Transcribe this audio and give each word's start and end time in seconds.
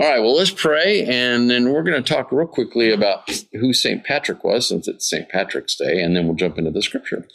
All 0.00 0.08
right, 0.08 0.20
well, 0.20 0.34
let's 0.34 0.50
pray, 0.50 1.04
and 1.04 1.50
then 1.50 1.70
we're 1.70 1.82
going 1.82 2.02
to 2.02 2.14
talk 2.14 2.32
real 2.32 2.46
quickly 2.46 2.90
about 2.90 3.30
who 3.52 3.74
St. 3.74 4.02
Patrick 4.02 4.42
was, 4.42 4.66
since 4.66 4.88
it's 4.88 5.10
St. 5.10 5.28
Patrick's 5.28 5.76
Day, 5.76 6.00
and 6.00 6.16
then 6.16 6.24
we'll 6.24 6.36
jump 6.36 6.56
into 6.56 6.70
the 6.70 6.80
scripture. 6.80 7.28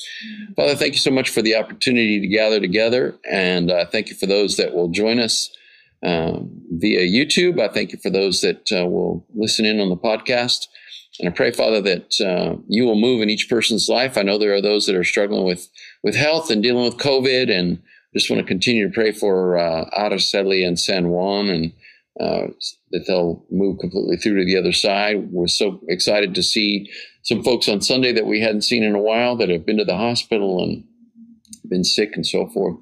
Father, 0.55 0.73
thank 0.73 0.93
you 0.93 0.99
so 0.99 1.11
much 1.11 1.29
for 1.29 1.43
the 1.43 1.55
opportunity 1.55 2.19
to 2.19 2.25
gather 2.25 2.59
together, 2.59 3.19
and 3.29 3.69
uh, 3.69 3.85
thank 3.85 4.09
you 4.09 4.15
for 4.15 4.25
those 4.25 4.57
that 4.57 4.73
will 4.73 4.87
join 4.87 5.19
us 5.19 5.55
um, 6.01 6.49
via 6.71 7.01
YouTube. 7.01 7.59
I 7.59 7.71
thank 7.71 7.91
you 7.91 7.99
for 7.99 8.09
those 8.09 8.41
that 8.41 8.71
uh, 8.71 8.87
will 8.87 9.23
listen 9.35 9.65
in 9.65 9.79
on 9.79 9.89
the 9.89 9.95
podcast. 9.95 10.65
And 11.19 11.29
I 11.29 11.31
pray, 11.33 11.51
Father, 11.51 11.81
that 11.81 12.19
uh, 12.19 12.59
you 12.67 12.85
will 12.85 12.99
move 12.99 13.21
in 13.21 13.29
each 13.29 13.47
person's 13.47 13.87
life. 13.87 14.17
I 14.17 14.23
know 14.23 14.39
there 14.39 14.55
are 14.55 14.61
those 14.61 14.87
that 14.87 14.95
are 14.95 15.03
struggling 15.03 15.45
with, 15.45 15.69
with 16.01 16.15
health 16.15 16.49
and 16.49 16.63
dealing 16.63 16.85
with 16.85 16.97
COVID, 16.97 17.51
and 17.51 17.79
just 18.15 18.31
want 18.31 18.39
to 18.39 18.47
continue 18.47 18.87
to 18.87 18.93
pray 18.93 19.11
for 19.11 19.55
uh, 19.55 19.87
Araceli 19.95 20.65
and 20.65 20.79
San 20.79 21.09
Juan 21.09 21.47
and 21.47 21.71
uh, 22.19 22.47
that 22.91 23.05
they'll 23.07 23.43
move 23.51 23.79
completely 23.79 24.17
through 24.17 24.39
to 24.39 24.45
the 24.45 24.57
other 24.57 24.71
side. 24.71 25.31
We're 25.31 25.47
so 25.47 25.81
excited 25.89 26.33
to 26.35 26.43
see 26.43 26.89
some 27.23 27.43
folks 27.43 27.67
on 27.67 27.81
Sunday 27.81 28.13
that 28.13 28.25
we 28.25 28.41
hadn't 28.41 28.61
seen 28.61 28.83
in 28.83 28.95
a 28.95 29.01
while 29.01 29.35
that 29.37 29.49
have 29.49 29.65
been 29.65 29.77
to 29.77 29.85
the 29.85 29.97
hospital 29.97 30.63
and 30.63 30.85
been 31.67 31.83
sick 31.83 32.11
and 32.15 32.25
so 32.25 32.47
forth. 32.47 32.77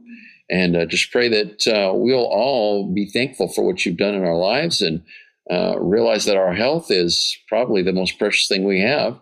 And 0.50 0.76
uh, 0.76 0.86
just 0.86 1.12
pray 1.12 1.30
that 1.30 1.68
uh, 1.68 1.94
we'll 1.96 2.28
all 2.28 2.94
be 2.94 3.10
thankful 3.10 3.48
for 3.48 3.66
what 3.66 3.86
you've 3.86 3.98
done 3.98 4.14
in 4.14 4.24
our 4.24 4.38
lives 4.38 4.82
and 4.82 5.02
uh, 5.50 5.80
realize 5.80 6.26
that 6.26 6.38
our 6.38 6.54
health 6.54 6.92
is 6.92 7.36
probably 7.48 7.82
the 7.82 7.94
most 7.94 8.20
precious 8.20 8.48
thing 8.48 8.64
we 8.64 8.82
have. 8.82 9.20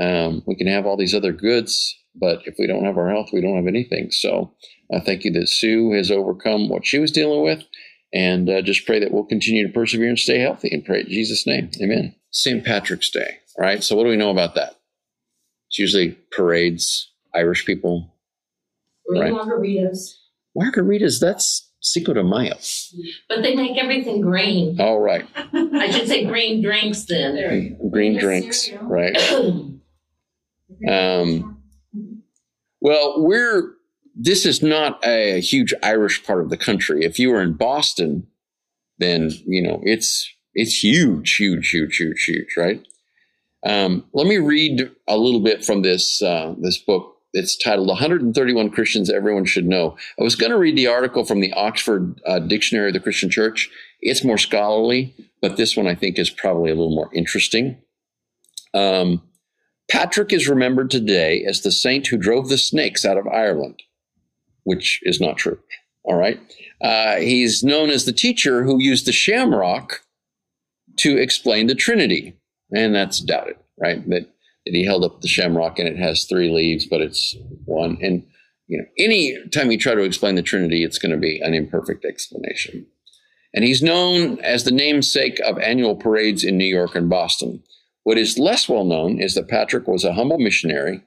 Um, 0.00 0.42
we 0.46 0.54
can 0.54 0.68
have 0.68 0.86
all 0.86 0.96
these 0.96 1.14
other 1.14 1.32
goods, 1.32 1.98
but 2.14 2.40
if 2.46 2.54
we 2.58 2.66
don't 2.66 2.84
have 2.84 2.96
our 2.96 3.10
health, 3.10 3.30
we 3.32 3.40
don't 3.40 3.56
have 3.56 3.66
anything. 3.66 4.10
So 4.10 4.54
I 4.94 5.00
thank 5.00 5.24
you 5.24 5.32
that 5.32 5.48
Sue 5.48 5.92
has 5.92 6.10
overcome 6.10 6.68
what 6.68 6.86
she 6.86 6.98
was 6.98 7.12
dealing 7.12 7.42
with 7.42 7.62
and 8.12 8.48
uh, 8.48 8.62
just 8.62 8.86
pray 8.86 8.98
that 8.98 9.12
we'll 9.12 9.24
continue 9.24 9.66
to 9.66 9.72
persevere 9.72 10.08
and 10.08 10.18
stay 10.18 10.38
healthy 10.38 10.68
and 10.72 10.84
pray 10.84 11.00
in 11.00 11.08
Jesus' 11.08 11.46
name. 11.46 11.70
Amen. 11.80 12.14
St. 12.30 12.64
Patrick's 12.64 13.10
Day. 13.10 13.38
right? 13.58 13.82
So, 13.82 13.96
what 13.96 14.04
do 14.04 14.10
we 14.10 14.16
know 14.16 14.30
about 14.30 14.54
that? 14.54 14.76
It's 15.68 15.78
usually 15.78 16.18
parades, 16.32 17.10
Irish 17.34 17.64
people. 17.64 18.14
Right? 19.08 19.32
margaritas. 19.32 20.14
Margaritas, 20.56 21.20
that's 21.20 21.68
Cinco 21.80 22.12
de 22.12 22.22
Mayo. 22.22 22.54
But 23.28 23.42
they 23.42 23.54
make 23.54 23.76
everything 23.78 24.20
green. 24.20 24.80
All 24.80 25.00
right. 25.00 25.26
I 25.34 25.90
should 25.90 26.08
say 26.08 26.24
green 26.26 26.62
drinks 26.62 27.04
then. 27.04 27.78
Green 27.90 28.18
drinks, 28.18 28.66
cereal. 28.66 28.84
right? 28.84 29.16
um, 30.88 31.62
well, 32.80 33.24
we're 33.24 33.74
this 34.14 34.46
is 34.46 34.62
not 34.62 35.04
a 35.04 35.40
huge 35.40 35.74
Irish 35.82 36.24
part 36.24 36.40
of 36.40 36.50
the 36.50 36.56
country. 36.56 37.04
If 37.04 37.18
you 37.18 37.30
were 37.30 37.42
in 37.42 37.54
Boston, 37.54 38.26
then 38.98 39.30
you 39.46 39.62
know 39.62 39.80
it's 39.84 40.28
it's 40.54 40.82
huge, 40.82 41.36
huge, 41.36 41.70
huge, 41.70 41.96
huge, 41.96 42.24
huge, 42.24 42.56
right? 42.56 42.86
Um, 43.64 44.06
let 44.14 44.26
me 44.26 44.38
read 44.38 44.90
a 45.06 45.16
little 45.16 45.40
bit 45.40 45.64
from 45.64 45.82
this 45.82 46.22
uh, 46.22 46.54
this 46.58 46.78
book. 46.78 47.16
It's 47.32 47.56
titled 47.56 47.88
"131 47.88 48.70
Christians 48.70 49.10
Everyone 49.10 49.44
Should 49.44 49.66
Know." 49.66 49.96
I 50.18 50.22
was 50.22 50.36
going 50.36 50.50
to 50.50 50.58
read 50.58 50.76
the 50.76 50.88
article 50.88 51.24
from 51.24 51.40
the 51.40 51.52
Oxford 51.52 52.20
uh, 52.26 52.40
Dictionary 52.40 52.88
of 52.88 52.94
the 52.94 53.00
Christian 53.00 53.30
Church. 53.30 53.70
It's 54.00 54.24
more 54.24 54.38
scholarly, 54.38 55.14
but 55.40 55.56
this 55.56 55.76
one 55.76 55.86
I 55.86 55.94
think 55.94 56.18
is 56.18 56.30
probably 56.30 56.70
a 56.70 56.74
little 56.74 56.94
more 56.94 57.10
interesting. 57.14 57.78
Um, 58.74 59.22
Patrick 59.90 60.32
is 60.32 60.48
remembered 60.48 60.90
today 60.90 61.44
as 61.44 61.62
the 61.62 61.72
saint 61.72 62.06
who 62.06 62.16
drove 62.16 62.48
the 62.48 62.58
snakes 62.58 63.04
out 63.04 63.18
of 63.18 63.26
Ireland 63.26 63.82
which 64.64 65.00
is 65.02 65.20
not 65.20 65.36
true. 65.36 65.58
All 66.04 66.16
right. 66.16 66.40
Uh, 66.80 67.16
he's 67.16 67.62
known 67.62 67.90
as 67.90 68.04
the 68.04 68.12
teacher 68.12 68.64
who 68.64 68.82
used 68.82 69.06
the 69.06 69.12
shamrock 69.12 70.00
to 70.96 71.16
explain 71.16 71.66
the 71.66 71.74
Trinity. 71.74 72.36
And 72.74 72.94
that's 72.94 73.20
doubted, 73.20 73.56
right? 73.78 74.08
That, 74.08 74.28
that 74.64 74.74
he 74.74 74.84
held 74.84 75.04
up 75.04 75.20
the 75.20 75.28
shamrock 75.28 75.78
and 75.78 75.88
it 75.88 75.96
has 75.98 76.24
three 76.24 76.50
leaves, 76.50 76.86
but 76.86 77.00
it's 77.00 77.36
one. 77.64 77.98
And, 78.00 78.26
you 78.66 78.78
know, 78.78 78.84
any 78.98 79.36
time 79.52 79.70
you 79.70 79.78
try 79.78 79.94
to 79.94 80.02
explain 80.02 80.36
the 80.36 80.42
Trinity, 80.42 80.84
it's 80.84 80.98
going 80.98 81.12
to 81.12 81.18
be 81.18 81.40
an 81.40 81.54
imperfect 81.54 82.04
explanation. 82.04 82.86
And 83.52 83.64
he's 83.64 83.82
known 83.82 84.38
as 84.40 84.64
the 84.64 84.70
namesake 84.70 85.40
of 85.40 85.58
annual 85.58 85.96
parades 85.96 86.44
in 86.44 86.56
New 86.56 86.64
York 86.64 86.94
and 86.94 87.10
Boston. 87.10 87.62
What 88.04 88.16
is 88.16 88.38
less 88.38 88.68
well 88.68 88.84
known 88.84 89.20
is 89.20 89.34
that 89.34 89.48
Patrick 89.48 89.86
was 89.88 90.04
a 90.04 90.14
humble 90.14 90.38
missionary. 90.38 91.02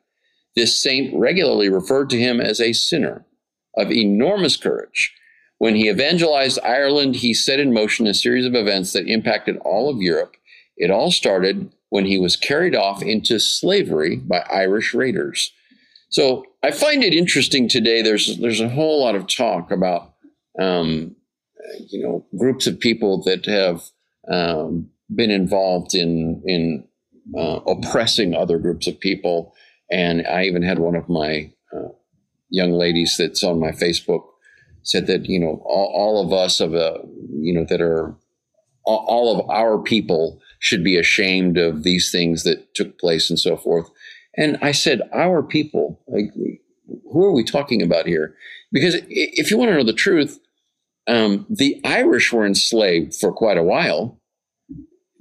This 0.55 0.81
saint 0.81 1.15
regularly 1.15 1.69
referred 1.69 2.09
to 2.11 2.19
him 2.19 2.39
as 2.39 2.59
a 2.59 2.73
sinner 2.73 3.25
of 3.77 3.91
enormous 3.91 4.57
courage. 4.57 5.13
When 5.57 5.75
he 5.75 5.89
evangelized 5.89 6.59
Ireland, 6.63 7.17
he 7.17 7.33
set 7.33 7.59
in 7.59 7.73
motion 7.73 8.07
a 8.07 8.13
series 8.13 8.45
of 8.45 8.55
events 8.55 8.93
that 8.93 9.07
impacted 9.07 9.57
all 9.57 9.89
of 9.89 10.01
Europe. 10.01 10.35
It 10.75 10.91
all 10.91 11.11
started 11.11 11.71
when 11.89 12.05
he 12.05 12.17
was 12.17 12.35
carried 12.35 12.75
off 12.75 13.01
into 13.01 13.39
slavery 13.39 14.17
by 14.17 14.39
Irish 14.51 14.93
raiders. 14.93 15.51
So 16.09 16.43
I 16.63 16.71
find 16.71 17.03
it 17.03 17.13
interesting 17.13 17.67
today. 17.67 18.01
There's 18.01 18.37
there's 18.39 18.61
a 18.61 18.69
whole 18.69 19.01
lot 19.01 19.15
of 19.15 19.27
talk 19.27 19.71
about 19.71 20.13
um, 20.59 21.15
you 21.89 22.01
know 22.01 22.25
groups 22.37 22.67
of 22.67 22.79
people 22.79 23.23
that 23.23 23.45
have 23.45 23.83
um, 24.31 24.89
been 25.13 25.31
involved 25.31 25.95
in 25.95 26.41
in 26.45 26.87
uh, 27.37 27.59
oppressing 27.67 28.35
other 28.35 28.59
groups 28.59 28.85
of 28.85 28.99
people, 28.99 29.53
and 29.91 30.25
I 30.27 30.43
even 30.43 30.61
had 30.61 30.79
one 30.79 30.95
of 30.95 31.09
my 31.09 31.51
uh, 31.75 31.89
young 32.53 32.71
ladies 32.71 33.15
that's 33.17 33.43
on 33.43 33.59
my 33.59 33.71
Facebook 33.71 34.23
said 34.83 35.07
that 35.07 35.25
you 35.25 35.39
know 35.39 35.61
all, 35.65 35.91
all 35.95 36.25
of 36.25 36.31
us 36.31 36.59
of 36.59 36.73
a 36.75 36.99
you 37.39 37.53
know 37.53 37.65
that 37.67 37.81
are 37.81 38.15
all 38.85 39.39
of 39.39 39.49
our 39.49 39.81
people 39.81 40.41
should 40.59 40.83
be 40.83 40.97
ashamed 40.97 41.57
of 41.57 41.83
these 41.83 42.11
things 42.11 42.43
that 42.43 42.75
took 42.75 42.99
place 42.99 43.29
and 43.29 43.39
so 43.39 43.55
forth. 43.55 43.89
And 44.35 44.57
I 44.61 44.73
said, 44.73 45.01
our 45.13 45.41
people, 45.41 46.01
like, 46.07 46.33
who 47.11 47.23
are 47.23 47.31
we 47.31 47.45
talking 47.45 47.81
about 47.81 48.07
here? 48.07 48.35
Because 48.73 48.97
if 49.07 49.49
you 49.49 49.57
want 49.57 49.71
to 49.71 49.77
know 49.77 49.85
the 49.85 49.93
truth, 49.93 50.37
um, 51.07 51.45
the 51.49 51.79
Irish 51.85 52.33
were 52.33 52.45
enslaved 52.45 53.15
for 53.15 53.31
quite 53.31 53.57
a 53.57 53.63
while. 53.63 54.19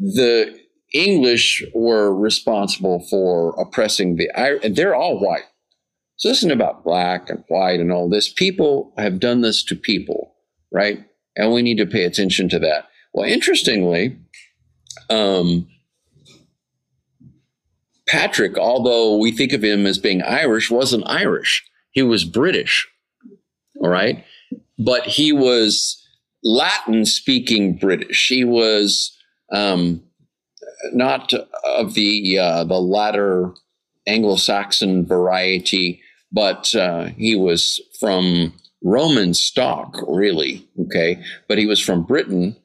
The 0.01 0.59
English 0.93 1.63
were 1.73 2.13
responsible 2.13 3.07
for 3.09 3.55
oppressing 3.61 4.17
the 4.17 4.29
Irish, 4.35 4.75
they're 4.75 4.97
all 4.97 5.21
white. 5.21 5.45
So 6.17 6.29
this 6.29 6.39
isn't 6.39 6.53
about 6.53 6.85
black 6.85 7.29
and 7.29 7.45
white 7.49 7.81
and 7.81 7.91
all 7.91 8.09
this. 8.09 8.33
People 8.33 8.93
have 8.97 9.19
done 9.19 9.41
this 9.41 9.65
to 9.65 9.75
people, 9.75 10.35
right? 10.73 11.05
And 11.37 11.53
we 11.53 11.63
need 11.63 11.79
to 11.79 11.87
pay 11.87 12.05
attention 12.05 12.49
to 12.51 12.59
that. 12.61 12.89
Well, 13.13 13.29
interestingly, 13.29 14.19
um, 15.11 15.69
Patrick, 18.07 18.59
although 18.59 19.17
we 19.17 19.33
think 19.33 19.53
of 19.53 19.65
him 19.65 19.87
as 19.87 19.99
being 19.99 20.23
Irish, 20.23 20.71
wasn't 20.71 21.09
Irish. 21.09 21.65
He 21.91 22.03
was 22.03 22.25
British, 22.25 22.89
all 23.81 23.89
right? 23.89 24.25
But 24.79 25.05
he 25.05 25.33
was 25.33 26.07
Latin 26.45 27.05
speaking 27.05 27.77
British. 27.77 28.29
He 28.29 28.45
was 28.45 29.17
um, 29.53 30.03
not 30.93 31.33
of 31.65 31.95
the 31.95 32.39
uh, 32.39 32.65
the 32.65 32.81
latter 32.81 33.55
Anglo-Saxon 34.07 35.07
variety 35.07 36.03
but 36.33 36.75
uh, 36.75 37.05
he 37.17 37.37
was 37.37 37.81
from 38.01 38.55
Roman 38.83 39.35
stock, 39.35 39.97
really. 40.09 40.67
Okay. 40.87 41.23
But 41.47 41.59
he 41.59 41.67
was 41.67 41.81
from 41.81 42.05
Britain 42.05 42.57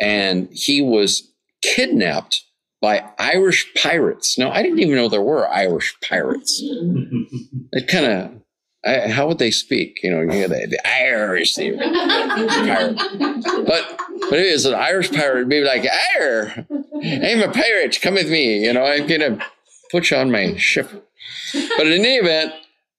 and 0.00 0.48
he 0.52 0.80
was 0.80 1.28
kidnapped 1.62 2.44
by 2.80 3.04
Irish 3.18 3.72
pirates. 3.74 4.38
Now, 4.38 4.50
I 4.52 4.62
didn't 4.62 4.78
even 4.78 4.94
know 4.94 5.08
there 5.08 5.20
were 5.20 5.50
Irish 5.50 5.96
pirates. 6.08 6.60
it 7.72 7.88
kind 7.88 8.06
of, 8.06 9.10
how 9.10 9.26
would 9.26 9.38
they 9.38 9.50
speak? 9.50 9.98
You 10.04 10.12
know, 10.12 10.20
you 10.20 10.46
the, 10.46 10.66
the 10.70 10.88
Irish, 10.88 11.56
the 11.56 11.76
pirate. 11.76 13.66
But, 13.66 14.00
but 14.30 14.38
it 14.38 14.46
is 14.46 14.64
an 14.64 14.74
Irish 14.74 15.10
pirate 15.10 15.38
would 15.38 15.48
be 15.48 15.64
like, 15.64 15.84
Ire, 16.14 16.64
I'm 16.70 17.42
a 17.42 17.50
pirate, 17.52 17.98
come 18.00 18.14
with 18.14 18.30
me. 18.30 18.64
You 18.64 18.72
know, 18.72 18.84
I'm 18.84 19.08
to 19.08 19.44
put 19.90 20.10
you 20.10 20.16
on 20.16 20.30
my 20.30 20.56
ship. 20.58 20.90
But 21.52 21.86
in 21.86 21.92
any 21.92 22.16
event, 22.16 22.52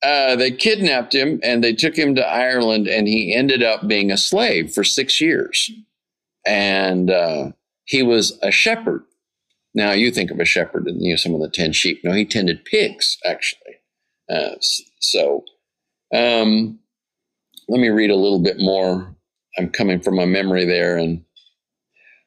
uh, 0.04 0.36
they 0.36 0.52
kidnapped 0.52 1.14
him 1.14 1.40
and 1.44 1.64
they 1.64 1.74
took 1.74 1.98
him 1.98 2.16
to 2.16 2.28
Ireland, 2.28 2.88
and 2.88 3.08
he 3.08 3.34
ended 3.34 3.64
up 3.64 3.88
being 3.88 4.12
a 4.12 4.18
slave 4.18 4.72
for 4.72 4.84
six 4.84 5.20
years. 5.20 5.72
And 6.46 7.10
uh, 7.10 7.52
he 7.86 8.04
was 8.04 8.38
a 8.42 8.52
shepherd. 8.52 9.04
Now 9.74 9.92
you 9.92 10.12
think 10.12 10.32
of 10.32 10.40
a 10.40 10.46
shepherd 10.46 10.88
and 10.88 11.02
you 11.02 11.12
know 11.12 11.18
some 11.18 11.36
of 11.36 11.42
the 11.42 11.50
ten 11.50 11.72
sheep. 11.72 12.02
No, 12.04 12.12
he 12.12 12.26
tended 12.26 12.66
pigs 12.66 13.18
actually. 13.26 13.76
Uh, 14.30 14.56
so 15.00 15.44
um, 16.14 16.80
let 17.68 17.80
me 17.80 17.90
read 17.90 18.10
a 18.10 18.16
little 18.16 18.40
bit 18.40 18.58
more. 18.60 19.16
I'm 19.58 19.70
coming 19.70 20.00
from 20.00 20.16
my 20.16 20.26
memory 20.26 20.66
there, 20.66 20.98
and 20.98 21.24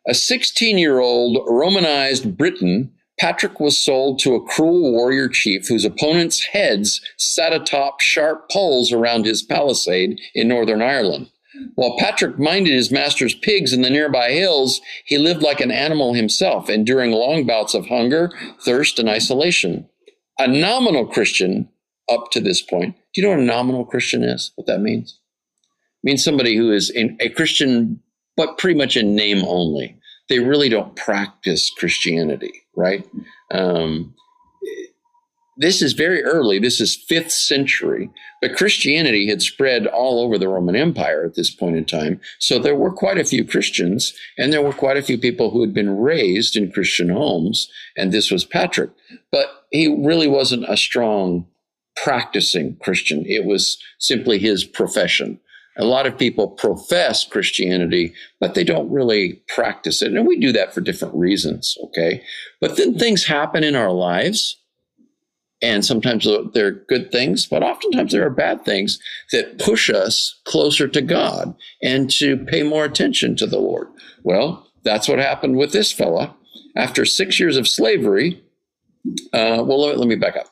a 0.06 0.14
16 0.14 0.78
year 0.78 0.98
old 1.00 1.38
Romanized 1.48 2.36
Briton 2.36 2.92
Patrick 3.20 3.60
was 3.60 3.78
sold 3.78 4.18
to 4.20 4.34
a 4.34 4.42
cruel 4.42 4.92
warrior 4.92 5.28
chief 5.28 5.68
whose 5.68 5.84
opponents' 5.84 6.42
heads 6.42 7.02
sat 7.18 7.52
atop 7.52 8.00
sharp 8.00 8.50
poles 8.50 8.92
around 8.92 9.26
his 9.26 9.42
palisade 9.42 10.18
in 10.34 10.48
Northern 10.48 10.80
Ireland. 10.80 11.30
While 11.74 11.98
Patrick 11.98 12.38
minded 12.38 12.72
his 12.72 12.90
master's 12.90 13.34
pigs 13.34 13.74
in 13.74 13.82
the 13.82 13.90
nearby 13.90 14.30
hills, 14.30 14.80
he 15.04 15.18
lived 15.18 15.42
like 15.42 15.60
an 15.60 15.70
animal 15.70 16.14
himself, 16.14 16.70
enduring 16.70 17.10
long 17.10 17.46
bouts 17.46 17.74
of 17.74 17.88
hunger, 17.88 18.32
thirst, 18.64 18.98
and 18.98 19.08
isolation. 19.08 19.86
A 20.38 20.48
nominal 20.48 21.06
Christian 21.06 21.68
up 22.08 22.30
to 22.30 22.40
this 22.40 22.62
point. 22.62 22.96
Do 23.12 23.20
you 23.20 23.22
know 23.26 23.34
what 23.34 23.40
a 23.40 23.44
nominal 23.44 23.84
Christian 23.84 24.24
is? 24.24 24.52
What 24.54 24.66
that 24.66 24.80
means? 24.80 25.18
It 26.02 26.06
means 26.06 26.24
somebody 26.24 26.56
who 26.56 26.72
is 26.72 26.90
a 26.96 27.28
Christian, 27.30 28.00
but 28.36 28.56
pretty 28.56 28.78
much 28.78 28.96
in 28.96 29.14
name 29.14 29.44
only. 29.44 29.99
They 30.30 30.38
really 30.38 30.70
don't 30.70 30.96
practice 30.96 31.70
Christianity, 31.76 32.62
right? 32.76 33.06
Um, 33.50 34.14
this 35.56 35.82
is 35.82 35.92
very 35.92 36.22
early. 36.22 36.58
This 36.58 36.80
is 36.80 36.94
fifth 36.94 37.32
century, 37.32 38.08
but 38.40 38.56
Christianity 38.56 39.28
had 39.28 39.42
spread 39.42 39.86
all 39.86 40.20
over 40.20 40.38
the 40.38 40.48
Roman 40.48 40.76
Empire 40.76 41.24
at 41.24 41.34
this 41.34 41.50
point 41.50 41.76
in 41.76 41.84
time. 41.84 42.20
So 42.38 42.58
there 42.58 42.76
were 42.76 42.92
quite 42.92 43.18
a 43.18 43.24
few 43.24 43.44
Christians, 43.44 44.14
and 44.38 44.52
there 44.52 44.62
were 44.62 44.72
quite 44.72 44.96
a 44.96 45.02
few 45.02 45.18
people 45.18 45.50
who 45.50 45.60
had 45.60 45.74
been 45.74 45.98
raised 45.98 46.56
in 46.56 46.72
Christian 46.72 47.10
homes, 47.10 47.68
and 47.96 48.10
this 48.10 48.30
was 48.30 48.44
Patrick. 48.46 48.90
But 49.30 49.66
he 49.70 49.86
really 49.86 50.28
wasn't 50.28 50.64
a 50.66 50.78
strong 50.78 51.46
practicing 51.96 52.76
Christian, 52.76 53.26
it 53.26 53.44
was 53.44 53.76
simply 53.98 54.38
his 54.38 54.64
profession. 54.64 55.40
A 55.78 55.84
lot 55.84 56.06
of 56.06 56.18
people 56.18 56.48
profess 56.48 57.24
Christianity, 57.24 58.12
but 58.40 58.54
they 58.54 58.64
don't 58.64 58.90
really 58.90 59.42
practice 59.48 60.02
it. 60.02 60.12
And 60.12 60.26
we 60.26 60.38
do 60.38 60.52
that 60.52 60.74
for 60.74 60.80
different 60.80 61.14
reasons, 61.14 61.76
okay? 61.84 62.22
But 62.60 62.76
then 62.76 62.98
things 62.98 63.24
happen 63.24 63.64
in 63.64 63.76
our 63.76 63.92
lives 63.92 64.60
and 65.62 65.84
sometimes 65.84 66.26
they're 66.54 66.70
good 66.70 67.12
things, 67.12 67.46
but 67.46 67.62
oftentimes 67.62 68.12
there 68.12 68.24
are 68.24 68.30
bad 68.30 68.64
things 68.64 68.98
that 69.32 69.58
push 69.58 69.90
us 69.90 70.40
closer 70.44 70.88
to 70.88 71.02
God 71.02 71.54
and 71.82 72.10
to 72.12 72.38
pay 72.38 72.62
more 72.62 72.84
attention 72.84 73.36
to 73.36 73.46
the 73.46 73.58
Lord. 73.58 73.88
Well, 74.22 74.66
that's 74.84 75.08
what 75.08 75.18
happened 75.18 75.56
with 75.56 75.72
this 75.72 75.92
fella. 75.92 76.34
After 76.76 77.04
six 77.04 77.38
years 77.38 77.56
of 77.56 77.68
slavery, 77.68 78.42
uh, 79.32 79.62
well, 79.66 79.80
let, 79.80 80.06
me 80.06 80.16
back 80.16 80.36
up. 80.36 80.46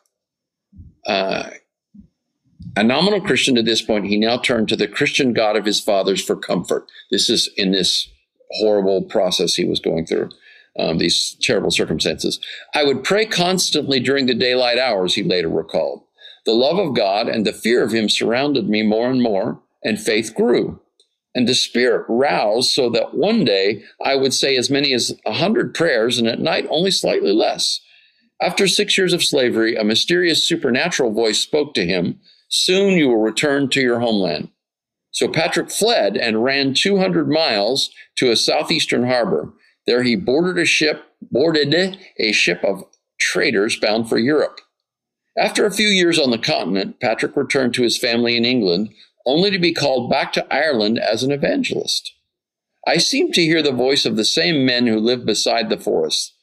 Uh, 1.06 1.50
a 2.78 2.84
nominal 2.84 3.20
Christian 3.20 3.58
at 3.58 3.64
this 3.64 3.82
point, 3.82 4.06
he 4.06 4.16
now 4.16 4.38
turned 4.38 4.68
to 4.68 4.76
the 4.76 4.86
Christian 4.86 5.32
God 5.32 5.56
of 5.56 5.64
his 5.64 5.80
fathers 5.80 6.24
for 6.24 6.36
comfort. 6.36 6.88
This 7.10 7.28
is 7.28 7.50
in 7.56 7.72
this 7.72 8.08
horrible 8.52 9.02
process 9.02 9.54
he 9.54 9.64
was 9.64 9.80
going 9.80 10.06
through 10.06 10.30
um, 10.78 10.98
these 10.98 11.36
terrible 11.40 11.72
circumstances. 11.72 12.38
I 12.76 12.84
would 12.84 13.02
pray 13.02 13.26
constantly 13.26 13.98
during 13.98 14.26
the 14.26 14.34
daylight 14.34 14.78
hours, 14.78 15.14
he 15.14 15.24
later 15.24 15.48
recalled. 15.48 16.04
The 16.46 16.52
love 16.52 16.78
of 16.78 16.94
God 16.94 17.28
and 17.28 17.44
the 17.44 17.52
fear 17.52 17.82
of 17.82 17.90
him 17.90 18.08
surrounded 18.08 18.68
me 18.68 18.84
more 18.84 19.10
and 19.10 19.20
more, 19.20 19.60
and 19.82 20.00
faith 20.00 20.32
grew. 20.32 20.80
And 21.34 21.48
the 21.48 21.54
spirit 21.54 22.06
roused 22.08 22.70
so 22.70 22.88
that 22.90 23.12
one 23.12 23.44
day 23.44 23.82
I 24.04 24.14
would 24.14 24.32
say 24.32 24.56
as 24.56 24.70
many 24.70 24.94
as 24.94 25.18
a 25.26 25.32
hundred 25.32 25.74
prayers, 25.74 26.16
and 26.16 26.28
at 26.28 26.38
night 26.38 26.68
only 26.70 26.92
slightly 26.92 27.32
less. 27.32 27.80
After 28.40 28.68
six 28.68 28.96
years 28.96 29.12
of 29.12 29.24
slavery, 29.24 29.74
a 29.74 29.82
mysterious 29.82 30.46
supernatural 30.46 31.12
voice 31.12 31.40
spoke 31.40 31.74
to 31.74 31.84
him 31.84 32.20
Soon 32.48 32.98
you 32.98 33.08
will 33.08 33.20
return 33.20 33.68
to 33.70 33.80
your 33.80 34.00
homeland. 34.00 34.48
So 35.10 35.28
Patrick 35.28 35.70
fled 35.70 36.16
and 36.16 36.44
ran 36.44 36.74
200 36.74 37.28
miles 37.28 37.90
to 38.16 38.30
a 38.30 38.36
southeastern 38.36 39.06
harbor. 39.06 39.52
There 39.86 40.02
he 40.02 40.16
boarded 40.16 40.60
a 40.60 40.66
ship, 40.66 41.04
boarded 41.22 41.74
a 42.18 42.32
ship 42.32 42.62
of 42.64 42.84
traders 43.18 43.78
bound 43.78 44.08
for 44.08 44.18
Europe. 44.18 44.60
After 45.36 45.64
a 45.64 45.72
few 45.72 45.88
years 45.88 46.18
on 46.18 46.30
the 46.30 46.38
continent, 46.38 47.00
Patrick 47.00 47.36
returned 47.36 47.74
to 47.74 47.82
his 47.82 47.98
family 47.98 48.36
in 48.36 48.44
England, 48.44 48.90
only 49.24 49.50
to 49.50 49.58
be 49.58 49.72
called 49.72 50.10
back 50.10 50.32
to 50.32 50.52
Ireland 50.52 50.98
as 50.98 51.22
an 51.22 51.30
evangelist. 51.30 52.12
I 52.86 52.96
seem 52.96 53.32
to 53.32 53.42
hear 53.42 53.62
the 53.62 53.72
voice 53.72 54.06
of 54.06 54.16
the 54.16 54.24
same 54.24 54.64
men 54.64 54.86
who 54.86 54.98
lived 54.98 55.26
beside 55.26 55.68
the 55.68 55.78
forest. 55.78 56.34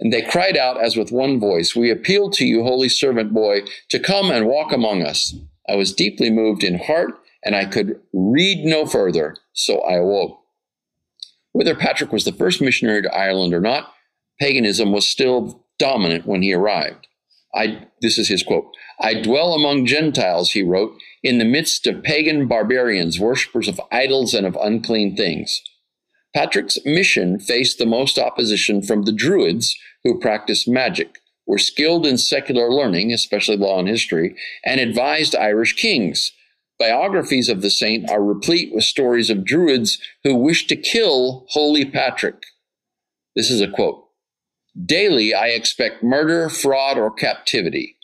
And 0.00 0.12
they 0.12 0.22
cried 0.22 0.56
out 0.56 0.82
as 0.82 0.96
with 0.96 1.12
one 1.12 1.38
voice, 1.38 1.76
We 1.76 1.90
appeal 1.90 2.30
to 2.30 2.44
you, 2.44 2.62
holy 2.62 2.88
servant 2.88 3.32
boy, 3.32 3.60
to 3.90 4.00
come 4.00 4.30
and 4.30 4.46
walk 4.46 4.72
among 4.72 5.02
us. 5.02 5.34
I 5.68 5.76
was 5.76 5.94
deeply 5.94 6.30
moved 6.30 6.64
in 6.64 6.78
heart, 6.78 7.14
and 7.44 7.54
I 7.54 7.64
could 7.64 8.00
read 8.12 8.64
no 8.64 8.86
further, 8.86 9.36
so 9.52 9.80
I 9.80 9.94
awoke. 9.94 10.40
Whether 11.52 11.76
Patrick 11.76 12.12
was 12.12 12.24
the 12.24 12.32
first 12.32 12.60
missionary 12.60 13.02
to 13.02 13.14
Ireland 13.14 13.54
or 13.54 13.60
not, 13.60 13.92
paganism 14.40 14.90
was 14.90 15.06
still 15.06 15.64
dominant 15.78 16.26
when 16.26 16.42
he 16.42 16.52
arrived. 16.52 17.06
I, 17.54 17.86
this 18.00 18.18
is 18.18 18.28
his 18.28 18.42
quote 18.42 18.66
I 19.00 19.14
dwell 19.14 19.54
among 19.54 19.86
Gentiles, 19.86 20.52
he 20.52 20.62
wrote, 20.62 20.96
in 21.22 21.38
the 21.38 21.44
midst 21.44 21.86
of 21.86 22.02
pagan 22.02 22.46
barbarians, 22.48 23.20
worshippers 23.20 23.68
of 23.68 23.80
idols 23.92 24.34
and 24.34 24.46
of 24.46 24.58
unclean 24.60 25.16
things. 25.16 25.62
Patrick's 26.34 26.78
mission 26.84 27.38
faced 27.38 27.78
the 27.78 27.86
most 27.86 28.18
opposition 28.18 28.82
from 28.82 29.02
the 29.02 29.12
Druids, 29.12 29.78
who 30.02 30.18
practiced 30.18 30.66
magic, 30.66 31.20
were 31.46 31.58
skilled 31.58 32.06
in 32.06 32.18
secular 32.18 32.70
learning, 32.70 33.12
especially 33.12 33.56
law 33.56 33.78
and 33.78 33.88
history, 33.88 34.34
and 34.64 34.80
advised 34.80 35.36
Irish 35.36 35.74
kings, 35.74 36.32
Biographies 36.78 37.48
of 37.48 37.62
the 37.62 37.70
saint 37.70 38.10
are 38.10 38.22
replete 38.22 38.74
with 38.74 38.84
stories 38.84 39.30
of 39.30 39.44
Druids 39.44 39.98
who 40.24 40.34
wished 40.34 40.68
to 40.68 40.76
kill 40.76 41.46
Holy 41.50 41.84
Patrick. 41.84 42.42
This 43.36 43.50
is 43.50 43.60
a 43.60 43.70
quote 43.70 44.04
Daily 44.84 45.32
I 45.32 45.48
expect 45.48 46.02
murder, 46.02 46.48
fraud, 46.48 46.98
or 46.98 47.12
captivity, 47.12 47.96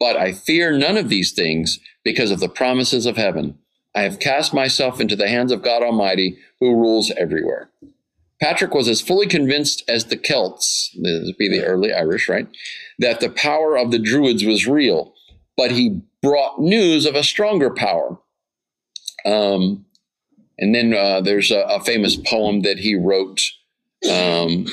but 0.00 0.16
I 0.16 0.32
fear 0.32 0.76
none 0.76 0.96
of 0.96 1.08
these 1.08 1.32
things 1.32 1.78
because 2.04 2.32
of 2.32 2.40
the 2.40 2.48
promises 2.48 3.06
of 3.06 3.16
heaven. 3.16 3.58
I 3.96 4.02
have 4.02 4.20
cast 4.20 4.52
myself 4.52 5.00
into 5.00 5.16
the 5.16 5.28
hands 5.28 5.50
of 5.50 5.62
God 5.62 5.82
Almighty, 5.82 6.36
who 6.60 6.76
rules 6.76 7.10
everywhere. 7.16 7.70
Patrick 8.40 8.74
was 8.74 8.88
as 8.88 9.00
fully 9.00 9.26
convinced 9.26 9.82
as 9.88 10.04
the 10.04 10.18
Celts, 10.18 10.94
this 11.00 11.24
would 11.24 11.38
be 11.38 11.48
the 11.48 11.64
early 11.64 11.94
Irish, 11.94 12.28
right, 12.28 12.46
that 12.98 13.20
the 13.20 13.30
power 13.30 13.76
of 13.76 13.90
the 13.90 13.98
Druids 13.98 14.44
was 14.44 14.66
real, 14.66 15.14
but 15.56 15.70
he 15.70 16.02
brought 16.22 16.60
news 16.60 17.06
of 17.06 17.14
a 17.14 17.22
stronger 17.22 17.70
power. 17.70 18.18
Um, 19.24 19.86
and 20.58 20.74
then 20.74 20.92
uh, 20.92 21.22
there's 21.22 21.50
a, 21.50 21.60
a, 21.60 21.80
famous 21.80 22.16
poem 22.16 22.60
that 22.62 22.78
he 22.78 22.94
wrote. 22.94 23.42
Um, 24.10 24.66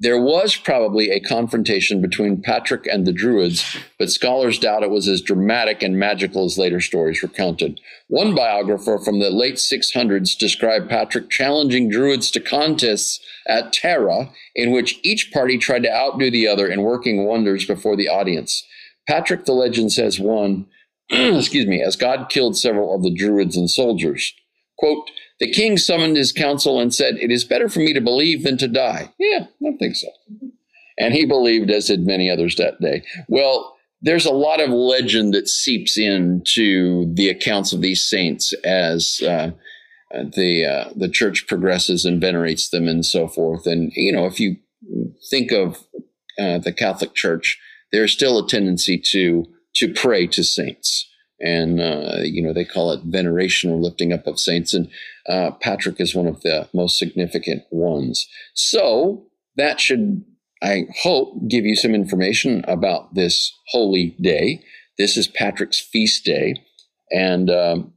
there 0.00 0.20
was 0.20 0.54
probably 0.54 1.10
a 1.10 1.18
confrontation 1.18 2.00
between 2.00 2.40
Patrick 2.40 2.86
and 2.86 3.04
the 3.04 3.12
Druids, 3.12 3.76
but 3.98 4.10
scholars 4.10 4.58
doubt 4.58 4.84
it 4.84 4.90
was 4.90 5.08
as 5.08 5.20
dramatic 5.20 5.82
and 5.82 5.98
magical 5.98 6.44
as 6.44 6.56
later 6.56 6.80
stories 6.80 7.22
recounted. 7.22 7.80
One 8.06 8.34
biographer 8.34 8.98
from 9.04 9.18
the 9.18 9.30
late 9.30 9.56
600s 9.56 10.38
described 10.38 10.88
Patrick 10.88 11.30
challenging 11.30 11.90
Druids 11.90 12.30
to 12.32 12.40
contests 12.40 13.18
at 13.48 13.72
Tara, 13.72 14.30
in 14.54 14.70
which 14.70 15.00
each 15.02 15.32
party 15.32 15.58
tried 15.58 15.82
to 15.82 15.92
outdo 15.92 16.30
the 16.30 16.46
other 16.46 16.68
in 16.68 16.82
working 16.82 17.26
wonders 17.26 17.66
before 17.66 17.96
the 17.96 18.08
audience. 18.08 18.64
Patrick, 19.08 19.46
the 19.46 19.52
legend 19.52 19.90
says, 19.90 20.20
won, 20.20 20.66
excuse 21.10 21.66
me, 21.66 21.82
as 21.82 21.96
God 21.96 22.28
killed 22.28 22.56
several 22.56 22.94
of 22.94 23.02
the 23.02 23.14
Druids 23.14 23.56
and 23.56 23.68
soldiers. 23.68 24.32
Quote, 24.78 25.10
the 25.40 25.50
king 25.50 25.76
summoned 25.76 26.16
his 26.16 26.32
council 26.32 26.80
and 26.80 26.94
said, 26.94 27.16
It 27.16 27.30
is 27.30 27.44
better 27.44 27.68
for 27.68 27.80
me 27.80 27.92
to 27.92 28.00
believe 28.00 28.42
than 28.42 28.58
to 28.58 28.68
die. 28.68 29.12
Yeah, 29.18 29.46
I 29.66 29.72
think 29.78 29.96
so. 29.96 30.08
And 30.98 31.14
he 31.14 31.26
believed, 31.26 31.70
as 31.70 31.86
did 31.86 32.06
many 32.06 32.28
others 32.28 32.56
that 32.56 32.80
day. 32.80 33.04
Well, 33.28 33.76
there's 34.02 34.26
a 34.26 34.32
lot 34.32 34.60
of 34.60 34.70
legend 34.70 35.34
that 35.34 35.48
seeps 35.48 35.96
into 35.96 37.12
the 37.14 37.28
accounts 37.28 37.72
of 37.72 37.80
these 37.80 38.02
saints 38.02 38.52
as 38.64 39.20
uh, 39.22 39.50
the 40.12 40.64
uh, 40.64 40.92
the 40.96 41.08
church 41.08 41.46
progresses 41.46 42.04
and 42.04 42.20
venerates 42.20 42.70
them 42.70 42.88
and 42.88 43.04
so 43.04 43.28
forth. 43.28 43.66
And 43.66 43.92
you 43.94 44.12
know, 44.12 44.26
if 44.26 44.40
you 44.40 44.56
think 45.30 45.52
of 45.52 45.84
uh, 46.38 46.58
the 46.58 46.72
Catholic 46.72 47.14
Church, 47.14 47.58
there's 47.92 48.12
still 48.12 48.38
a 48.38 48.48
tendency 48.48 48.98
to 49.12 49.46
to 49.76 49.92
pray 49.92 50.26
to 50.28 50.42
saints 50.42 51.08
and 51.40 51.80
uh, 51.80 52.18
you 52.22 52.42
know 52.42 52.52
they 52.52 52.64
call 52.64 52.92
it 52.92 53.00
veneration 53.04 53.70
or 53.70 53.76
lifting 53.76 54.12
up 54.12 54.26
of 54.26 54.40
saints. 54.40 54.74
And 54.74 54.90
uh, 55.28 55.52
patrick 55.60 56.00
is 56.00 56.14
one 56.14 56.26
of 56.26 56.40
the 56.42 56.68
most 56.74 56.98
significant 56.98 57.62
ones. 57.70 58.28
So 58.54 59.26
that 59.56 59.80
should 59.80 60.24
i 60.60 60.86
hope 61.02 61.48
give 61.48 61.64
you 61.64 61.76
some 61.76 61.94
information 61.94 62.64
about 62.66 63.14
this 63.14 63.52
holy 63.68 64.16
day. 64.20 64.62
This 64.96 65.16
is 65.16 65.28
patrick's 65.28 65.80
feast 65.80 66.24
day. 66.24 66.54
And 67.10 67.48
um, 67.50 67.92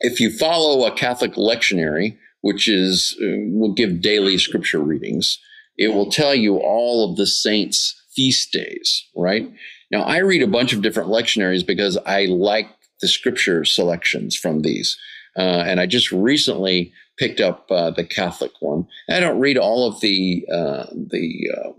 if 0.00 0.20
you 0.20 0.30
follow 0.30 0.86
a 0.86 0.94
catholic 0.94 1.34
lectionary 1.34 2.16
which 2.42 2.68
is 2.68 3.16
uh, 3.22 3.26
will 3.50 3.74
give 3.74 4.00
daily 4.00 4.38
scripture 4.38 4.80
readings 4.80 5.38
it 5.76 5.94
will 5.94 6.10
tell 6.10 6.34
you 6.34 6.58
all 6.58 7.10
of 7.10 7.16
the 7.16 7.26
saints 7.26 8.00
feast 8.14 8.52
days, 8.52 9.08
right? 9.16 9.50
Now, 9.90 10.02
I 10.02 10.18
read 10.18 10.42
a 10.42 10.46
bunch 10.46 10.72
of 10.72 10.82
different 10.82 11.10
lectionaries 11.10 11.66
because 11.66 11.98
I 12.06 12.26
like 12.26 12.68
the 13.00 13.08
scripture 13.08 13.64
selections 13.64 14.36
from 14.36 14.62
these. 14.62 14.96
Uh, 15.36 15.64
and 15.66 15.80
I 15.80 15.86
just 15.86 16.10
recently 16.12 16.92
picked 17.18 17.40
up 17.40 17.70
uh, 17.70 17.90
the 17.90 18.04
Catholic 18.04 18.52
one. 18.60 18.86
I 19.08 19.20
don't 19.20 19.40
read 19.40 19.58
all 19.58 19.86
of 19.86 20.00
the 20.00 20.44
uh, 20.52 20.86
the 20.92 21.50
uh, 21.56 21.70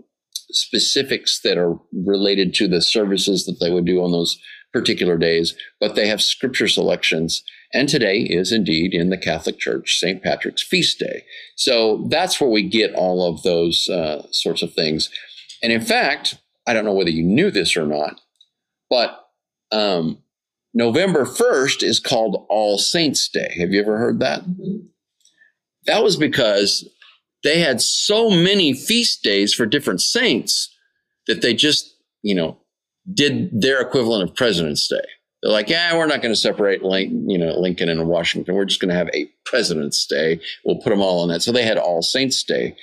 specifics 0.50 1.40
that 1.40 1.58
are 1.58 1.78
related 1.92 2.54
to 2.54 2.68
the 2.68 2.80
services 2.82 3.44
that 3.46 3.58
they 3.60 3.70
would 3.70 3.84
do 3.84 4.02
on 4.02 4.12
those 4.12 4.38
particular 4.72 5.18
days, 5.18 5.54
but 5.80 5.94
they 5.94 6.08
have 6.08 6.22
scripture 6.22 6.68
selections, 6.68 7.42
And 7.74 7.88
today 7.88 8.18
is 8.18 8.52
indeed 8.52 8.94
in 8.94 9.10
the 9.10 9.18
Catholic 9.18 9.58
Church 9.58 9.98
St. 9.98 10.22
Patrick's 10.22 10.62
feast 10.62 10.98
day. 10.98 11.24
So 11.56 12.06
that's 12.08 12.40
where 12.40 12.50
we 12.50 12.62
get 12.62 12.94
all 12.94 13.26
of 13.26 13.42
those 13.42 13.88
uh, 13.88 14.26
sorts 14.30 14.62
of 14.62 14.74
things. 14.74 15.10
And 15.62 15.72
in 15.72 15.82
fact, 15.82 16.36
I 16.66 16.72
don't 16.72 16.84
know 16.84 16.92
whether 16.92 17.10
you 17.10 17.24
knew 17.24 17.50
this 17.50 17.76
or 17.76 17.86
not, 17.86 18.20
but 18.88 19.26
um, 19.72 20.18
November 20.74 21.24
1st 21.24 21.82
is 21.82 22.00
called 22.00 22.46
All 22.48 22.78
Saints 22.78 23.28
Day. 23.28 23.54
Have 23.58 23.70
you 23.70 23.80
ever 23.80 23.98
heard 23.98 24.20
that? 24.20 24.42
Mm-hmm. 24.42 24.86
That 25.86 26.04
was 26.04 26.16
because 26.16 26.88
they 27.42 27.58
had 27.60 27.80
so 27.80 28.30
many 28.30 28.72
feast 28.72 29.22
days 29.22 29.52
for 29.52 29.66
different 29.66 30.00
saints 30.00 30.74
that 31.26 31.42
they 31.42 31.54
just, 31.54 31.96
you 32.22 32.34
know, 32.34 32.58
did 33.12 33.50
their 33.60 33.80
equivalent 33.80 34.28
of 34.28 34.36
President's 34.36 34.86
Day. 34.86 35.02
They're 35.42 35.52
like, 35.52 35.68
yeah, 35.68 35.96
we're 35.96 36.06
not 36.06 36.22
going 36.22 36.32
to 36.32 36.40
separate, 36.40 36.82
you 36.82 37.36
know, 37.36 37.58
Lincoln 37.58 37.88
and 37.88 38.06
Washington. 38.06 38.54
We're 38.54 38.64
just 38.64 38.80
going 38.80 38.90
to 38.90 38.94
have 38.94 39.10
a 39.12 39.26
President's 39.44 40.06
Day. 40.06 40.40
We'll 40.64 40.80
put 40.80 40.90
them 40.90 41.02
all 41.02 41.20
on 41.20 41.28
that. 41.30 41.42
So 41.42 41.50
they 41.50 41.64
had 41.64 41.78
All 41.78 42.00
Saints 42.00 42.44
Day. 42.44 42.76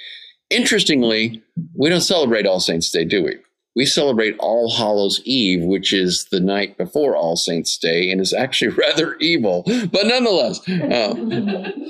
Interestingly, 0.49 1.41
we 1.73 1.87
don't 1.87 2.01
celebrate 2.01 2.45
All 2.45 2.59
Saints 2.59 2.91
Day, 2.91 3.05
do 3.05 3.23
we? 3.23 3.37
We 3.79 3.85
celebrate 3.85 4.35
All 4.39 4.75
Hallows 4.75 5.21
Eve, 5.23 5.63
which 5.63 5.93
is 5.93 6.25
the 6.31 6.41
night 6.41 6.77
before 6.77 7.15
All 7.15 7.37
Saints 7.37 7.77
Day, 7.77 8.11
and 8.11 8.19
is 8.19 8.33
actually 8.33 8.71
rather 8.77 9.15
evil. 9.21 9.63
But 9.65 10.05
nonetheless, 10.05 10.59
uh, 10.67 11.13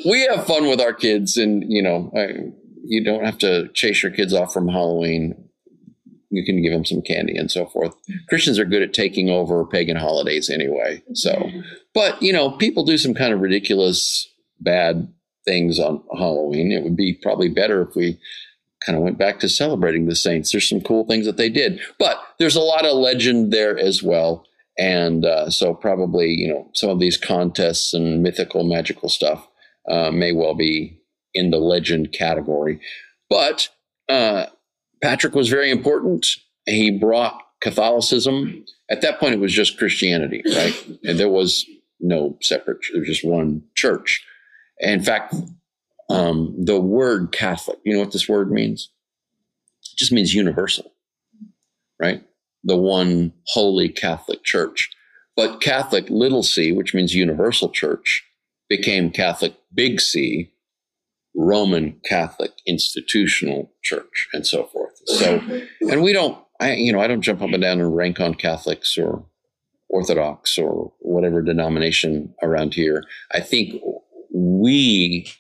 we 0.06 0.28
have 0.30 0.46
fun 0.46 0.70
with 0.70 0.80
our 0.80 0.94
kids, 0.94 1.36
and 1.36 1.64
you 1.68 1.82
know, 1.82 2.12
I, 2.16 2.52
you 2.86 3.04
don't 3.04 3.26
have 3.26 3.40
to 3.40 3.70
chase 3.70 4.04
your 4.04 4.12
kids 4.12 4.36
off 4.36 4.54
from 4.54 4.68
Halloween 4.68 5.46
you 6.32 6.46
can 6.46 6.62
give 6.62 6.72
them 6.72 6.86
some 6.86 7.02
candy 7.02 7.36
and 7.36 7.50
so 7.50 7.66
forth. 7.66 7.96
Christians 8.28 8.60
are 8.60 8.66
good 8.66 8.84
at 8.84 8.94
taking 8.94 9.32
over 9.32 9.66
pagan 9.66 9.98
holidays 9.98 10.48
anyway. 10.48 11.02
So, 11.16 11.50
but 11.96 12.22
you 12.22 12.32
know, 12.32 12.52
people 12.52 12.86
do 12.86 13.00
some 13.00 13.16
kind 13.16 13.34
of 13.34 13.40
ridiculous 13.40 14.32
bad 14.60 15.12
things 15.44 15.80
on 15.80 16.04
Halloween. 16.16 16.72
It 16.72 16.84
would 16.84 16.96
be 16.96 17.16
probably 17.24 17.50
better 17.50 17.82
if 17.82 17.96
we 17.96 18.20
kind 18.86 18.98
of 18.98 19.04
went 19.04 19.18
back 19.18 19.40
to 19.40 19.50
celebrating 19.50 20.06
the 20.06 20.16
saints. 20.16 20.52
There's 20.52 20.68
some 20.68 20.82
cool 20.82 21.06
things 21.06 21.26
that 21.26 21.38
they 21.38 21.50
did, 21.50 21.80
but 21.98 22.18
there's 22.38 22.56
a 22.56 22.62
lot 22.62 22.86
of 22.86 22.98
legend 22.98 23.52
there 23.52 23.78
as 23.78 24.02
well. 24.02 24.46
And 24.78 25.26
uh, 25.26 25.50
so, 25.50 25.74
probably, 25.74 26.30
you 26.30 26.48
know, 26.48 26.70
some 26.74 26.90
of 26.90 27.00
these 27.00 27.18
contests 27.18 27.94
and 27.94 28.24
mythical, 28.24 28.64
magical 28.64 29.10
stuff 29.10 29.46
uh, 29.90 30.10
may 30.12 30.32
well 30.32 30.56
be 30.56 31.02
in 31.34 31.50
the 31.50 31.58
legend 31.58 32.14
category. 32.14 32.80
But 33.30 33.68
uh, 34.08 34.46
Patrick 35.04 35.36
was 35.36 35.50
very 35.50 35.70
important. 35.70 36.26
He 36.66 36.92
brought 36.92 37.42
Catholicism. 37.62 38.64
At 38.90 39.02
that 39.02 39.20
point, 39.20 39.34
it 39.34 39.40
was 39.40 39.54
just 39.54 39.78
Christianity, 39.78 40.42
right? 40.56 40.88
And 41.04 41.20
there 41.20 41.30
was 41.30 41.66
no 42.00 42.38
separate, 42.42 42.80
there 42.92 43.02
was 43.02 43.10
just 43.10 43.26
one 43.26 43.64
church. 43.76 44.26
In 44.80 45.04
fact, 45.04 45.36
um, 46.10 46.56
the 46.58 46.80
word 46.80 47.32
Catholic, 47.32 47.80
you 47.84 47.94
know 47.94 48.00
what 48.00 48.12
this 48.12 48.30
word 48.30 48.52
means? 48.52 48.90
It 49.94 49.98
just 49.98 50.12
means 50.12 50.34
universal, 50.34 50.92
right? 52.00 52.24
The 52.64 52.78
one 52.78 53.34
holy 53.48 53.90
Catholic 53.90 54.44
church. 54.44 54.90
But 55.36 55.62
Catholic 55.62 56.10
little 56.10 56.44
c, 56.44 56.72
which 56.72 56.94
means 56.94 57.16
universal 57.16 57.70
church, 57.70 58.26
became 58.68 59.10
Catholic 59.10 59.56
big 59.74 60.02
C, 60.02 60.52
Roman 61.36 62.00
Catholic 62.06 62.52
institutional 62.66 63.72
church 63.84 64.28
and 64.34 64.46
so 64.46 64.66
forth. 64.66 65.00
So, 65.06 65.42
and 65.82 66.02
we 66.02 66.12
don't, 66.12 66.38
I, 66.60 66.74
you 66.74 66.92
know, 66.92 67.00
I 67.00 67.08
don't 67.08 67.22
jump 67.22 67.42
up 67.42 67.52
and 67.52 67.62
down 67.62 67.80
and 67.80 67.96
rank 67.96 68.20
on 68.20 68.36
Catholics 68.36 68.98
or 68.98 69.26
Orthodox 69.90 70.58
or 70.58 70.92
whatever 71.00 71.42
denomination 71.42 72.34
around 72.44 72.74
here. 72.74 73.04
I 73.32 73.40
think 73.40 73.82
we, 74.34 75.32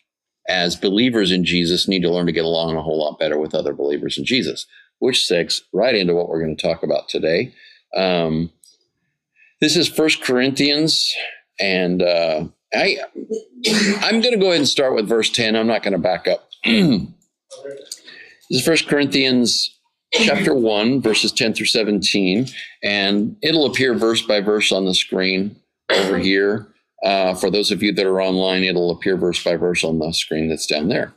as 0.50 0.75
believers 0.75 1.32
in 1.32 1.46
Jesus, 1.46 1.88
need 1.88 2.01
to 2.01 2.10
learn 2.10 2.25
to 2.25 2.32
get 2.32 2.44
along 2.44 2.75
a 2.75 2.82
whole 2.82 3.00
lot 3.00 3.20
better 3.20 3.38
with 3.38 3.53
other 3.53 3.74
believers 3.74 4.18
in 4.18 4.25
Jesus, 4.25 4.65
which 4.98 5.20
segs 5.20 5.62
right 5.72 5.96
into 5.96 6.15
what 6.15 6.27
we're 6.27 6.44
going 6.44 6.58
to 6.58 6.62
talk 6.62 6.82
about 6.84 7.08
today. 7.08 7.53
Um, 7.96 8.51
this 9.62 9.77
is 9.77 9.88
First 9.88 10.24
Corinthians, 10.24 11.13
and 11.60 12.01
uh, 12.01 12.46
I, 12.74 12.98
I'm 14.01 14.22
going 14.22 14.34
to 14.34 14.39
go 14.39 14.48
ahead 14.48 14.58
and 14.58 14.68
start 14.68 14.96
with 14.96 15.08
verse 15.08 15.29
10. 15.29 15.56
I'm 15.56 15.68
not 15.68 15.84
going 15.84 15.94
to 15.94 16.00
back 16.00 16.27
up. 16.27 16.50
this 16.63 17.06
is 18.50 18.65
First 18.65 18.88
Corinthians 18.88 19.77
chapter 20.13 20.56
1, 20.56 21.01
verses 21.01 21.32
10 21.32 21.53
through 21.53 21.68
17, 21.68 22.48
and 22.84 23.38
it'll 23.44 23.68
appear 23.68 23.94
verse 23.94 24.24
by 24.24 24.41
verse 24.41 24.72
on 24.72 24.86
the 24.86 24.96
screen 24.96 25.56
over 25.91 26.18
here. 26.18 26.74
Uh, 27.03 27.34
for 27.34 27.50
those 27.50 27.72
of 27.72 27.82
you 27.82 27.94
that 27.94 28.06
are 28.06 28.22
online, 28.22 28.63
it'll 28.63 28.91
appear 28.91 29.15
verse 29.15 29.44
by 29.44 29.56
verse 29.56 29.84
on 29.84 30.00
the 30.00 30.12
screen 30.12 30.50
that's 30.50 30.68
down 30.68 30.89
there. 30.89 31.13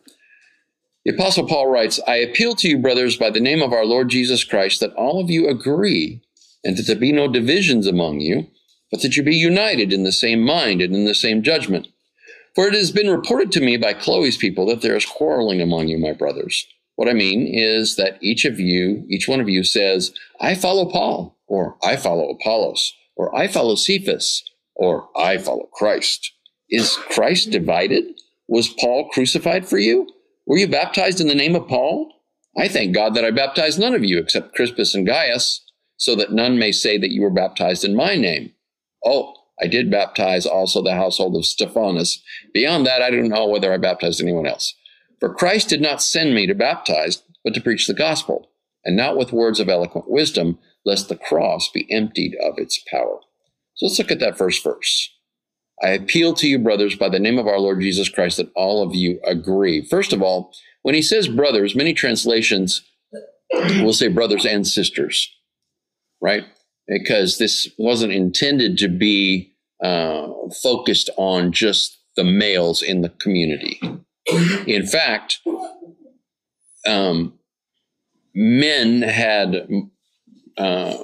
The 1.04 1.14
Apostle 1.14 1.48
Paul 1.48 1.68
writes, 1.68 1.98
I 2.06 2.16
appeal 2.16 2.54
to 2.56 2.68
you, 2.68 2.78
brothers, 2.78 3.16
by 3.16 3.30
the 3.30 3.40
name 3.40 3.60
of 3.60 3.72
our 3.72 3.84
Lord 3.84 4.08
Jesus 4.08 4.44
Christ, 4.44 4.80
that 4.80 4.92
all 4.94 5.20
of 5.20 5.30
you 5.30 5.48
agree, 5.48 6.22
and 6.62 6.76
that 6.76 6.86
there 6.86 6.94
be 6.94 7.10
no 7.10 7.26
divisions 7.26 7.86
among 7.86 8.20
you 8.20 8.46
but 8.92 9.00
that 9.00 9.16
you 9.16 9.22
be 9.24 9.34
united 9.34 9.92
in 9.92 10.04
the 10.04 10.12
same 10.12 10.42
mind 10.42 10.82
and 10.82 10.94
in 10.94 11.06
the 11.06 11.14
same 11.14 11.42
judgment. 11.42 11.88
For 12.54 12.68
it 12.68 12.74
has 12.74 12.92
been 12.92 13.08
reported 13.08 13.50
to 13.52 13.62
me 13.62 13.78
by 13.78 13.94
Chloe's 13.94 14.36
people 14.36 14.66
that 14.66 14.82
there 14.82 14.94
is 14.94 15.06
quarreling 15.06 15.62
among 15.62 15.88
you, 15.88 15.98
my 15.98 16.12
brothers. 16.12 16.66
What 16.96 17.08
I 17.08 17.14
mean 17.14 17.48
is 17.50 17.96
that 17.96 18.18
each 18.22 18.44
of 18.44 18.60
you, 18.60 19.06
each 19.08 19.26
one 19.26 19.40
of 19.40 19.48
you 19.48 19.64
says, 19.64 20.12
I 20.38 20.54
follow 20.54 20.84
Paul, 20.84 21.38
or 21.46 21.78
I 21.82 21.96
follow 21.96 22.28
Apollos, 22.28 22.92
or 23.16 23.34
I 23.34 23.48
follow 23.48 23.76
Cephas, 23.76 24.44
or 24.74 25.08
I 25.16 25.38
follow 25.38 25.68
Christ. 25.72 26.32
Is 26.68 26.96
Christ 26.96 27.50
divided? 27.50 28.04
Was 28.48 28.68
Paul 28.68 29.08
crucified 29.10 29.68
for 29.68 29.78
you? 29.78 30.08
Were 30.46 30.58
you 30.58 30.68
baptized 30.68 31.20
in 31.20 31.28
the 31.28 31.34
name 31.34 31.54
of 31.54 31.68
Paul? 31.68 32.12
I 32.58 32.68
thank 32.68 32.94
God 32.94 33.14
that 33.14 33.24
I 33.24 33.30
baptized 33.30 33.78
none 33.78 33.94
of 33.94 34.04
you 34.04 34.18
except 34.18 34.54
Crispus 34.54 34.94
and 34.94 35.06
Gaius, 35.06 35.64
so 35.96 36.14
that 36.16 36.32
none 36.32 36.58
may 36.58 36.72
say 36.72 36.98
that 36.98 37.12
you 37.12 37.22
were 37.22 37.30
baptized 37.30 37.84
in 37.84 37.94
my 37.94 38.16
name. 38.16 38.52
Oh, 39.04 39.34
I 39.62 39.68
did 39.68 39.90
baptize 39.90 40.46
also 40.46 40.82
the 40.82 40.94
household 40.94 41.36
of 41.36 41.46
Stephanas. 41.46 42.22
Beyond 42.52 42.86
that, 42.86 43.02
I 43.02 43.10
don't 43.10 43.28
know 43.28 43.46
whether 43.46 43.72
I 43.72 43.76
baptized 43.76 44.20
anyone 44.20 44.46
else. 44.46 44.74
For 45.20 45.32
Christ 45.32 45.68
did 45.68 45.80
not 45.80 46.02
send 46.02 46.34
me 46.34 46.46
to 46.46 46.54
baptize, 46.54 47.22
but 47.44 47.54
to 47.54 47.60
preach 47.60 47.86
the 47.86 47.94
gospel, 47.94 48.50
and 48.84 48.96
not 48.96 49.16
with 49.16 49.32
words 49.32 49.60
of 49.60 49.68
eloquent 49.68 50.10
wisdom, 50.10 50.58
lest 50.84 51.08
the 51.08 51.16
cross 51.16 51.70
be 51.72 51.86
emptied 51.92 52.36
of 52.42 52.58
its 52.58 52.82
power. 52.90 53.20
So 53.74 53.86
let's 53.86 53.98
look 53.98 54.10
at 54.10 54.20
that 54.20 54.38
first 54.38 54.62
verse. 54.62 55.10
I 55.82 55.88
appeal 55.88 56.34
to 56.34 56.46
you, 56.46 56.58
brothers, 56.58 56.94
by 56.94 57.08
the 57.08 57.18
name 57.18 57.38
of 57.38 57.46
our 57.46 57.58
Lord 57.58 57.80
Jesus 57.80 58.08
Christ, 58.08 58.36
that 58.36 58.52
all 58.54 58.82
of 58.82 58.94
you 58.94 59.20
agree. 59.26 59.84
First 59.84 60.12
of 60.12 60.22
all, 60.22 60.52
when 60.82 60.94
he 60.94 61.02
says 61.02 61.28
brothers, 61.28 61.74
many 61.74 61.92
translations 61.92 62.82
will 63.52 63.92
say 63.92 64.08
brothers 64.08 64.46
and 64.46 64.66
sisters, 64.66 65.28
right? 66.20 66.44
because 66.86 67.38
this 67.38 67.68
wasn't 67.78 68.12
intended 68.12 68.78
to 68.78 68.88
be 68.88 69.52
uh, 69.82 70.28
focused 70.62 71.10
on 71.16 71.52
just 71.52 71.98
the 72.16 72.24
males 72.24 72.82
in 72.82 73.00
the 73.00 73.08
community. 73.08 73.80
In 74.66 74.86
fact, 74.86 75.40
um, 76.86 77.38
men 78.34 79.02
had 79.02 79.66
uh, 80.58 80.96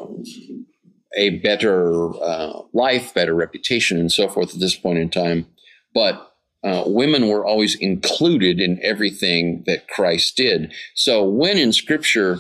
a 1.18 1.38
better 1.40 2.10
uh, 2.22 2.62
life, 2.72 3.12
better 3.12 3.34
reputation, 3.34 3.98
and 3.98 4.10
so 4.10 4.28
forth 4.28 4.54
at 4.54 4.60
this 4.60 4.76
point 4.76 4.98
in 4.98 5.10
time. 5.10 5.46
But 5.92 6.25
uh, 6.64 6.84
women 6.87 7.28
were 7.28 7.44
always 7.44 7.76
included 7.76 8.60
in 8.60 8.80
everything 8.82 9.62
that 9.66 9.88
Christ 9.88 10.37
did. 10.37 10.72
So 10.94 11.22
when 11.25 11.56
in 11.56 11.72
Scripture, 11.72 12.38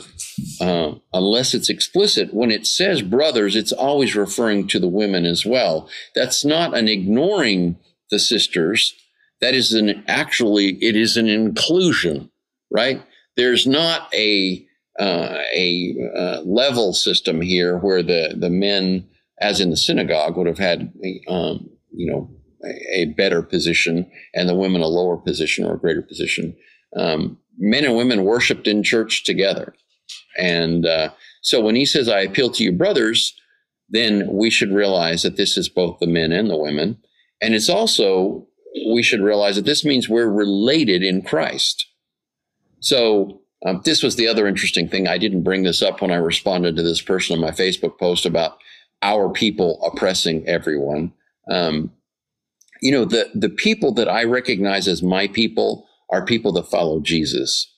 uh, 0.60 0.94
unless 1.12 1.54
it's 1.54 1.68
explicit, 1.68 2.34
when 2.34 2.50
it 2.50 2.66
says 2.66 3.02
brothers, 3.02 3.54
it's 3.54 3.72
always 3.72 4.16
referring 4.16 4.66
to 4.68 4.80
the 4.80 4.88
women 4.88 5.24
as 5.24 5.46
well. 5.46 5.88
That's 6.14 6.44
not 6.44 6.76
an 6.76 6.88
ignoring 6.88 7.76
the 8.10 8.18
sisters. 8.18 8.94
That 9.40 9.54
is 9.54 9.72
an 9.72 10.02
actually 10.08 10.70
it 10.82 10.96
is 10.96 11.16
an 11.16 11.28
inclusion, 11.28 12.30
right? 12.72 13.02
There's 13.36 13.68
not 13.68 14.12
a 14.12 14.66
uh, 14.98 15.38
a 15.54 15.94
uh, 16.16 16.40
level 16.42 16.92
system 16.92 17.40
here 17.40 17.78
where 17.78 18.02
the 18.02 18.34
the 18.36 18.50
men, 18.50 19.08
as 19.40 19.60
in 19.60 19.70
the 19.70 19.76
synagogue, 19.76 20.36
would 20.36 20.46
have 20.46 20.58
had 20.58 20.92
um, 21.28 21.68
you 21.92 22.10
know 22.10 22.30
a, 22.92 23.06
better 23.16 23.42
position 23.42 24.10
and 24.34 24.48
the 24.48 24.54
women 24.54 24.82
a 24.82 24.86
lower 24.86 25.16
position 25.16 25.64
or 25.64 25.74
a 25.74 25.78
greater 25.78 26.02
position. 26.02 26.56
Um, 26.96 27.38
men 27.58 27.84
and 27.84 27.96
women 27.96 28.24
worshiped 28.24 28.66
in 28.66 28.82
church 28.82 29.24
together. 29.24 29.74
And 30.36 30.86
uh, 30.86 31.10
so 31.42 31.60
when 31.60 31.74
he 31.74 31.84
says, 31.84 32.08
I 32.08 32.20
appeal 32.20 32.50
to 32.50 32.64
you, 32.64 32.72
brothers, 32.72 33.34
then 33.88 34.28
we 34.30 34.50
should 34.50 34.72
realize 34.72 35.22
that 35.22 35.36
this 35.36 35.56
is 35.56 35.68
both 35.68 35.98
the 35.98 36.06
men 36.06 36.32
and 36.32 36.50
the 36.50 36.56
women. 36.56 36.98
And 37.40 37.54
it's 37.54 37.68
also, 37.68 38.46
we 38.88 39.02
should 39.02 39.20
realize 39.20 39.56
that 39.56 39.64
this 39.64 39.84
means 39.84 40.08
we're 40.08 40.30
related 40.30 41.02
in 41.02 41.22
Christ. 41.22 41.86
So 42.80 43.42
um, 43.66 43.80
this 43.84 44.02
was 44.02 44.16
the 44.16 44.28
other 44.28 44.46
interesting 44.46 44.88
thing. 44.88 45.08
I 45.08 45.18
didn't 45.18 45.42
bring 45.42 45.64
this 45.64 45.82
up 45.82 46.00
when 46.00 46.10
I 46.10 46.16
responded 46.16 46.76
to 46.76 46.82
this 46.82 47.02
person 47.02 47.34
on 47.34 47.40
my 47.40 47.50
Facebook 47.50 47.98
post 47.98 48.24
about 48.24 48.58
our 49.02 49.30
people 49.30 49.80
oppressing 49.82 50.46
everyone. 50.46 51.12
Um, 51.50 51.92
you 52.80 52.92
know, 52.92 53.04
the, 53.04 53.30
the 53.34 53.48
people 53.48 53.92
that 53.94 54.08
I 54.08 54.24
recognize 54.24 54.86
as 54.86 55.02
my 55.02 55.26
people 55.26 55.88
are 56.10 56.24
people 56.24 56.52
that 56.52 56.70
follow 56.70 57.00
Jesus. 57.00 57.72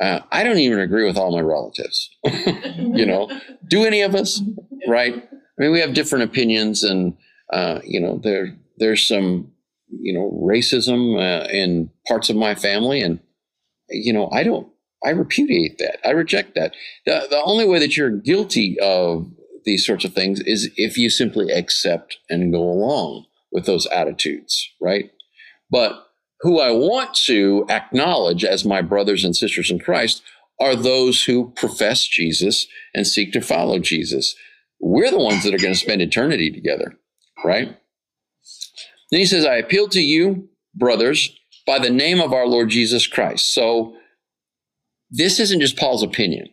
Uh, 0.00 0.20
I 0.32 0.44
don't 0.44 0.58
even 0.58 0.80
agree 0.80 1.04
with 1.04 1.16
all 1.16 1.32
my 1.32 1.40
relatives. 1.40 2.10
you 2.24 3.06
know, 3.06 3.30
do 3.68 3.84
any 3.84 4.02
of 4.02 4.14
us? 4.14 4.40
Right? 4.88 5.14
I 5.14 5.62
mean, 5.62 5.72
we 5.72 5.80
have 5.80 5.94
different 5.94 6.24
opinions, 6.24 6.82
and 6.82 7.16
uh, 7.52 7.80
you 7.84 8.00
know, 8.00 8.18
there 8.18 8.56
there's 8.78 9.06
some 9.06 9.52
you 9.88 10.12
know 10.12 10.32
racism 10.42 11.16
uh, 11.16 11.48
in 11.48 11.90
parts 12.08 12.28
of 12.28 12.36
my 12.36 12.56
family, 12.56 13.00
and 13.00 13.20
you 13.88 14.12
know, 14.12 14.28
I 14.32 14.42
don't. 14.42 14.68
I 15.04 15.10
repudiate 15.10 15.78
that. 15.78 16.06
I 16.06 16.12
reject 16.12 16.54
that. 16.54 16.74
The, 17.06 17.26
the 17.28 17.42
only 17.42 17.66
way 17.66 17.78
that 17.78 17.96
you're 17.96 18.10
guilty 18.10 18.78
of 18.80 19.30
these 19.64 19.86
sorts 19.86 20.04
of 20.04 20.12
things 20.14 20.40
is 20.40 20.70
if 20.76 20.96
you 20.98 21.10
simply 21.10 21.50
accept 21.50 22.18
and 22.28 22.52
go 22.52 22.62
along 22.62 23.26
with 23.52 23.66
those 23.66 23.86
attitudes, 23.86 24.68
right? 24.80 25.10
But 25.70 26.06
who 26.40 26.60
I 26.60 26.70
want 26.70 27.14
to 27.26 27.64
acknowledge 27.70 28.44
as 28.44 28.64
my 28.64 28.82
brothers 28.82 29.24
and 29.24 29.34
sisters 29.34 29.70
in 29.70 29.78
Christ 29.78 30.22
are 30.60 30.76
those 30.76 31.24
who 31.24 31.50
profess 31.56 32.06
Jesus 32.06 32.66
and 32.94 33.06
seek 33.06 33.32
to 33.32 33.40
follow 33.40 33.78
Jesus. 33.78 34.36
We're 34.80 35.10
the 35.10 35.18
ones 35.18 35.42
that 35.42 35.54
are 35.54 35.58
going 35.58 35.72
to 35.72 35.78
spend 35.80 36.02
eternity 36.02 36.50
together, 36.50 36.98
right? 37.44 37.76
Then 39.10 39.20
he 39.20 39.26
says, 39.26 39.44
I 39.44 39.56
appeal 39.56 39.88
to 39.88 40.00
you, 40.00 40.48
brothers, 40.74 41.34
by 41.66 41.78
the 41.78 41.90
name 41.90 42.20
of 42.20 42.32
our 42.32 42.46
Lord 42.46 42.68
Jesus 42.68 43.06
Christ. 43.06 43.54
So 43.54 43.96
this 45.16 45.38
isn't 45.38 45.60
just 45.60 45.76
Paul's 45.76 46.02
opinion, 46.02 46.48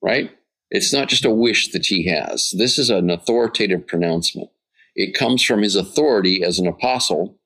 right? 0.00 0.30
It's 0.70 0.92
not 0.92 1.08
just 1.08 1.24
a 1.24 1.30
wish 1.30 1.72
that 1.72 1.86
he 1.86 2.06
has. 2.06 2.54
This 2.56 2.78
is 2.78 2.90
an 2.90 3.10
authoritative 3.10 3.86
pronouncement. 3.86 4.50
It 4.94 5.14
comes 5.14 5.42
from 5.42 5.62
his 5.62 5.74
authority 5.74 6.44
as 6.44 6.58
an 6.58 6.68
apostle, 6.68 7.38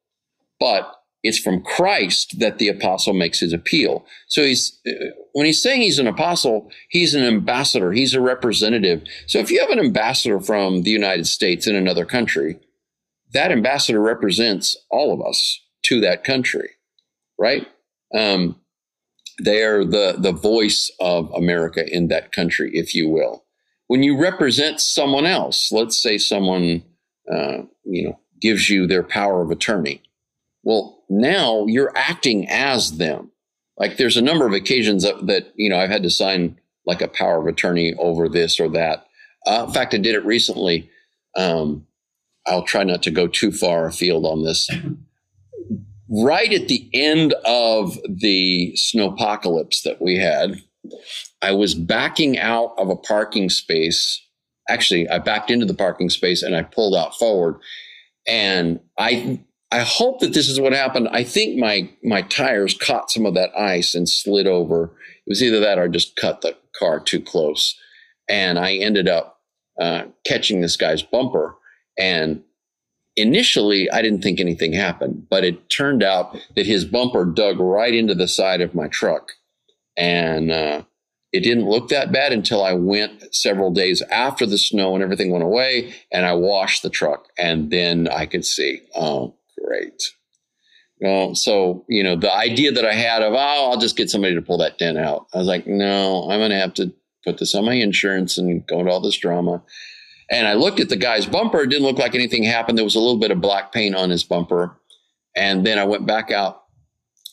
but 0.60 0.92
it's 1.22 1.38
from 1.38 1.62
Christ 1.62 2.38
that 2.38 2.58
the 2.58 2.68
apostle 2.68 3.14
makes 3.14 3.40
his 3.40 3.52
appeal. 3.52 4.04
So 4.28 4.44
he's 4.44 4.78
when 5.32 5.46
he's 5.46 5.62
saying 5.62 5.80
he's 5.80 5.98
an 5.98 6.06
apostle, 6.06 6.70
he's 6.90 7.14
an 7.14 7.24
ambassador, 7.24 7.92
he's 7.92 8.14
a 8.14 8.20
representative. 8.20 9.02
So 9.26 9.38
if 9.38 9.50
you 9.50 9.60
have 9.60 9.70
an 9.70 9.80
ambassador 9.80 10.38
from 10.38 10.82
the 10.82 10.90
United 10.90 11.26
States 11.26 11.66
in 11.66 11.74
another 11.74 12.04
country, 12.04 12.60
that 13.32 13.50
ambassador 13.50 14.00
represents 14.00 14.76
all 14.90 15.12
of 15.12 15.26
us 15.26 15.60
to 15.84 16.00
that 16.02 16.24
country, 16.24 16.70
right? 17.38 17.66
Um, 18.14 18.60
they 19.42 19.62
are 19.62 19.84
the 19.84 20.16
the 20.18 20.32
voice 20.32 20.90
of 21.00 21.30
America 21.32 21.86
in 21.92 22.08
that 22.08 22.32
country, 22.32 22.70
if 22.74 22.94
you 22.94 23.08
will. 23.08 23.44
When 23.88 24.02
you 24.02 24.18
represent 24.18 24.80
someone 24.80 25.26
else, 25.26 25.70
let's 25.70 26.00
say 26.00 26.18
someone 26.18 26.82
uh, 27.32 27.62
you 27.84 28.04
know 28.04 28.18
gives 28.40 28.68
you 28.68 28.86
their 28.86 29.02
power 29.02 29.42
of 29.42 29.50
attorney 29.50 30.02
well, 30.66 31.04
now 31.08 31.64
you're 31.66 31.92
acting 31.94 32.48
as 32.50 32.98
them. 32.98 33.30
Like 33.78 33.98
there's 33.98 34.16
a 34.16 34.22
number 34.22 34.48
of 34.48 34.52
occasions 34.52 35.04
that, 35.04 35.24
that 35.28 35.52
you 35.54 35.70
know 35.70 35.78
I've 35.78 35.90
had 35.90 36.02
to 36.02 36.10
sign 36.10 36.58
like 36.84 37.00
a 37.00 37.08
power 37.08 37.38
of 37.38 37.46
attorney 37.46 37.94
over 37.94 38.28
this 38.28 38.58
or 38.58 38.68
that. 38.70 39.06
Uh, 39.46 39.66
in 39.68 39.72
fact, 39.72 39.94
I 39.94 39.98
did 39.98 40.16
it 40.16 40.24
recently. 40.24 40.90
Um, 41.36 41.86
I'll 42.46 42.64
try 42.64 42.82
not 42.82 43.04
to 43.04 43.12
go 43.12 43.28
too 43.28 43.52
far 43.52 43.86
afield 43.86 44.26
on 44.26 44.42
this. 44.42 44.68
Right 46.08 46.52
at 46.52 46.68
the 46.68 46.88
end 46.94 47.34
of 47.44 47.98
the 48.08 48.76
snowpocalypse 48.76 49.82
that 49.82 50.00
we 50.00 50.16
had, 50.16 50.60
I 51.42 51.52
was 51.52 51.74
backing 51.74 52.38
out 52.38 52.74
of 52.78 52.88
a 52.88 52.96
parking 52.96 53.50
space. 53.50 54.22
Actually, 54.68 55.08
I 55.08 55.18
backed 55.18 55.50
into 55.50 55.66
the 55.66 55.74
parking 55.74 56.10
space 56.10 56.42
and 56.42 56.54
I 56.54 56.62
pulled 56.62 56.94
out 56.94 57.16
forward. 57.16 57.56
And 58.26 58.80
I 58.98 59.40
I 59.72 59.80
hope 59.80 60.20
that 60.20 60.32
this 60.32 60.48
is 60.48 60.60
what 60.60 60.72
happened. 60.72 61.08
I 61.10 61.24
think 61.24 61.58
my 61.58 61.90
my 62.02 62.22
tires 62.22 62.74
caught 62.74 63.10
some 63.10 63.26
of 63.26 63.34
that 63.34 63.56
ice 63.58 63.94
and 63.94 64.08
slid 64.08 64.46
over. 64.46 64.84
It 64.84 65.30
was 65.30 65.42
either 65.42 65.60
that 65.60 65.78
or 65.78 65.88
just 65.88 66.16
cut 66.16 66.40
the 66.40 66.56
car 66.78 67.00
too 67.00 67.20
close, 67.20 67.76
and 68.28 68.58
I 68.58 68.74
ended 68.74 69.08
up 69.08 69.40
uh, 69.80 70.04
catching 70.24 70.60
this 70.60 70.76
guy's 70.76 71.02
bumper. 71.02 71.56
And 71.98 72.42
initially, 73.16 73.90
I 73.90 74.02
didn't 74.02 74.22
think 74.22 74.40
anything 74.40 74.72
happened, 74.72 75.26
but 75.28 75.44
it 75.44 75.68
turned 75.70 76.02
out 76.02 76.36
that 76.54 76.66
his 76.66 76.84
bumper 76.84 77.24
dug 77.24 77.58
right 77.58 77.94
into 77.94 78.14
the 78.14 78.28
side 78.28 78.60
of 78.60 78.74
my 78.74 78.88
truck, 78.88 79.32
and 79.96 80.50
uh, 80.50 80.82
it 81.32 81.40
didn't 81.40 81.68
look 81.68 81.88
that 81.88 82.12
bad 82.12 82.32
until 82.32 82.62
I 82.62 82.74
went 82.74 83.34
several 83.34 83.70
days 83.70 84.02
after 84.10 84.46
the 84.46 84.58
snow 84.58 84.94
and 84.94 85.02
everything 85.02 85.30
went 85.30 85.44
away, 85.44 85.94
and 86.12 86.26
I 86.26 86.34
washed 86.34 86.82
the 86.82 86.90
truck, 86.90 87.28
and 87.38 87.70
then 87.70 88.08
I 88.08 88.26
could 88.26 88.44
see. 88.44 88.82
Oh, 88.94 89.34
great. 89.64 90.02
Well, 91.00 91.34
so 91.34 91.84
you 91.88 92.02
know 92.02 92.16
the 92.16 92.32
idea 92.32 92.72
that 92.72 92.86
I 92.86 92.94
had 92.94 93.22
of 93.22 93.34
oh 93.34 93.36
I'll 93.36 93.78
just 93.78 93.96
get 93.96 94.08
somebody 94.08 94.34
to 94.34 94.42
pull 94.42 94.58
that 94.58 94.78
dent 94.78 94.96
out. 94.96 95.26
I 95.34 95.38
was 95.38 95.46
like, 95.46 95.66
no, 95.66 96.30
I'm 96.30 96.38
going 96.38 96.50
to 96.50 96.56
have 96.56 96.72
to 96.74 96.92
put 97.24 97.38
this 97.38 97.54
on 97.54 97.66
my 97.66 97.74
insurance 97.74 98.38
and 98.38 98.66
go 98.66 98.80
into 98.80 98.90
all 98.92 99.00
this 99.00 99.18
drama. 99.18 99.62
And 100.30 100.46
I 100.46 100.54
looked 100.54 100.80
at 100.80 100.88
the 100.88 100.96
guy's 100.96 101.26
bumper. 101.26 101.62
It 101.62 101.68
didn't 101.68 101.86
look 101.86 101.98
like 101.98 102.14
anything 102.14 102.42
happened. 102.42 102.76
There 102.76 102.84
was 102.84 102.96
a 102.96 103.00
little 103.00 103.18
bit 103.18 103.30
of 103.30 103.40
black 103.40 103.72
paint 103.72 103.94
on 103.94 104.10
his 104.10 104.24
bumper. 104.24 104.76
And 105.36 105.64
then 105.64 105.78
I 105.78 105.84
went 105.84 106.06
back 106.06 106.30
out 106.30 106.64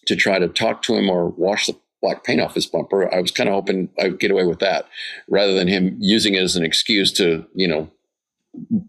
to 0.07 0.15
try 0.15 0.37
to 0.37 0.47
talk 0.47 0.83
to 0.83 0.95
him 0.95 1.09
or 1.09 1.29
wash 1.29 1.67
the 1.67 1.75
black 2.01 2.23
paint 2.23 2.41
off 2.41 2.53
his 2.53 2.65
bumper. 2.65 3.13
I 3.13 3.21
was 3.21 3.31
kind 3.31 3.49
of 3.49 3.55
hoping 3.55 3.89
I'd 3.99 4.19
get 4.19 4.31
away 4.31 4.45
with 4.45 4.59
that 4.59 4.87
rather 5.29 5.53
than 5.53 5.67
him 5.67 5.95
using 5.99 6.35
it 6.35 6.43
as 6.43 6.55
an 6.55 6.65
excuse 6.65 7.11
to, 7.13 7.45
you 7.55 7.67
know, 7.67 7.89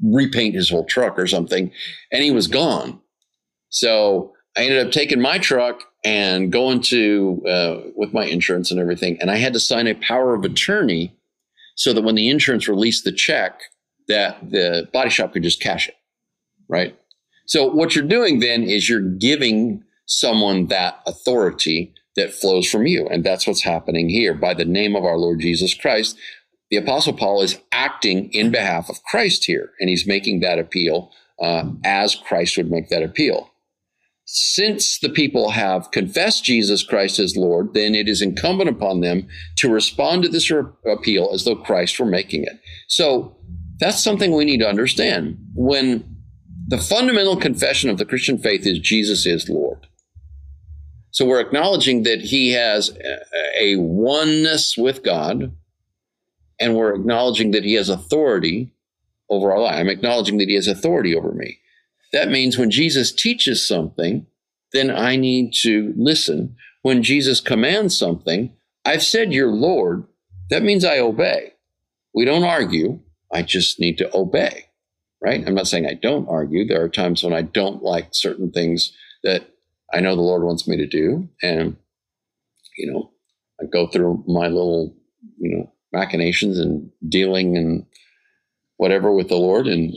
repaint 0.03 0.55
his 0.55 0.69
whole 0.69 0.85
truck 0.85 1.19
or 1.19 1.27
something. 1.27 1.71
And 2.13 2.23
he 2.23 2.31
was 2.31 2.49
gone. 2.49 3.01
So 3.71 4.35
I 4.57 4.65
ended 4.65 4.87
up 4.87 4.93
taking 4.93 5.21
my 5.21 5.39
truck 5.39 5.83
and 6.05 6.53
going 6.53 6.81
to 6.83 7.43
uh, 7.49 7.81
with 7.97 8.13
my 8.13 8.25
insurance 8.25 8.71
and 8.71 8.79
everything, 8.79 9.21
and 9.21 9.31
I 9.31 9.37
had 9.37 9.53
to 9.55 9.61
sign 9.61 9.87
a 9.87 9.95
power 9.95 10.35
of 10.35 10.45
attorney 10.45 11.17
so 11.77 11.93
that 11.93 12.03
when 12.03 12.15
the 12.15 12.29
insurance 12.29 12.69
released 12.69 13.05
the 13.05 13.13
check, 13.13 13.61
that 14.09 14.51
the 14.51 14.89
body 14.93 15.11
shop 15.11 15.33
could 15.33 15.43
just 15.43 15.61
cash 15.61 15.89
it, 15.89 15.95
right? 16.69 16.97
So 17.47 17.67
what 17.67 17.95
you're 17.95 18.07
doing 18.07 18.41
then 18.41 18.63
is 18.63 18.89
you're 18.89 19.01
giving 19.01 19.83
someone 20.07 20.67
that 20.67 21.01
authority 21.07 21.93
that 22.17 22.33
flows 22.33 22.71
from 22.71 22.87
you, 22.87 23.07
and 23.09 23.25
that's 23.25 23.47
what's 23.47 23.63
happening 23.63 24.09
here. 24.09 24.35
By 24.35 24.55
the 24.55 24.65
name 24.65 24.95
of 24.95 25.05
our 25.05 25.19
Lord 25.19 25.41
Jesus 25.41 25.75
Christ, 25.75 26.17
the 26.71 26.77
Apostle 26.77 27.13
Paul 27.13 27.43
is 27.43 27.59
acting 27.73 28.33
in 28.33 28.51
behalf 28.51 28.89
of 28.89 29.03
Christ 29.05 29.45
here, 29.45 29.71
and 29.81 29.89
he's 29.89 30.07
making 30.07 30.41
that 30.41 30.59
appeal 30.59 31.11
uh, 31.41 31.65
as 31.85 32.15
Christ 32.15 32.57
would 32.57 32.71
make 32.71 32.89
that 32.89 33.03
appeal 33.03 33.51
since 34.27 34.99
the 34.99 35.11
people 35.11 35.51
have 35.51 35.91
confessed 35.91 36.45
Jesus 36.45 36.83
Christ 36.83 37.19
as 37.19 37.37
Lord, 37.37 37.75
then 37.75 37.95
it 37.95 38.09
is 38.09 38.23
incumbent 38.23 38.71
upon 38.71 39.01
them 39.01 39.29
to 39.57 39.71
respond 39.71 40.23
to 40.23 40.29
this 40.29 40.51
appeal 40.87 41.31
as 41.33 41.45
though 41.45 41.57
Christ 41.57 41.99
were 42.01 42.07
making 42.07 42.45
it. 42.45 42.59
So 42.89 43.37
that's 43.79 44.03
something 44.03 44.33
we 44.33 44.45
need 44.45 44.61
to 44.61 44.69
understand. 44.69 45.39
When 45.55 46.17
the 46.67 46.79
fundamental 46.79 47.37
confession 47.37 47.91
of 47.91 47.99
the 47.99 48.05
Christian 48.05 48.39
faith 48.39 48.67
is 48.67 48.79
Jesus 48.79 49.27
is 49.27 49.49
Lord. 49.49 49.87
So 51.11 51.27
we're 51.27 51.41
acknowledging 51.41 52.03
that 52.05 52.23
he 52.23 52.53
has 52.53 52.97
a 53.57 53.77
oneness 53.77 54.77
with 54.77 55.05
God, 55.05 55.55
and 56.59 56.75
we're 56.75 56.95
acknowledging 56.95 57.53
that 57.53 57.65
he 57.65 57.75
has 57.75 57.89
authority 57.89 58.73
over 59.31 59.53
our 59.53 59.61
life. 59.61 59.77
I'm 59.77 59.89
acknowledging 59.89 60.39
that 60.39 60.49
he 60.49 60.55
has 60.55 60.67
authority 60.67 61.15
over 61.15 61.33
me. 61.33 61.59
That 62.13 62.31
means 62.31 62.59
when 62.59 62.71
Jesus 62.71 63.13
teaches 63.13 63.67
something, 63.67 64.27
then 64.73 64.91
I 64.91 65.17
need 65.17 65.53
to 65.63 65.93
listen. 65.97 66.57
When 66.83 67.03
Jesus 67.03 67.41
commands 67.41 67.97
something, 67.97 68.53
I've 68.85 69.03
said 69.03 69.33
you're 69.33 69.53
Lord. 69.53 70.05
That 70.51 70.63
means 70.63 70.85
I 70.85 70.99
obey. 70.99 71.53
We 72.15 72.25
don't 72.25 72.45
argue. 72.45 73.01
I 73.35 73.43
just 73.43 73.81
need 73.81 73.99
to 73.99 74.17
obey, 74.17 74.67
right? 75.23 75.43
I'm 75.47 75.55
not 75.55 75.67
saying 75.67 75.87
I 75.87 75.95
don't 75.95 76.29
argue. 76.29 76.67
There 76.67 76.83
are 76.83 76.89
times 76.89 77.23
when 77.23 77.35
I 77.35 77.43
don't 77.43 77.83
like 77.83 78.09
certain 78.13 78.53
things 78.53 78.93
that 79.25 79.49
I 79.93 80.01
know 80.01 80.15
the 80.15 80.23
Lord 80.23 80.45
wants 80.45 80.69
me 80.69 80.77
to 80.77 80.87
do. 80.87 81.29
And, 81.43 81.77
you 82.79 82.93
know, 82.93 83.11
I 83.61 83.65
go 83.67 83.89
through 83.89 84.25
my 84.27 84.47
little, 84.47 84.97
you 85.39 85.57
know, 85.57 85.73
machinations 85.93 86.59
and 86.59 86.91
dealing 87.09 87.57
and 87.57 87.87
whatever 88.77 89.13
with 89.13 89.29
the 89.29 89.37
Lord. 89.37 89.67
And 89.67 89.93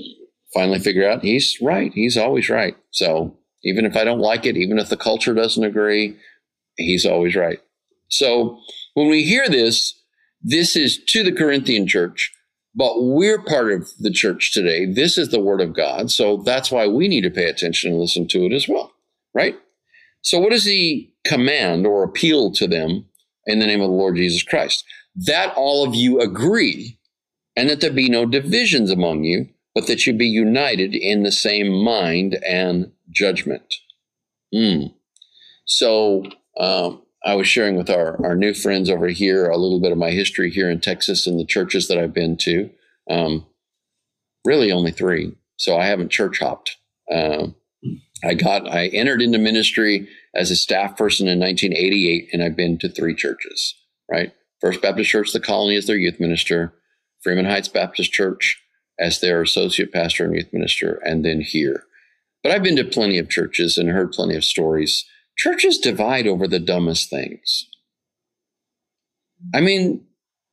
finally 0.54 0.80
figure 0.80 1.08
out 1.08 1.24
he's 1.24 1.58
right. 1.62 1.92
He's 1.94 2.18
always 2.18 2.50
right. 2.50 2.76
So 2.92 3.38
even 3.64 3.86
if 3.86 3.96
I 3.96 4.04
don't 4.04 4.20
like 4.20 4.46
it, 4.46 4.58
even 4.58 4.80
if 4.80 4.90
the 4.90 4.98
culture 4.98 5.34
doesn't 5.34 5.64
agree, 5.64 6.18
he's 6.76 7.06
always 7.06 7.36
right. 7.36 7.60
So 8.10 8.60
when 8.94 9.10
we 9.10 9.24
hear 9.24 9.48
this, 9.48 9.94
this 10.42 10.76
is 10.76 11.04
to 11.06 11.24
the 11.24 11.32
Corinthian 11.32 11.88
church, 11.88 12.34
but 12.78 13.02
we're 13.02 13.42
part 13.42 13.72
of 13.72 13.90
the 14.00 14.12
church 14.12 14.54
today. 14.54 14.86
This 14.86 15.18
is 15.18 15.30
the 15.30 15.42
word 15.42 15.62
of 15.62 15.74
God. 15.74 16.12
So 16.12 16.38
that's 16.38 16.72
why 16.72 16.88
we 16.88 17.08
need 17.08 17.22
to 17.22 17.32
pay 17.32 17.46
attention 17.46 17.92
and 17.92 18.00
listen 18.00 18.28
to 18.28 18.46
it 18.46 18.54
as 18.54 18.68
well, 18.68 18.94
right? 19.34 19.58
So 20.22 20.38
what 20.38 20.52
does 20.52 20.66
he 20.66 21.12
command 21.26 21.88
or 21.88 22.04
appeal 22.04 22.52
to 22.52 22.68
them 22.68 23.08
in 23.48 23.58
the 23.58 23.66
name 23.66 23.82
of 23.82 23.90
the 23.90 23.96
Lord 23.96 24.16
Jesus 24.16 24.44
Christ? 24.44 24.86
That 25.16 25.56
all 25.56 25.88
of 25.88 25.96
you 25.96 26.22
agree 26.22 27.00
and 27.56 27.68
that 27.68 27.82
there 27.82 27.92
be 27.92 28.10
no 28.10 28.28
divisions 28.28 28.92
among 28.92 29.24
you, 29.24 29.50
but 29.74 29.88
that 29.88 30.06
you 30.06 30.14
be 30.14 30.28
united 30.28 30.94
in 30.94 31.24
the 31.24 31.32
same 31.32 31.84
mind 31.84 32.38
and 32.48 32.92
judgment. 33.10 33.74
Mm. 34.54 34.94
So 35.66 36.26
um, 36.60 37.02
I 37.28 37.36
was 37.36 37.46
sharing 37.46 37.76
with 37.76 37.90
our, 37.90 38.26
our 38.26 38.36
new 38.36 38.54
friends 38.54 38.90
over 38.90 39.10
here 39.10 39.50
a 39.50 39.58
little 39.58 39.82
bit 39.82 39.92
of 39.92 39.98
my 39.98 40.12
history 40.12 40.50
here 40.50 40.70
in 40.70 40.80
Texas 40.80 41.28
and 41.28 41.38
the 41.38 41.46
churches 41.46 41.90
that 41.90 41.98
I've 41.98 42.14
been 42.14 42.38
to. 42.38 42.70
Um, 43.10 43.46
really, 44.46 44.72
only 44.72 44.92
three. 44.92 45.36
So 45.58 45.78
I 45.78 45.88
haven't 45.88 46.10
church 46.10 46.40
hopped. 46.40 46.78
Um, 47.12 47.56
I 48.24 48.34
got 48.34 48.66
I 48.70 48.88
entered 48.88 49.22
into 49.22 49.40
ministry 49.40 50.08
as 50.34 50.52
a 50.52 50.56
staff 50.56 50.96
person 50.96 51.28
in 51.28 51.38
1988, 51.38 52.30
and 52.32 52.42
I've 52.42 52.56
been 52.56 52.78
to 52.80 52.88
three 52.88 53.14
churches. 53.14 53.76
Right, 54.10 54.32
First 54.62 54.82
Baptist 54.82 55.10
Church, 55.10 55.34
the 55.34 55.42
Colony, 55.42 55.76
as 55.76 55.86
their 55.86 55.98
youth 55.98 56.22
minister, 56.22 56.74
Freeman 57.22 57.46
Heights 57.46 57.68
Baptist 57.68 58.14
Church 58.14 58.64
as 58.98 59.20
their 59.20 59.42
associate 59.42 59.92
pastor 59.92 60.24
and 60.24 60.34
youth 60.34 60.54
minister, 60.54 61.02
and 61.04 61.26
then 61.26 61.42
here. 61.42 61.84
But 62.42 62.54
I've 62.54 62.64
been 62.64 62.78
to 62.78 62.86
plenty 62.86 63.18
of 63.18 63.30
churches 63.30 63.78
and 63.78 63.90
heard 63.90 64.14
plenty 64.14 64.38
of 64.38 64.46
stories. 64.46 65.06
Churches 65.38 65.78
divide 65.78 66.28
over 66.28 66.48
the 66.48 66.60
dumbest 66.60 67.10
things. 67.10 67.68
I 69.54 69.62
mean, 69.62 70.04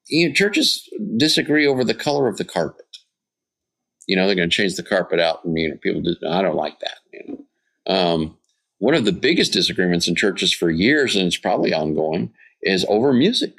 you 0.08 0.28
know, 0.28 0.34
churches 0.34 0.88
disagree 1.16 1.66
over 1.66 1.84
the 1.84 1.94
color 1.94 2.28
of 2.28 2.36
the 2.36 2.44
carpet. 2.44 2.84
You 4.06 4.16
know, 4.16 4.26
they're 4.26 4.36
going 4.36 4.50
to 4.50 4.54
change 4.54 4.76
the 4.76 4.82
carpet 4.82 5.18
out, 5.18 5.44
and 5.44 5.58
you 5.58 5.70
know, 5.70 5.76
people 5.76 6.02
do. 6.02 6.14
I 6.28 6.42
don't 6.42 6.56
like 6.56 6.78
that. 6.80 6.98
You 7.12 7.22
know, 7.88 7.94
um, 7.94 8.36
one 8.78 8.94
of 8.94 9.06
the 9.06 9.12
biggest 9.12 9.52
disagreements 9.52 10.06
in 10.06 10.14
churches 10.14 10.52
for 10.52 10.70
years, 10.70 11.16
and 11.16 11.26
it's 11.26 11.38
probably 11.38 11.72
ongoing, 11.72 12.32
is 12.62 12.84
over 12.88 13.12
music. 13.12 13.54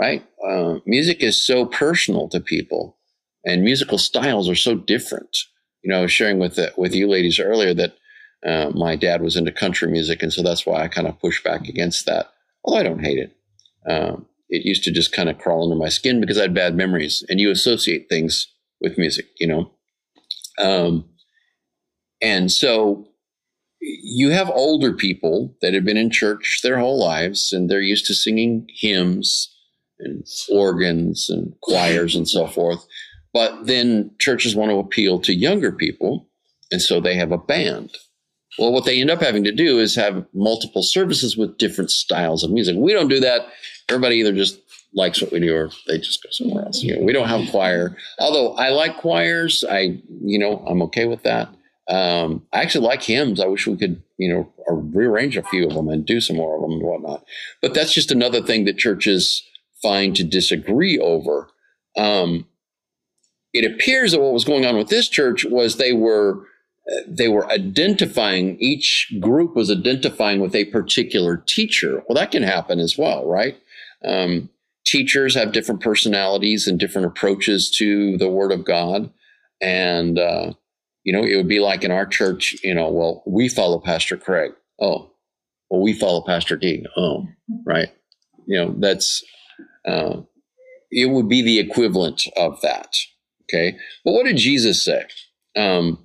Right? 0.00 0.24
Uh, 0.46 0.76
music 0.86 1.22
is 1.22 1.44
so 1.44 1.66
personal 1.66 2.28
to 2.28 2.40
people, 2.40 2.96
and 3.44 3.62
musical 3.62 3.98
styles 3.98 4.48
are 4.48 4.54
so 4.54 4.74
different. 4.74 5.36
You 5.82 5.90
know, 5.90 5.98
I 5.98 6.02
was 6.02 6.12
sharing 6.12 6.38
with 6.38 6.54
the, 6.54 6.72
with 6.78 6.94
you 6.94 7.08
ladies 7.08 7.38
earlier 7.38 7.74
that 7.74 7.96
uh, 8.46 8.70
my 8.74 8.96
dad 8.96 9.22
was 9.22 9.36
into 9.36 9.52
country 9.52 9.90
music, 9.90 10.22
and 10.22 10.32
so 10.32 10.42
that's 10.42 10.64
why 10.64 10.82
I 10.82 10.88
kind 10.88 11.06
of 11.06 11.20
push 11.20 11.42
back 11.42 11.68
against 11.68 12.06
that. 12.06 12.30
Although 12.64 12.80
I 12.80 12.82
don't 12.82 13.04
hate 13.04 13.18
it, 13.18 13.36
um, 13.90 14.26
it 14.48 14.64
used 14.64 14.84
to 14.84 14.92
just 14.92 15.12
kind 15.12 15.28
of 15.28 15.38
crawl 15.38 15.64
under 15.64 15.76
my 15.76 15.88
skin 15.88 16.20
because 16.20 16.38
I 16.38 16.42
had 16.42 16.54
bad 16.54 16.74
memories, 16.74 17.24
and 17.28 17.40
you 17.40 17.50
associate 17.50 18.08
things 18.08 18.46
with 18.80 18.98
music, 18.98 19.26
you 19.38 19.46
know. 19.46 19.70
Um, 20.58 21.08
and 22.20 22.50
so 22.50 23.08
you 23.80 24.30
have 24.30 24.50
older 24.50 24.92
people 24.92 25.56
that 25.62 25.74
have 25.74 25.84
been 25.84 25.96
in 25.96 26.10
church 26.10 26.60
their 26.62 26.78
whole 26.78 26.98
lives, 26.98 27.52
and 27.52 27.68
they're 27.68 27.80
used 27.80 28.06
to 28.06 28.14
singing 28.14 28.66
hymns 28.74 29.54
and 29.98 30.24
organs 30.50 31.28
and 31.28 31.54
choirs 31.62 32.14
and 32.14 32.28
so 32.28 32.46
forth. 32.46 32.86
But 33.32 33.66
then 33.66 34.12
churches 34.18 34.56
want 34.56 34.70
to 34.70 34.78
appeal 34.78 35.20
to 35.20 35.34
younger 35.34 35.72
people, 35.72 36.28
and 36.70 36.80
so 36.80 37.00
they 37.00 37.14
have 37.16 37.32
a 37.32 37.38
band. 37.38 37.96
Well, 38.58 38.72
what 38.72 38.84
they 38.84 39.00
end 39.00 39.10
up 39.10 39.20
having 39.20 39.44
to 39.44 39.52
do 39.52 39.78
is 39.78 39.94
have 39.94 40.26
multiple 40.34 40.82
services 40.82 41.36
with 41.36 41.58
different 41.58 41.90
styles 41.90 42.42
of 42.42 42.50
music. 42.50 42.76
We 42.76 42.92
don't 42.92 43.08
do 43.08 43.20
that. 43.20 43.46
Everybody 43.88 44.16
either 44.16 44.32
just 44.32 44.60
likes 44.94 45.20
what 45.22 45.32
we 45.32 45.40
do 45.40 45.54
or 45.54 45.70
they 45.86 45.98
just 45.98 46.22
go 46.22 46.30
somewhere 46.30 46.64
else. 46.64 46.82
You 46.82 46.96
know, 46.96 47.04
we 47.04 47.12
don't 47.12 47.28
have 47.28 47.50
choir. 47.50 47.96
Although 48.18 48.54
I 48.54 48.70
like 48.70 48.96
choirs, 48.96 49.64
I 49.68 50.00
you 50.24 50.38
know 50.38 50.64
I'm 50.66 50.82
okay 50.82 51.06
with 51.06 51.22
that. 51.22 51.48
Um, 51.88 52.46
I 52.52 52.60
actually 52.62 52.86
like 52.86 53.02
hymns. 53.02 53.40
I 53.40 53.46
wish 53.46 53.66
we 53.66 53.76
could 53.76 54.02
you 54.18 54.32
know 54.32 54.52
rearrange 54.68 55.36
a 55.36 55.42
few 55.42 55.66
of 55.66 55.74
them 55.74 55.88
and 55.88 56.04
do 56.04 56.20
some 56.20 56.36
more 56.36 56.56
of 56.56 56.62
them 56.62 56.72
and 56.72 56.82
whatnot. 56.82 57.24
But 57.62 57.74
that's 57.74 57.92
just 57.92 58.10
another 58.10 58.42
thing 58.42 58.64
that 58.64 58.78
churches 58.78 59.42
find 59.82 60.16
to 60.16 60.24
disagree 60.24 60.98
over. 60.98 61.48
Um, 61.96 62.46
it 63.52 63.64
appears 63.64 64.12
that 64.12 64.20
what 64.20 64.32
was 64.32 64.44
going 64.44 64.66
on 64.66 64.76
with 64.76 64.88
this 64.88 65.08
church 65.08 65.44
was 65.44 65.76
they 65.76 65.92
were 65.92 66.46
they 67.06 67.28
were 67.28 67.50
identifying 67.50 68.56
each 68.60 69.12
group 69.20 69.54
was 69.54 69.70
identifying 69.70 70.40
with 70.40 70.54
a 70.54 70.64
particular 70.66 71.36
teacher. 71.36 72.02
Well 72.08 72.16
that 72.16 72.30
can 72.30 72.42
happen 72.42 72.78
as 72.78 72.96
well 72.96 73.26
right? 73.26 73.56
Um, 74.04 74.48
teachers 74.84 75.34
have 75.34 75.52
different 75.52 75.80
personalities 75.82 76.66
and 76.66 76.78
different 76.78 77.06
approaches 77.06 77.70
to 77.72 78.16
the 78.16 78.28
word 78.28 78.52
of 78.52 78.64
god. 78.64 79.10
And 79.60 80.18
uh, 80.18 80.52
you 81.04 81.12
know 81.12 81.24
it 81.24 81.36
would 81.36 81.48
be 81.48 81.60
like 81.60 81.84
in 81.84 81.90
our 81.90 82.06
church 82.06 82.56
you 82.62 82.74
know 82.74 82.88
well 82.90 83.22
we 83.26 83.48
follow 83.48 83.78
pastor 83.78 84.16
craig. 84.16 84.52
Oh 84.80 85.10
well 85.68 85.82
we 85.82 85.92
follow 85.92 86.22
pastor 86.22 86.56
d 86.56 86.86
oh 86.96 87.26
right. 87.66 87.90
You 88.46 88.56
know 88.64 88.74
that's 88.78 89.22
uh, 89.86 90.22
it 90.90 91.10
would 91.10 91.28
be 91.28 91.42
the 91.42 91.58
equivalent 91.58 92.26
of 92.36 92.60
that 92.62 92.96
okay? 93.44 93.76
But 94.04 94.12
what 94.12 94.24
did 94.24 94.36
jesus 94.36 94.82
say? 94.82 95.04
Um, 95.56 95.98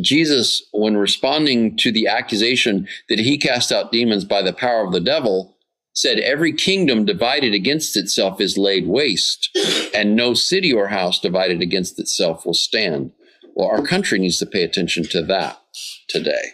Jesus, 0.00 0.66
when 0.72 0.96
responding 0.96 1.76
to 1.78 1.92
the 1.92 2.06
accusation 2.06 2.88
that 3.08 3.18
he 3.18 3.38
cast 3.38 3.72
out 3.72 3.92
demons 3.92 4.24
by 4.24 4.42
the 4.42 4.52
power 4.52 4.84
of 4.84 4.92
the 4.92 5.00
devil, 5.00 5.56
said, 5.94 6.18
Every 6.18 6.52
kingdom 6.52 7.04
divided 7.04 7.54
against 7.54 7.96
itself 7.96 8.40
is 8.40 8.56
laid 8.56 8.86
waste, 8.86 9.56
and 9.94 10.16
no 10.16 10.34
city 10.34 10.72
or 10.72 10.88
house 10.88 11.20
divided 11.20 11.60
against 11.60 11.98
itself 11.98 12.46
will 12.46 12.54
stand. 12.54 13.12
Well, 13.54 13.68
our 13.68 13.82
country 13.82 14.18
needs 14.18 14.38
to 14.38 14.46
pay 14.46 14.62
attention 14.62 15.04
to 15.04 15.22
that 15.24 15.60
today. 16.08 16.52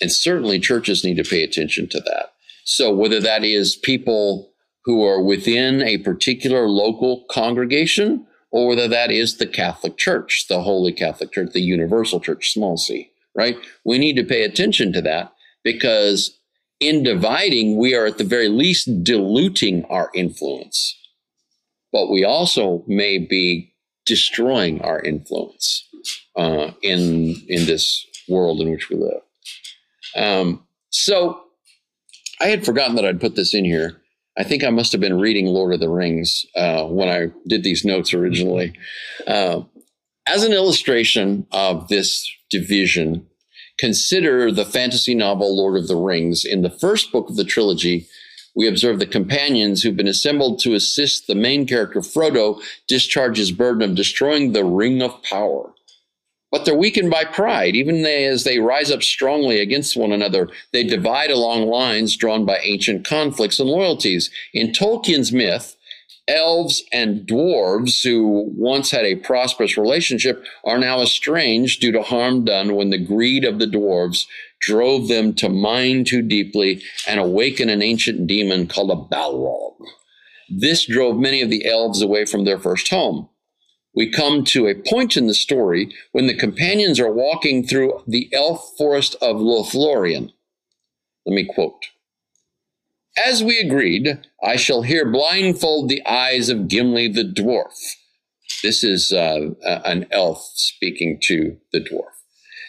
And 0.00 0.12
certainly 0.12 0.60
churches 0.60 1.04
need 1.04 1.16
to 1.16 1.24
pay 1.24 1.42
attention 1.42 1.88
to 1.90 2.00
that. 2.00 2.32
So, 2.64 2.92
whether 2.92 3.20
that 3.20 3.44
is 3.44 3.76
people 3.76 4.52
who 4.84 5.04
are 5.04 5.22
within 5.22 5.82
a 5.82 5.98
particular 5.98 6.68
local 6.68 7.24
congregation 7.30 8.26
or 8.52 8.68
whether 8.68 8.86
that 8.86 9.10
is 9.10 9.38
the 9.38 9.46
Catholic 9.46 9.96
Church, 9.96 10.46
the 10.46 10.60
Holy 10.60 10.92
Catholic 10.92 11.32
Church, 11.32 11.52
the 11.52 11.60
Universal 11.60 12.20
Church, 12.20 12.52
small 12.52 12.76
c, 12.76 13.10
right? 13.34 13.56
We 13.84 13.98
need 13.98 14.14
to 14.16 14.24
pay 14.24 14.44
attention 14.44 14.92
to 14.92 15.00
that 15.02 15.32
because 15.64 16.38
in 16.78 17.02
dividing, 17.02 17.78
we 17.78 17.94
are 17.94 18.06
at 18.06 18.18
the 18.18 18.24
very 18.24 18.48
least 18.48 19.02
diluting 19.02 19.84
our 19.86 20.10
influence, 20.14 20.98
but 21.92 22.10
we 22.10 22.24
also 22.24 22.84
may 22.86 23.18
be 23.18 23.72
destroying 24.04 24.82
our 24.82 25.00
influence 25.00 25.88
uh, 26.36 26.72
in 26.82 27.36
in 27.48 27.66
this 27.66 28.04
world 28.28 28.60
in 28.60 28.70
which 28.70 28.90
we 28.90 28.96
live. 28.96 29.22
Um, 30.16 30.66
so, 30.90 31.40
I 32.40 32.48
had 32.48 32.66
forgotten 32.66 32.96
that 32.96 33.06
I'd 33.06 33.20
put 33.20 33.36
this 33.36 33.54
in 33.54 33.64
here. 33.64 34.01
I 34.38 34.44
think 34.44 34.64
I 34.64 34.70
must 34.70 34.92
have 34.92 35.00
been 35.00 35.18
reading 35.18 35.46
Lord 35.46 35.74
of 35.74 35.80
the 35.80 35.90
Rings 35.90 36.46
uh, 36.56 36.84
when 36.84 37.08
I 37.08 37.28
did 37.46 37.62
these 37.62 37.84
notes 37.84 38.14
originally. 38.14 38.72
Uh, 39.26 39.62
as 40.26 40.42
an 40.42 40.52
illustration 40.52 41.46
of 41.52 41.88
this 41.88 42.30
division, 42.50 43.26
consider 43.78 44.50
the 44.50 44.64
fantasy 44.64 45.14
novel 45.14 45.56
Lord 45.56 45.76
of 45.76 45.88
the 45.88 45.96
Rings. 45.96 46.44
In 46.44 46.62
the 46.62 46.70
first 46.70 47.12
book 47.12 47.28
of 47.28 47.36
the 47.36 47.44
trilogy, 47.44 48.06
we 48.54 48.68
observe 48.68 48.98
the 48.98 49.06
companions 49.06 49.82
who've 49.82 49.96
been 49.96 50.08
assembled 50.08 50.60
to 50.60 50.74
assist 50.74 51.26
the 51.26 51.34
main 51.34 51.66
character 51.66 52.00
Frodo 52.00 52.62
discharge 52.86 53.38
his 53.38 53.50
burden 53.50 53.82
of 53.82 53.96
destroying 53.96 54.52
the 54.52 54.64
Ring 54.64 55.02
of 55.02 55.22
Power. 55.22 55.74
But 56.52 56.66
they're 56.66 56.76
weakened 56.76 57.10
by 57.10 57.24
pride. 57.24 57.74
Even 57.74 58.04
as 58.04 58.44
they 58.44 58.58
rise 58.58 58.90
up 58.90 59.02
strongly 59.02 59.58
against 59.58 59.96
one 59.96 60.12
another, 60.12 60.48
they 60.70 60.84
divide 60.84 61.30
along 61.30 61.66
lines 61.66 62.14
drawn 62.14 62.44
by 62.44 62.58
ancient 62.58 63.06
conflicts 63.06 63.58
and 63.58 63.70
loyalties. 63.70 64.30
In 64.52 64.70
Tolkien's 64.70 65.32
myth, 65.32 65.76
elves 66.28 66.82
and 66.92 67.26
dwarves 67.26 68.04
who 68.04 68.52
once 68.54 68.90
had 68.90 69.06
a 69.06 69.16
prosperous 69.16 69.78
relationship 69.78 70.44
are 70.62 70.78
now 70.78 71.00
estranged 71.00 71.80
due 71.80 71.90
to 71.90 72.02
harm 72.02 72.44
done 72.44 72.74
when 72.74 72.90
the 72.90 72.98
greed 72.98 73.44
of 73.44 73.58
the 73.58 73.66
dwarves 73.66 74.26
drove 74.60 75.08
them 75.08 75.34
to 75.34 75.48
mine 75.48 76.04
too 76.04 76.22
deeply 76.22 76.82
and 77.08 77.18
awaken 77.18 77.70
an 77.70 77.82
ancient 77.82 78.26
demon 78.26 78.66
called 78.66 78.90
a 78.90 79.14
Balrog. 79.14 79.74
This 80.50 80.84
drove 80.84 81.16
many 81.16 81.40
of 81.40 81.48
the 81.48 81.66
elves 81.66 82.02
away 82.02 82.26
from 82.26 82.44
their 82.44 82.58
first 82.58 82.90
home 82.90 83.30
we 83.94 84.10
come 84.10 84.44
to 84.44 84.66
a 84.66 84.74
point 84.74 85.16
in 85.16 85.26
the 85.26 85.34
story 85.34 85.94
when 86.12 86.26
the 86.26 86.36
companions 86.36 86.98
are 86.98 87.12
walking 87.12 87.66
through 87.66 88.02
the 88.06 88.28
elf 88.32 88.72
forest 88.78 89.14
of 89.20 89.36
Lothlorien. 89.36 90.30
Let 91.26 91.34
me 91.34 91.44
quote. 91.44 91.86
As 93.24 93.44
we 93.44 93.58
agreed, 93.58 94.18
I 94.42 94.56
shall 94.56 94.82
here 94.82 95.10
blindfold 95.10 95.88
the 95.88 96.04
eyes 96.06 96.48
of 96.48 96.68
Gimli 96.68 97.08
the 97.08 97.24
dwarf. 97.24 97.96
This 98.62 98.82
is 98.82 99.12
uh, 99.12 99.50
an 99.84 100.06
elf 100.10 100.50
speaking 100.54 101.18
to 101.24 101.58
the 101.72 101.80
dwarf. 101.80 102.12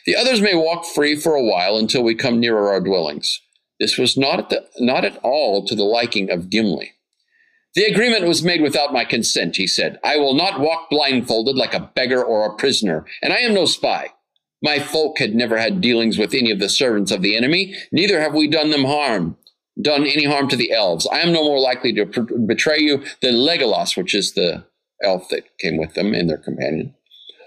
The 0.06 0.16
others 0.18 0.42
may 0.42 0.56
walk 0.56 0.86
free 0.86 1.16
for 1.16 1.36
a 1.36 1.44
while 1.44 1.78
until 1.78 2.04
we 2.04 2.16
come 2.16 2.40
nearer 2.40 2.70
our 2.70 2.82
dwellings. 2.82 3.40
This 3.80 3.98
was 3.98 4.18
not 4.18 4.50
the, 4.50 4.68
not 4.80 5.06
at 5.06 5.18
all 5.24 5.66
to 5.66 5.76
the 5.76 5.84
liking 5.84 6.30
of 6.30 6.50
Gimli. 6.50 6.92
The 7.76 7.86
agreement 7.86 8.28
was 8.28 8.44
made 8.44 8.62
without 8.62 8.94
my 8.94 9.04
consent, 9.04 9.56
he 9.56 9.66
said. 9.66 10.00
I 10.04 10.18
will 10.18 10.36
not 10.36 10.60
walk 10.60 10.90
blindfolded 10.92 11.56
like 11.56 11.74
a 11.74 11.92
beggar 11.96 12.24
or 12.24 12.46
a 12.46 12.56
prisoner, 12.56 13.06
and 13.22 13.34
I 13.34 13.38
am 13.38 13.54
no 13.54 13.66
spy. 13.66 14.10
My 14.62 14.80
folk 14.80 15.18
had 15.18 15.34
never 15.34 15.58
had 15.58 15.82
dealings 15.82 16.18
with 16.18 16.34
any 16.34 16.52
of 16.52 16.60
the 16.60 16.70
servants 16.70 17.12
of 17.12 17.22
the 17.22 17.36
enemy, 17.36 17.76
neither 17.92 18.22
have 18.22 18.34
we 18.34 18.48
done 18.48 18.70
them 18.70 18.86
harm, 18.86 19.38
done 19.82 20.06
any 20.06 20.26
harm 20.26 20.48
to 20.50 20.56
the 20.56 20.72
elves. 20.72 21.08
I 21.12 21.20
am 21.20 21.34
no 21.34 21.44
more 21.44 21.60
likely 21.60 21.94
to 21.94 22.06
pr- 22.06 22.22
betray 22.46 22.80
you 22.80 23.04
than 23.22 23.36
Legolas, 23.36 23.98
which 23.98 24.14
is 24.14 24.34
the 24.34 24.66
elf 25.04 25.30
that 25.30 25.58
came 25.58 25.78
with 25.78 25.96
them 25.96 26.14
and 26.14 26.30
their 26.30 26.38
companion, 26.38 26.94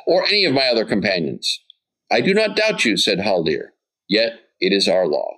or 0.06 0.26
any 0.26 0.44
of 0.44 0.52
my 0.52 0.66
other 0.66 0.84
companions. 0.84 1.60
I 2.10 2.20
do 2.20 2.34
not 2.34 2.56
doubt 2.56 2.84
you, 2.84 2.96
said 2.96 3.18
Haldir, 3.18 3.68
yet 4.08 4.40
it 4.60 4.72
is 4.72 4.88
our 4.88 5.06
law. 5.06 5.36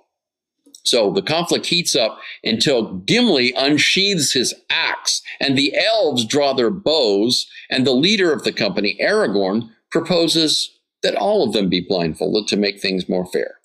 So 0.83 1.11
the 1.11 1.21
conflict 1.21 1.67
heats 1.67 1.95
up 1.95 2.19
until 2.43 2.95
Gimli 2.99 3.53
unsheathes 3.55 4.33
his 4.33 4.53
axe, 4.69 5.21
and 5.39 5.57
the 5.57 5.75
elves 5.77 6.25
draw 6.25 6.53
their 6.53 6.71
bows, 6.71 7.47
and 7.69 7.85
the 7.85 7.91
leader 7.91 8.31
of 8.31 8.43
the 8.43 8.51
company, 8.51 8.97
Aragorn, 9.01 9.69
proposes 9.91 10.77
that 11.01 11.15
all 11.15 11.43
of 11.43 11.53
them 11.53 11.69
be 11.69 11.85
blindfolded 11.87 12.47
to 12.47 12.57
make 12.57 12.79
things 12.79 13.09
more 13.09 13.25
fair. 13.25 13.55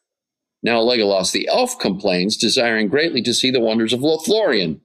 Now 0.62 0.81
Legolas 0.81 1.33
the 1.33 1.48
elf 1.48 1.79
complains, 1.79 2.37
desiring 2.37 2.88
greatly 2.88 3.22
to 3.22 3.35
see 3.35 3.50
the 3.50 3.61
wonders 3.61 3.92
of 3.92 4.00
Lothlorien. 4.00 4.81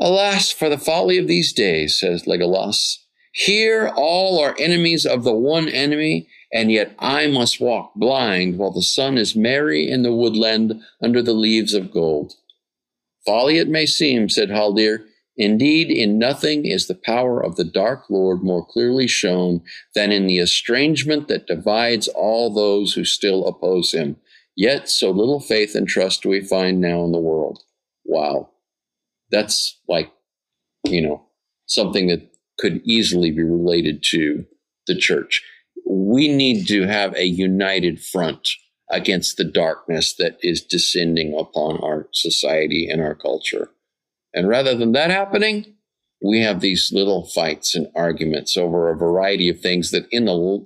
Alas 0.00 0.50
for 0.50 0.68
the 0.68 0.78
folly 0.78 1.18
of 1.18 1.28
these 1.28 1.52
days, 1.52 1.98
says 1.98 2.24
Legolas. 2.24 2.98
Here 3.32 3.92
all 3.94 4.40
are 4.40 4.56
enemies 4.58 5.06
of 5.06 5.22
the 5.24 5.32
one 5.32 5.68
enemy, 5.68 6.28
and 6.52 6.70
yet 6.70 6.94
I 6.98 7.28
must 7.28 7.60
walk 7.60 7.94
blind 7.94 8.58
while 8.58 8.70
the 8.70 8.82
sun 8.82 9.16
is 9.16 9.34
merry 9.34 9.88
in 9.88 10.02
the 10.02 10.12
woodland 10.12 10.82
under 11.02 11.22
the 11.22 11.32
leaves 11.32 11.72
of 11.72 11.90
gold. 11.90 12.34
Folly 13.24 13.58
it 13.58 13.68
may 13.68 13.86
seem, 13.86 14.28
said 14.28 14.50
Haldir. 14.50 15.04
Indeed, 15.36 15.90
in 15.90 16.18
nothing 16.18 16.66
is 16.66 16.86
the 16.86 16.94
power 16.94 17.42
of 17.42 17.56
the 17.56 17.64
Dark 17.64 18.10
Lord 18.10 18.42
more 18.42 18.66
clearly 18.66 19.06
shown 19.06 19.62
than 19.94 20.12
in 20.12 20.26
the 20.26 20.38
estrangement 20.38 21.28
that 21.28 21.46
divides 21.46 22.06
all 22.08 22.52
those 22.52 22.92
who 22.92 23.04
still 23.04 23.46
oppose 23.46 23.92
him. 23.92 24.16
Yet 24.54 24.90
so 24.90 25.10
little 25.10 25.40
faith 25.40 25.74
and 25.74 25.88
trust 25.88 26.22
do 26.22 26.28
we 26.28 26.42
find 26.42 26.82
now 26.82 27.02
in 27.04 27.12
the 27.12 27.18
world. 27.18 27.62
Wow. 28.04 28.50
That's 29.30 29.80
like, 29.88 30.12
you 30.84 31.00
know, 31.00 31.24
something 31.64 32.08
that 32.08 32.30
could 32.58 32.82
easily 32.84 33.30
be 33.30 33.42
related 33.42 34.02
to 34.10 34.44
the 34.86 34.94
church 34.94 35.42
we 35.92 36.28
need 36.28 36.66
to 36.68 36.86
have 36.86 37.14
a 37.14 37.24
united 37.24 38.02
front 38.02 38.48
against 38.90 39.36
the 39.36 39.44
darkness 39.44 40.14
that 40.16 40.38
is 40.42 40.62
descending 40.62 41.36
upon 41.38 41.78
our 41.82 42.08
society 42.12 42.88
and 42.88 43.00
our 43.00 43.14
culture. 43.14 43.70
And 44.34 44.48
rather 44.48 44.74
than 44.74 44.92
that 44.92 45.10
happening, 45.10 45.74
we 46.24 46.40
have 46.40 46.60
these 46.60 46.90
little 46.92 47.26
fights 47.26 47.74
and 47.74 47.88
arguments 47.94 48.56
over 48.56 48.90
a 48.90 48.96
variety 48.96 49.48
of 49.48 49.60
things 49.60 49.90
that, 49.90 50.06
in 50.10 50.26
the 50.26 50.64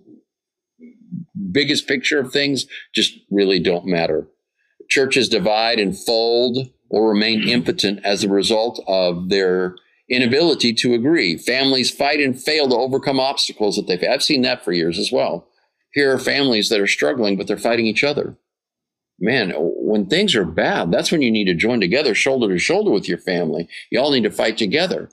biggest 1.51 1.89
picture 1.89 2.19
of 2.19 2.33
things, 2.33 2.67
just 2.95 3.15
really 3.31 3.59
don't 3.59 3.87
matter. 3.87 4.29
Churches 4.89 5.29
divide 5.29 5.81
and 5.81 5.97
fold 5.97 6.71
or 6.91 7.09
remain 7.09 7.49
impotent 7.49 8.05
as 8.05 8.23
a 8.23 8.29
result 8.29 8.83
of 8.87 9.29
their 9.29 9.77
inability 10.09 10.73
to 10.73 10.95
agree. 10.95 11.37
Families 11.37 11.91
fight 11.91 12.21
and 12.21 12.41
fail 12.41 12.69
to 12.69 12.77
overcome 12.77 13.21
obstacles 13.21 13.77
that 13.77 13.87
they've. 13.87 14.09
I've 14.09 14.23
seen 14.23 14.43
that 14.43 14.65
for 14.65 14.73
years 14.73 14.99
as 14.99 15.11
well. 15.11 15.49
Here 15.93 16.13
are 16.13 16.19
families 16.19 16.69
that 16.69 16.81
are 16.81 16.87
struggling, 16.87 17.37
but 17.37 17.47
they're 17.47 17.57
fighting 17.57 17.87
each 17.87 18.05
other. 18.05 18.37
Man, 19.19 19.53
when 19.57 20.07
things 20.07 20.35
are 20.35 20.45
bad, 20.45 20.93
that's 20.93 21.11
when 21.11 21.23
you 21.23 21.31
need 21.31 21.47
to 21.47 21.55
join 21.55 21.81
together, 21.81 22.15
shoulder 22.15 22.53
to 22.53 22.59
shoulder 22.59 22.91
with 22.91 23.09
your 23.09 23.19
family. 23.19 23.67
You 23.91 23.99
all 23.99 24.13
need 24.13 24.25
to 24.25 24.31
fight 24.31 24.59
together. 24.59 25.09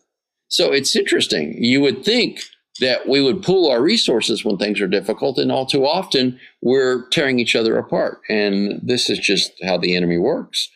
So 0.50 0.72
it's 0.74 0.96
interesting. 0.96 1.56
You 1.58 1.80
would 1.82 2.04
think 2.04 2.42
that 2.80 3.08
we 3.08 3.22
would 3.22 3.44
pool 3.44 3.72
our 3.72 3.82
resources 3.82 4.44
when 4.44 4.58
things 4.58 4.82
are 4.82 4.88
difficult, 4.88 5.38
and 5.38 5.52
all 5.52 5.66
too 5.66 5.86
often 5.86 6.40
we're 6.62 7.08
tearing 7.10 7.40
each 7.40 7.56
other 7.56 7.78
apart. 7.78 8.20
And 8.30 8.80
this 8.84 9.10
is 9.10 9.20
just 9.20 9.52
how 9.64 9.78
the 9.78 9.96
enemy 9.96 10.18
works. 10.18 10.70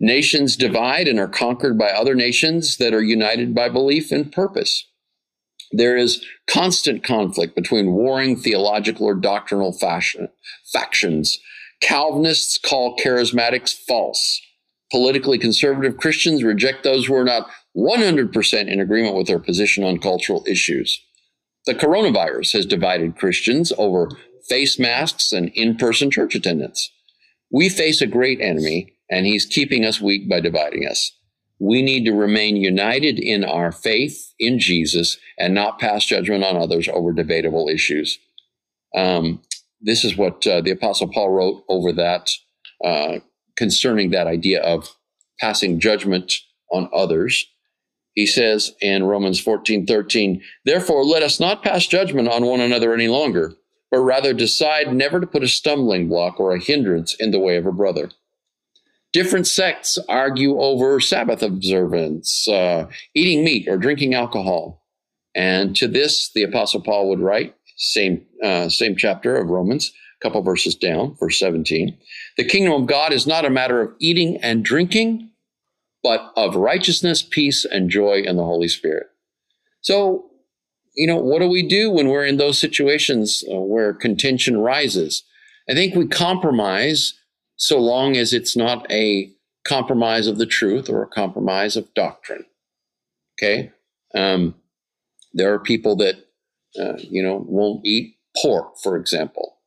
Nations 0.00 0.56
divide 0.56 1.08
and 1.08 1.18
are 1.18 1.28
conquered 1.28 1.78
by 1.78 1.90
other 1.90 2.14
nations 2.14 2.76
that 2.76 2.92
are 2.92 3.02
united 3.02 3.54
by 3.54 3.68
belief 3.68 4.12
and 4.12 4.30
purpose. 4.30 4.86
There 5.72 5.96
is 5.96 6.24
constant 6.46 7.02
conflict 7.02 7.56
between 7.56 7.92
warring 7.92 8.36
theological 8.36 9.06
or 9.06 9.14
doctrinal 9.14 9.72
fashion, 9.72 10.28
factions. 10.72 11.38
Calvinists 11.80 12.58
call 12.58 12.96
charismatics 12.96 13.74
false. 13.74 14.40
Politically 14.92 15.38
conservative 15.38 15.96
Christians 15.96 16.44
reject 16.44 16.84
those 16.84 17.06
who 17.06 17.14
are 17.14 17.24
not 17.24 17.50
100% 17.76 18.68
in 18.68 18.80
agreement 18.80 19.16
with 19.16 19.26
their 19.26 19.38
position 19.38 19.82
on 19.82 19.98
cultural 19.98 20.44
issues. 20.46 21.00
The 21.66 21.74
coronavirus 21.74 22.52
has 22.52 22.64
divided 22.64 23.16
Christians 23.16 23.72
over 23.76 24.10
face 24.48 24.78
masks 24.78 25.32
and 25.32 25.48
in 25.50 25.76
person 25.76 26.10
church 26.10 26.34
attendance. 26.36 26.90
We 27.50 27.68
face 27.68 28.00
a 28.00 28.06
great 28.06 28.40
enemy 28.40 28.95
and 29.10 29.26
he's 29.26 29.46
keeping 29.46 29.84
us 29.84 30.00
weak 30.00 30.28
by 30.28 30.40
dividing 30.40 30.86
us. 30.86 31.12
We 31.58 31.82
need 31.82 32.04
to 32.04 32.12
remain 32.12 32.56
united 32.56 33.18
in 33.18 33.44
our 33.44 33.72
faith 33.72 34.34
in 34.38 34.58
Jesus 34.58 35.16
and 35.38 35.54
not 35.54 35.78
pass 35.78 36.04
judgment 36.04 36.44
on 36.44 36.56
others 36.56 36.88
over 36.88 37.12
debatable 37.12 37.68
issues. 37.68 38.18
Um, 38.94 39.42
this 39.80 40.04
is 40.04 40.16
what 40.16 40.46
uh, 40.46 40.60
the 40.60 40.70
Apostle 40.70 41.08
Paul 41.08 41.30
wrote 41.30 41.64
over 41.68 41.92
that 41.92 42.30
uh, 42.84 43.18
concerning 43.56 44.10
that 44.10 44.26
idea 44.26 44.62
of 44.62 44.94
passing 45.40 45.80
judgment 45.80 46.34
on 46.70 46.90
others. 46.92 47.46
He 48.14 48.26
says 48.26 48.72
in 48.80 49.04
Romans 49.04 49.38
14 49.40 49.86
13, 49.86 50.42
Therefore, 50.64 51.04
let 51.04 51.22
us 51.22 51.38
not 51.38 51.62
pass 51.62 51.86
judgment 51.86 52.28
on 52.28 52.44
one 52.44 52.60
another 52.60 52.94
any 52.94 53.08
longer, 53.08 53.52
but 53.90 54.00
rather 54.00 54.32
decide 54.32 54.92
never 54.92 55.20
to 55.20 55.26
put 55.26 55.42
a 55.42 55.48
stumbling 55.48 56.08
block 56.08 56.40
or 56.40 56.54
a 56.54 56.62
hindrance 56.62 57.14
in 57.18 57.30
the 57.30 57.38
way 57.38 57.56
of 57.56 57.66
a 57.66 57.72
brother. 57.72 58.10
Different 59.16 59.46
sects 59.46 59.96
argue 60.10 60.60
over 60.60 61.00
Sabbath 61.00 61.42
observance, 61.42 62.46
uh, 62.48 62.86
eating 63.14 63.46
meat, 63.46 63.66
or 63.66 63.78
drinking 63.78 64.12
alcohol. 64.12 64.84
And 65.34 65.74
to 65.76 65.88
this, 65.88 66.30
the 66.34 66.42
Apostle 66.42 66.82
Paul 66.82 67.08
would 67.08 67.20
write, 67.20 67.54
same, 67.78 68.26
uh, 68.44 68.68
same 68.68 68.94
chapter 68.94 69.34
of 69.38 69.48
Romans, 69.48 69.90
a 70.20 70.22
couple 70.22 70.42
verses 70.42 70.74
down, 70.74 71.16
verse 71.18 71.38
17. 71.38 71.96
The 72.36 72.44
kingdom 72.44 72.74
of 72.74 72.88
God 72.88 73.14
is 73.14 73.26
not 73.26 73.46
a 73.46 73.50
matter 73.50 73.80
of 73.80 73.94
eating 74.00 74.36
and 74.42 74.62
drinking, 74.62 75.30
but 76.02 76.30
of 76.36 76.54
righteousness, 76.54 77.22
peace, 77.22 77.64
and 77.64 77.88
joy 77.88 78.20
in 78.20 78.36
the 78.36 78.44
Holy 78.44 78.68
Spirit. 78.68 79.06
So, 79.80 80.26
you 80.94 81.06
know, 81.06 81.16
what 81.16 81.38
do 81.38 81.48
we 81.48 81.66
do 81.66 81.90
when 81.90 82.08
we're 82.08 82.26
in 82.26 82.36
those 82.36 82.58
situations 82.58 83.42
uh, 83.50 83.60
where 83.60 83.94
contention 83.94 84.58
rises? 84.58 85.22
I 85.70 85.72
think 85.72 85.94
we 85.94 86.06
compromise 86.06 87.14
so 87.56 87.78
long 87.78 88.16
as 88.16 88.32
it's 88.32 88.56
not 88.56 88.90
a 88.90 89.32
compromise 89.66 90.26
of 90.26 90.38
the 90.38 90.46
truth 90.46 90.88
or 90.88 91.02
a 91.02 91.08
compromise 91.08 91.76
of 91.76 91.92
doctrine. 91.94 92.44
Okay. 93.38 93.72
Um, 94.14 94.54
there 95.32 95.52
are 95.52 95.58
people 95.58 95.96
that, 95.96 96.16
uh, 96.78 96.96
you 96.98 97.22
know, 97.22 97.44
won't 97.46 97.84
eat 97.84 98.16
pork, 98.42 98.78
for 98.82 98.96
example. 98.96 99.58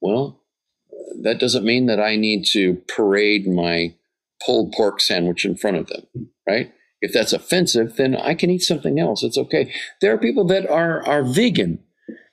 Well, 0.00 0.40
that 1.22 1.38
doesn't 1.38 1.64
mean 1.64 1.86
that 1.86 2.00
I 2.00 2.16
need 2.16 2.44
to 2.52 2.74
parade 2.88 3.46
my 3.48 3.94
pulled 4.44 4.72
pork 4.72 5.00
sandwich 5.00 5.44
in 5.44 5.56
front 5.56 5.76
of 5.76 5.88
them, 5.88 6.30
right? 6.48 6.72
If 7.00 7.12
that's 7.12 7.32
offensive, 7.32 7.96
then 7.96 8.16
I 8.16 8.34
can 8.34 8.50
eat 8.50 8.62
something 8.62 8.98
else. 8.98 9.22
It's 9.22 9.38
okay. 9.38 9.72
There 10.00 10.12
are 10.12 10.18
people 10.18 10.44
that 10.46 10.68
are 10.68 11.06
are 11.06 11.22
vegan, 11.22 11.80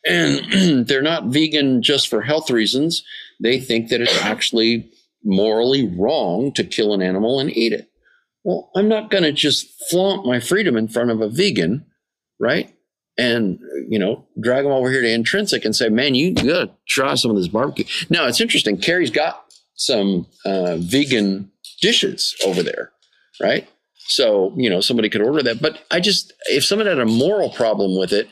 and 0.05 0.87
they're 0.87 1.01
not 1.01 1.27
vegan 1.27 1.81
just 1.81 2.07
for 2.07 2.21
health 2.21 2.49
reasons. 2.49 3.03
They 3.39 3.59
think 3.59 3.89
that 3.89 4.01
it's 4.01 4.21
actually 4.21 4.91
morally 5.25 5.87
wrong 5.87 6.53
to 6.53 6.63
kill 6.63 6.93
an 6.93 7.01
animal 7.01 7.39
and 7.39 7.55
eat 7.55 7.73
it. 7.73 7.89
Well, 8.43 8.69
I'm 8.75 8.87
not 8.87 9.09
going 9.09 9.23
to 9.23 9.31
just 9.31 9.67
flaunt 9.89 10.25
my 10.25 10.39
freedom 10.39 10.77
in 10.77 10.87
front 10.87 11.09
of 11.09 11.19
a 11.19 11.27
vegan, 11.27 11.85
right? 12.39 12.71
And, 13.17 13.59
you 13.89 13.97
know, 13.97 14.27
drag 14.39 14.63
them 14.63 14.73
over 14.73 14.91
here 14.91 15.01
to 15.01 15.09
Intrinsic 15.09 15.65
and 15.65 15.75
say, 15.75 15.89
man, 15.89 16.15
you, 16.15 16.33
got 16.33 16.43
to 16.43 16.71
try 16.87 17.15
some 17.15 17.31
of 17.31 17.37
this 17.37 17.47
barbecue. 17.47 17.85
Now, 18.09 18.27
it's 18.27 18.41
interesting. 18.41 18.77
Carrie's 18.77 19.09
got 19.09 19.45
some 19.75 20.27
uh, 20.45 20.77
vegan 20.77 21.51
dishes 21.81 22.35
over 22.45 22.61
there, 22.61 22.91
right? 23.41 23.67
So, 24.07 24.53
you 24.55 24.69
know, 24.69 24.81
somebody 24.81 25.09
could 25.09 25.21
order 25.21 25.41
that. 25.43 25.61
But 25.61 25.83
I 25.89 25.99
just, 25.99 26.33
if 26.47 26.63
someone 26.63 26.87
had 26.87 26.99
a 26.99 27.05
moral 27.05 27.49
problem 27.49 27.97
with 27.97 28.13
it, 28.13 28.29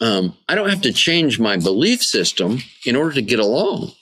um, 0.00 0.36
I 0.48 0.54
don't 0.54 0.68
have 0.68 0.82
to 0.82 0.92
change 0.92 1.40
my 1.40 1.56
belief 1.56 2.02
system 2.02 2.58
in 2.84 2.96
order 2.96 3.14
to 3.14 3.22
get 3.22 3.40
along. 3.40 3.92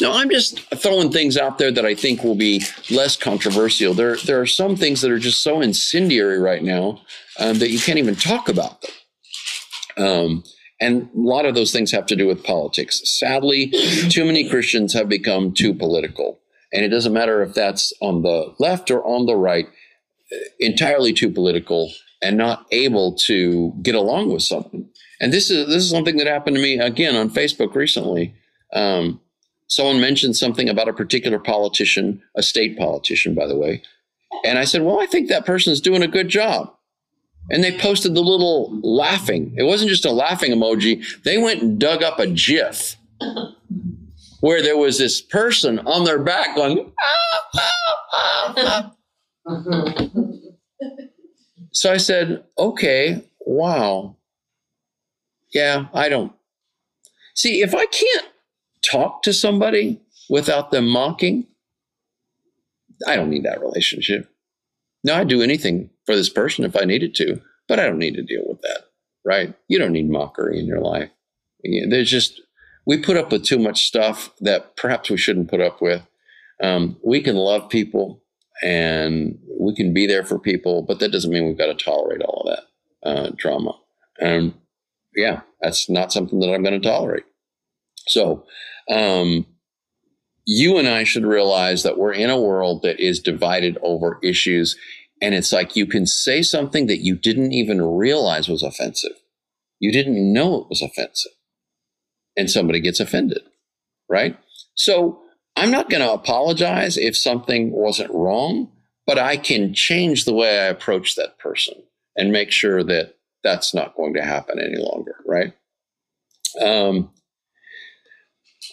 No, 0.00 0.12
I'm 0.12 0.30
just 0.30 0.60
throwing 0.74 1.10
things 1.10 1.36
out 1.36 1.58
there 1.58 1.70
that 1.70 1.86
I 1.86 1.94
think 1.94 2.22
will 2.22 2.34
be 2.34 2.62
less 2.90 3.16
controversial. 3.16 3.94
There, 3.94 4.16
there 4.16 4.40
are 4.40 4.46
some 4.46 4.76
things 4.76 5.00
that 5.00 5.10
are 5.10 5.18
just 5.18 5.42
so 5.42 5.60
incendiary 5.60 6.38
right 6.38 6.62
now 6.62 7.00
um, 7.38 7.58
that 7.58 7.70
you 7.70 7.78
can't 7.78 7.98
even 7.98 8.16
talk 8.16 8.48
about 8.48 8.82
them. 8.82 10.06
Um, 10.06 10.44
and 10.80 11.08
a 11.14 11.18
lot 11.18 11.46
of 11.46 11.54
those 11.54 11.72
things 11.72 11.90
have 11.92 12.06
to 12.06 12.16
do 12.16 12.26
with 12.26 12.44
politics. 12.44 13.00
Sadly, 13.04 13.70
too 14.10 14.24
many 14.24 14.48
Christians 14.48 14.92
have 14.92 15.08
become 15.08 15.52
too 15.52 15.72
political. 15.72 16.40
And 16.72 16.84
it 16.84 16.88
doesn't 16.88 17.12
matter 17.12 17.42
if 17.42 17.54
that's 17.54 17.92
on 18.02 18.22
the 18.22 18.54
left 18.58 18.90
or 18.90 19.04
on 19.06 19.26
the 19.26 19.36
right, 19.36 19.66
entirely 20.60 21.12
too 21.12 21.30
political 21.30 21.92
and 22.20 22.36
not 22.36 22.66
able 22.72 23.14
to 23.14 23.72
get 23.82 23.94
along 23.94 24.32
with 24.32 24.42
something. 24.42 24.88
And 25.20 25.32
this 25.32 25.50
is 25.50 25.66
this 25.68 25.82
is 25.84 25.90
something 25.90 26.16
that 26.16 26.26
happened 26.26 26.56
to 26.56 26.62
me 26.62 26.78
again 26.78 27.16
on 27.16 27.30
Facebook 27.30 27.74
recently. 27.74 28.34
Um, 28.72 29.20
someone 29.68 30.00
mentioned 30.00 30.36
something 30.36 30.68
about 30.68 30.88
a 30.88 30.92
particular 30.92 31.38
politician, 31.38 32.22
a 32.36 32.42
state 32.42 32.78
politician, 32.78 33.34
by 33.34 33.46
the 33.46 33.56
way. 33.56 33.82
And 34.44 34.58
I 34.58 34.64
said, 34.64 34.82
Well, 34.82 35.00
I 35.00 35.06
think 35.06 35.28
that 35.28 35.46
person 35.46 35.72
is 35.72 35.80
doing 35.80 36.02
a 36.02 36.08
good 36.08 36.28
job. 36.28 36.72
And 37.50 37.62
they 37.62 37.78
posted 37.78 38.14
the 38.14 38.22
little 38.22 38.78
laughing. 38.82 39.54
It 39.56 39.62
wasn't 39.62 39.90
just 39.90 40.04
a 40.04 40.10
laughing 40.10 40.52
emoji, 40.52 41.04
they 41.22 41.38
went 41.38 41.62
and 41.62 41.78
dug 41.78 42.02
up 42.02 42.18
a 42.18 42.26
GIF 42.26 42.96
where 44.40 44.62
there 44.62 44.76
was 44.76 44.98
this 44.98 45.20
person 45.20 45.78
on 45.80 46.04
their 46.04 46.18
back 46.18 46.56
going, 46.56 46.92
ah, 47.00 47.40
ah, 48.12 48.54
ah, 48.62 48.92
so 51.72 51.92
I 51.92 51.96
said, 51.98 52.44
okay, 52.58 53.22
wow. 53.40 54.16
Yeah, 55.52 55.86
I 55.94 56.08
don't. 56.08 56.32
See, 57.34 57.62
if 57.62 57.74
I 57.74 57.86
can't 57.86 58.26
talk 58.90 59.22
to 59.22 59.32
somebody 59.32 60.00
without 60.28 60.70
them 60.70 60.88
mocking, 60.88 61.46
I 63.06 63.16
don't 63.16 63.30
need 63.30 63.44
that 63.44 63.60
relationship. 63.60 64.30
No, 65.04 65.14
I'd 65.14 65.28
do 65.28 65.42
anything 65.42 65.90
for 66.04 66.16
this 66.16 66.28
person 66.28 66.64
if 66.64 66.76
I 66.76 66.84
needed 66.84 67.14
to, 67.16 67.40
but 67.68 67.78
I 67.78 67.86
don't 67.86 67.98
need 67.98 68.14
to 68.14 68.22
deal 68.22 68.44
with 68.46 68.60
that, 68.62 68.86
right? 69.24 69.54
You 69.68 69.78
don't 69.78 69.92
need 69.92 70.10
mockery 70.10 70.58
in 70.58 70.66
your 70.66 70.80
life. 70.80 71.10
There's 71.62 72.10
just, 72.10 72.40
we 72.86 72.98
put 72.98 73.16
up 73.16 73.32
with 73.32 73.44
too 73.44 73.58
much 73.58 73.86
stuff 73.86 74.32
that 74.40 74.76
perhaps 74.76 75.10
we 75.10 75.16
shouldn't 75.16 75.50
put 75.50 75.60
up 75.60 75.80
with. 75.80 76.02
Um, 76.62 76.96
we 77.04 77.20
can 77.20 77.36
love 77.36 77.68
people 77.68 78.22
and 78.62 79.38
we 79.60 79.74
can 79.74 79.92
be 79.92 80.06
there 80.06 80.24
for 80.24 80.38
people, 80.38 80.82
but 80.82 80.98
that 81.00 81.12
doesn't 81.12 81.30
mean 81.30 81.46
we've 81.46 81.58
got 81.58 81.66
to 81.66 81.84
tolerate 81.84 82.22
all 82.22 82.42
of 82.42 82.56
that 82.56 83.08
uh, 83.08 83.30
drama. 83.36 83.78
And 84.20 84.54
yeah, 85.14 85.40
that's 85.60 85.90
not 85.90 86.12
something 86.12 86.40
that 86.40 86.52
I'm 86.52 86.62
going 86.62 86.80
to 86.80 86.88
tolerate. 86.88 87.24
So, 88.06 88.44
um, 88.90 89.46
you 90.46 90.78
and 90.78 90.88
I 90.88 91.04
should 91.04 91.24
realize 91.24 91.82
that 91.82 91.98
we're 91.98 92.12
in 92.12 92.30
a 92.30 92.40
world 92.40 92.82
that 92.82 93.00
is 93.00 93.20
divided 93.20 93.78
over 93.82 94.18
issues. 94.22 94.76
And 95.20 95.34
it's 95.34 95.52
like 95.52 95.76
you 95.76 95.86
can 95.86 96.06
say 96.06 96.42
something 96.42 96.86
that 96.86 97.00
you 97.00 97.16
didn't 97.16 97.52
even 97.52 97.82
realize 97.82 98.48
was 98.48 98.62
offensive. 98.62 99.16
You 99.80 99.90
didn't 99.90 100.32
know 100.32 100.62
it 100.62 100.68
was 100.68 100.82
offensive. 100.82 101.32
And 102.36 102.50
somebody 102.50 102.80
gets 102.80 103.00
offended, 103.00 103.42
right? 104.08 104.38
So 104.74 105.20
I'm 105.56 105.70
not 105.70 105.88
going 105.90 106.02
to 106.02 106.12
apologize 106.12 106.96
if 106.96 107.16
something 107.16 107.72
wasn't 107.72 108.12
wrong, 108.12 108.70
but 109.06 109.18
I 109.18 109.36
can 109.38 109.72
change 109.72 110.24
the 110.24 110.34
way 110.34 110.60
I 110.60 110.64
approach 110.64 111.14
that 111.14 111.38
person 111.38 111.74
and 112.14 112.30
make 112.30 112.50
sure 112.50 112.84
that 112.84 113.14
that's 113.42 113.74
not 113.74 113.96
going 113.96 114.14
to 114.14 114.22
happen 114.22 114.60
any 114.60 114.76
longer, 114.76 115.16
right? 115.26 115.52
Um, 116.60 117.10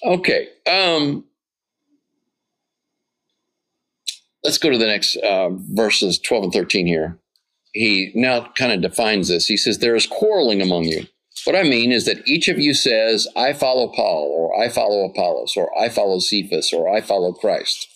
okay. 0.06 0.50
Um, 0.68 1.26
let's 4.44 4.58
go 4.58 4.70
to 4.70 4.78
the 4.78 4.88
next 4.88 5.16
uh, 5.18 5.50
verses 5.52 6.20
12 6.20 6.46
and 6.46 6.54
13 6.54 6.88
here. 6.88 7.20
He 7.74 8.12
now 8.13 8.52
kind 8.56 8.72
of 8.72 8.82
defines 8.82 9.30
this. 9.30 9.48
He 9.48 9.58
says, 9.58 9.80
There 9.80 9.96
is 9.96 10.06
quarreling 10.06 10.62
among 10.62 10.84
you. 10.84 11.08
What 11.46 11.56
I 11.56 11.63
mean 11.63 11.92
is 11.92 12.06
that 12.06 12.26
each 12.28 12.48
of 12.48 12.60
you 12.60 12.74
says, 12.74 13.28
I 13.36 13.54
follow 13.54 13.88
Paul, 13.88 14.32
or 14.32 14.58
I 14.62 14.70
follow 14.70 15.04
Apollos, 15.04 15.56
or 15.58 15.78
I 15.78 15.89
follow 15.89 16.20
Cephas, 16.20 16.72
or 16.72 16.88
I 16.88 17.02
follow 17.02 17.34
Christ. 17.34 17.88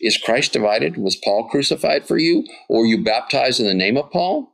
Is 0.00 0.18
Christ 0.18 0.52
divided? 0.52 0.96
Was 0.96 1.16
Paul 1.16 1.48
crucified 1.48 2.06
for 2.06 2.18
you, 2.18 2.44
or 2.68 2.86
you 2.86 3.02
baptized 3.02 3.60
in 3.60 3.66
the 3.66 3.74
name 3.74 3.96
of 3.96 4.10
Paul? 4.10 4.52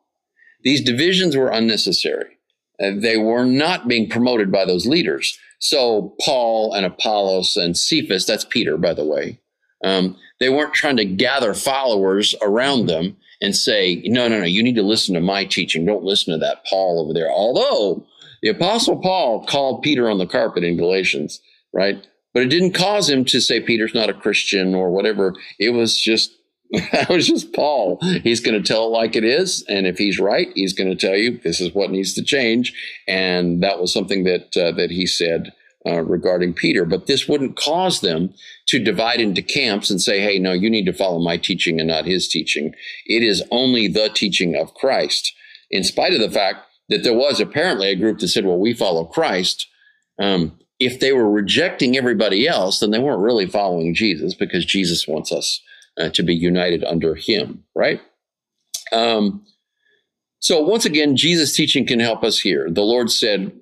These 0.63 0.83
divisions 0.83 1.37
were 1.37 1.51
unnecessary. 1.51 2.39
Uh, 2.83 2.93
they 2.97 3.17
were 3.17 3.45
not 3.45 3.89
being 3.89 4.09
promoted 4.09 4.53
by 4.53 4.65
those 4.65 4.87
leaders. 4.87 5.39
So 5.59 6.15
Paul 6.21 6.73
and 6.75 6.87
Apollos 6.87 7.57
and 7.57 7.77
Cephas, 7.77 8.27
that's 8.27 8.45
Peter, 8.45 8.77
by 8.77 8.95
the 8.95 9.05
way, 9.05 9.41
um, 9.85 10.17
they 10.41 10.49
weren't 10.49 10.75
trying 10.75 10.97
to 10.99 11.05
gather 11.05 11.55
followers 11.55 12.35
around 12.43 12.87
them 12.87 13.17
and 13.41 13.55
say, 13.55 14.03
no, 14.05 14.29
no, 14.29 14.41
no, 14.41 14.45
you 14.45 14.63
need 14.63 14.75
to 14.77 14.83
listen 14.83 15.15
to 15.15 15.21
my 15.21 15.45
teaching. 15.45 15.85
Don't 15.85 16.05
listen 16.05 16.33
to 16.33 16.39
that 16.39 16.65
Paul 16.67 17.01
over 17.01 17.13
there. 17.13 17.31
Although 17.31 18.05
the 18.43 18.49
Apostle 18.49 18.97
Paul 19.01 19.45
called 19.47 19.83
Peter 19.83 20.09
on 20.09 20.19
the 20.19 20.27
carpet 20.27 20.65
in 20.65 20.77
Galatians, 20.77 21.41
right? 21.73 22.05
But 22.35 22.43
it 22.43 22.49
didn't 22.49 22.75
cause 22.75 23.09
him 23.09 23.25
to 23.27 23.41
say 23.41 23.61
Peter's 23.61 23.95
not 23.95 24.11
a 24.11 24.15
Christian 24.15 24.75
or 24.75 24.91
whatever. 24.91 25.35
It 25.59 25.71
was 25.71 25.97
just 25.97 26.38
that 26.93 27.09
was 27.09 27.27
just 27.27 27.55
Paul. 27.55 27.99
He's 28.23 28.41
going 28.41 28.61
to 28.61 28.67
tell 28.67 28.85
it 28.85 28.91
like 28.91 29.17
it 29.17 29.25
is, 29.25 29.65
and 29.69 29.87
if 29.87 29.97
he's 29.97 30.19
right, 30.19 30.49
he's 30.55 30.75
going 30.75 30.91
to 30.91 30.97
tell 30.97 31.17
you 31.17 31.39
this 31.39 31.61
is 31.61 31.75
what 31.75 31.91
needs 31.91 32.13
to 32.15 32.23
change. 32.23 32.75
And 33.07 33.63
that 33.63 33.81
was 33.81 33.93
something 33.93 34.25
that 34.25 34.55
uh, 34.55 34.73
that 34.73 34.91
he 34.91 35.07
said 35.07 35.53
uh, 35.87 36.03
regarding 36.03 36.53
Peter. 36.53 36.85
But 36.85 37.07
this 37.07 37.27
wouldn't 37.27 37.57
cause 37.57 38.03
them 38.03 38.35
to 38.67 38.79
divide 38.79 39.19
into 39.19 39.41
camps 39.41 39.89
and 39.89 40.01
say, 40.01 40.21
"Hey, 40.21 40.39
no, 40.39 40.53
you 40.53 40.69
need 40.69 40.85
to 40.85 40.93
follow 40.93 41.19
my 41.21 41.39
teaching 41.39 41.81
and 41.81 41.89
not 41.89 42.05
his 42.05 42.29
teaching." 42.29 42.75
It 43.07 43.23
is 43.23 43.43
only 43.51 43.89
the 43.89 44.11
teaching 44.11 44.55
of 44.55 44.75
Christ, 44.75 45.33
in 45.71 45.85
spite 45.85 46.13
of 46.13 46.21
the 46.21 46.31
fact 46.31 46.67
that 46.91 47.03
there 47.03 47.15
was 47.15 47.41
apparently 47.41 47.89
a 47.89 47.97
group 47.97 48.19
that 48.19 48.29
said, 48.29 48.45
"Well, 48.45 48.59
we 48.59 48.75
follow 48.75 49.07
Christ." 49.07 49.67
Um, 50.19 50.59
if 50.79 51.01
they 51.01 51.13
were 51.13 51.31
rejecting 51.31 51.97
everybody 51.97 52.47
else, 52.47 52.81
then 52.81 52.91
they 52.91 52.99
weren't 52.99 53.23
really 53.23 53.47
following 53.47 53.95
Jesus 53.95 54.35
because 54.35 54.67
Jesus 54.67 55.09
wants 55.09 55.33
us 55.33 55.63
uh, 55.99 56.11
to 56.11 56.23
be 56.23 56.35
united 56.35 56.85
under 56.85 57.15
him, 57.15 57.65
right? 57.75 58.01
Um, 58.93 59.45
so 60.41 60.61
once 60.61 60.85
again, 60.85 61.17
Jesus' 61.17 61.55
teaching 61.55 61.87
can 61.87 62.01
help 62.01 62.23
us 62.23 62.41
here. 62.41 62.69
The 62.71 62.83
Lord 62.83 63.11
said, 63.11 63.53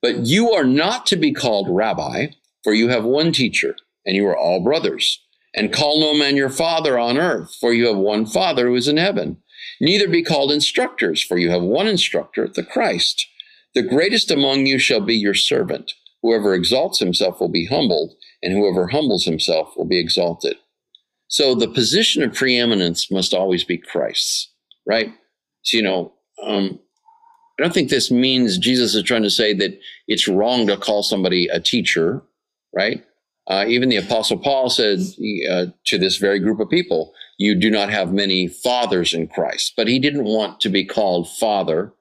But 0.00 0.20
you 0.20 0.52
are 0.52 0.64
not 0.64 1.06
to 1.06 1.16
be 1.16 1.32
called 1.32 1.68
rabbi, 1.68 2.28
for 2.62 2.72
you 2.72 2.88
have 2.88 3.04
one 3.04 3.32
teacher, 3.32 3.76
and 4.06 4.16
you 4.16 4.26
are 4.26 4.36
all 4.36 4.60
brothers. 4.62 5.20
And 5.54 5.72
call 5.72 6.00
no 6.00 6.14
man 6.14 6.34
your 6.34 6.50
father 6.50 6.98
on 6.98 7.18
earth, 7.18 7.54
for 7.60 7.72
you 7.72 7.86
have 7.86 7.96
one 7.96 8.26
Father 8.26 8.66
who 8.66 8.74
is 8.74 8.88
in 8.88 8.96
heaven. 8.96 9.36
Neither 9.80 10.08
be 10.08 10.22
called 10.22 10.50
instructors, 10.50 11.22
for 11.22 11.38
you 11.38 11.50
have 11.50 11.62
one 11.62 11.86
instructor, 11.86 12.48
the 12.48 12.64
Christ. 12.64 13.28
The 13.74 13.82
greatest 13.82 14.30
among 14.30 14.66
you 14.66 14.78
shall 14.78 15.00
be 15.00 15.14
your 15.14 15.34
servant. 15.34 15.92
Whoever 16.22 16.54
exalts 16.54 16.98
himself 16.98 17.40
will 17.40 17.48
be 17.48 17.66
humbled, 17.66 18.14
and 18.42 18.52
whoever 18.52 18.88
humbles 18.88 19.26
himself 19.26 19.76
will 19.76 19.84
be 19.84 19.98
exalted. 19.98 20.56
So 21.28 21.54
the 21.54 21.68
position 21.68 22.22
of 22.22 22.34
preeminence 22.34 23.10
must 23.10 23.34
always 23.34 23.64
be 23.64 23.78
Christ's, 23.78 24.52
right? 24.86 25.12
So, 25.62 25.76
you 25.76 25.82
know, 25.82 26.12
um, 26.42 26.78
I 27.58 27.62
don't 27.62 27.72
think 27.72 27.88
this 27.88 28.10
means 28.10 28.58
Jesus 28.58 28.94
is 28.94 29.02
trying 29.02 29.22
to 29.22 29.30
say 29.30 29.54
that 29.54 29.78
it's 30.08 30.28
wrong 30.28 30.66
to 30.66 30.76
call 30.76 31.02
somebody 31.02 31.46
a 31.46 31.60
teacher, 31.60 32.22
right? 32.74 33.04
Uh, 33.46 33.64
even 33.68 33.88
the 33.88 33.96
Apostle 33.96 34.38
Paul 34.38 34.70
said 34.70 35.00
uh, 35.50 35.66
to 35.84 35.98
this 35.98 36.16
very 36.16 36.40
group 36.40 36.60
of 36.60 36.70
people, 36.70 37.12
You 37.38 37.54
do 37.54 37.70
not 37.70 37.90
have 37.90 38.12
many 38.12 38.48
fathers 38.48 39.12
in 39.12 39.28
Christ. 39.28 39.74
But 39.76 39.86
he 39.86 39.98
didn't 39.98 40.24
want 40.24 40.60
to 40.60 40.68
be 40.68 40.84
called 40.84 41.30
father, 41.30 41.92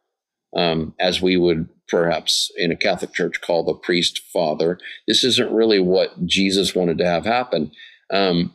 um, 0.55 0.95
as 0.99 1.21
we 1.21 1.37
would 1.37 1.69
perhaps 1.89 2.49
in 2.57 2.71
a 2.71 2.75
Catholic 2.77 3.13
church 3.13 3.41
call 3.41 3.63
the 3.63 3.73
priest 3.73 4.19
father. 4.31 4.79
This 5.07 5.23
isn't 5.23 5.51
really 5.51 5.79
what 5.79 6.25
Jesus 6.25 6.73
wanted 6.73 6.97
to 6.99 7.05
have 7.05 7.25
happen. 7.25 7.71
Um, 8.11 8.53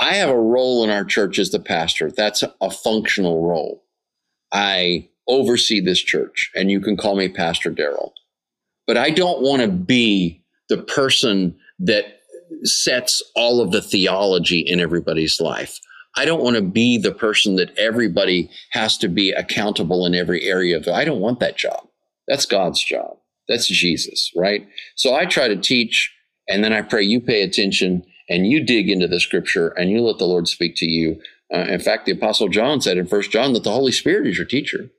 I 0.00 0.14
have 0.14 0.28
a 0.28 0.40
role 0.40 0.82
in 0.82 0.90
our 0.90 1.04
church 1.04 1.38
as 1.38 1.50
the 1.50 1.60
pastor. 1.60 2.10
That's 2.10 2.42
a 2.60 2.70
functional 2.70 3.46
role. 3.46 3.84
I 4.52 5.08
oversee 5.28 5.80
this 5.80 6.00
church, 6.00 6.50
and 6.54 6.70
you 6.70 6.80
can 6.80 6.96
call 6.96 7.16
me 7.16 7.28
Pastor 7.28 7.70
Daryl. 7.70 8.12
But 8.86 8.96
I 8.96 9.10
don't 9.10 9.40
want 9.40 9.62
to 9.62 9.68
be 9.68 10.42
the 10.68 10.78
person 10.78 11.56
that 11.78 12.20
sets 12.64 13.22
all 13.34 13.60
of 13.60 13.70
the 13.70 13.82
theology 13.82 14.60
in 14.60 14.80
everybody's 14.80 15.40
life. 15.40 15.78
I 16.16 16.24
don't 16.24 16.42
want 16.42 16.56
to 16.56 16.62
be 16.62 16.98
the 16.98 17.12
person 17.12 17.56
that 17.56 17.76
everybody 17.78 18.50
has 18.70 18.96
to 18.98 19.08
be 19.08 19.32
accountable 19.32 20.06
in 20.06 20.14
every 20.14 20.42
area 20.44 20.76
of. 20.76 20.86
I 20.86 21.04
don't 21.04 21.20
want 21.20 21.40
that 21.40 21.56
job. 21.56 21.88
That's 22.28 22.46
God's 22.46 22.82
job. 22.82 23.16
That's 23.48 23.66
Jesus, 23.66 24.30
right? 24.36 24.66
So 24.94 25.14
I 25.14 25.26
try 25.26 25.48
to 25.48 25.56
teach, 25.56 26.14
and 26.48 26.62
then 26.62 26.72
I 26.72 26.82
pray 26.82 27.02
you 27.02 27.20
pay 27.20 27.42
attention 27.42 28.04
and 28.28 28.46
you 28.46 28.64
dig 28.64 28.88
into 28.88 29.06
the 29.06 29.20
scripture 29.20 29.68
and 29.68 29.90
you 29.90 30.00
let 30.00 30.18
the 30.18 30.26
Lord 30.26 30.48
speak 30.48 30.76
to 30.76 30.86
you. 30.86 31.20
Uh, 31.52 31.66
in 31.68 31.80
fact, 31.80 32.06
the 32.06 32.12
Apostle 32.12 32.48
John 32.48 32.80
said 32.80 32.96
in 32.96 33.06
First 33.06 33.30
John 33.30 33.52
that 33.52 33.64
the 33.64 33.70
Holy 33.70 33.92
Spirit 33.92 34.26
is 34.26 34.38
your 34.38 34.46
teacher. 34.46 34.90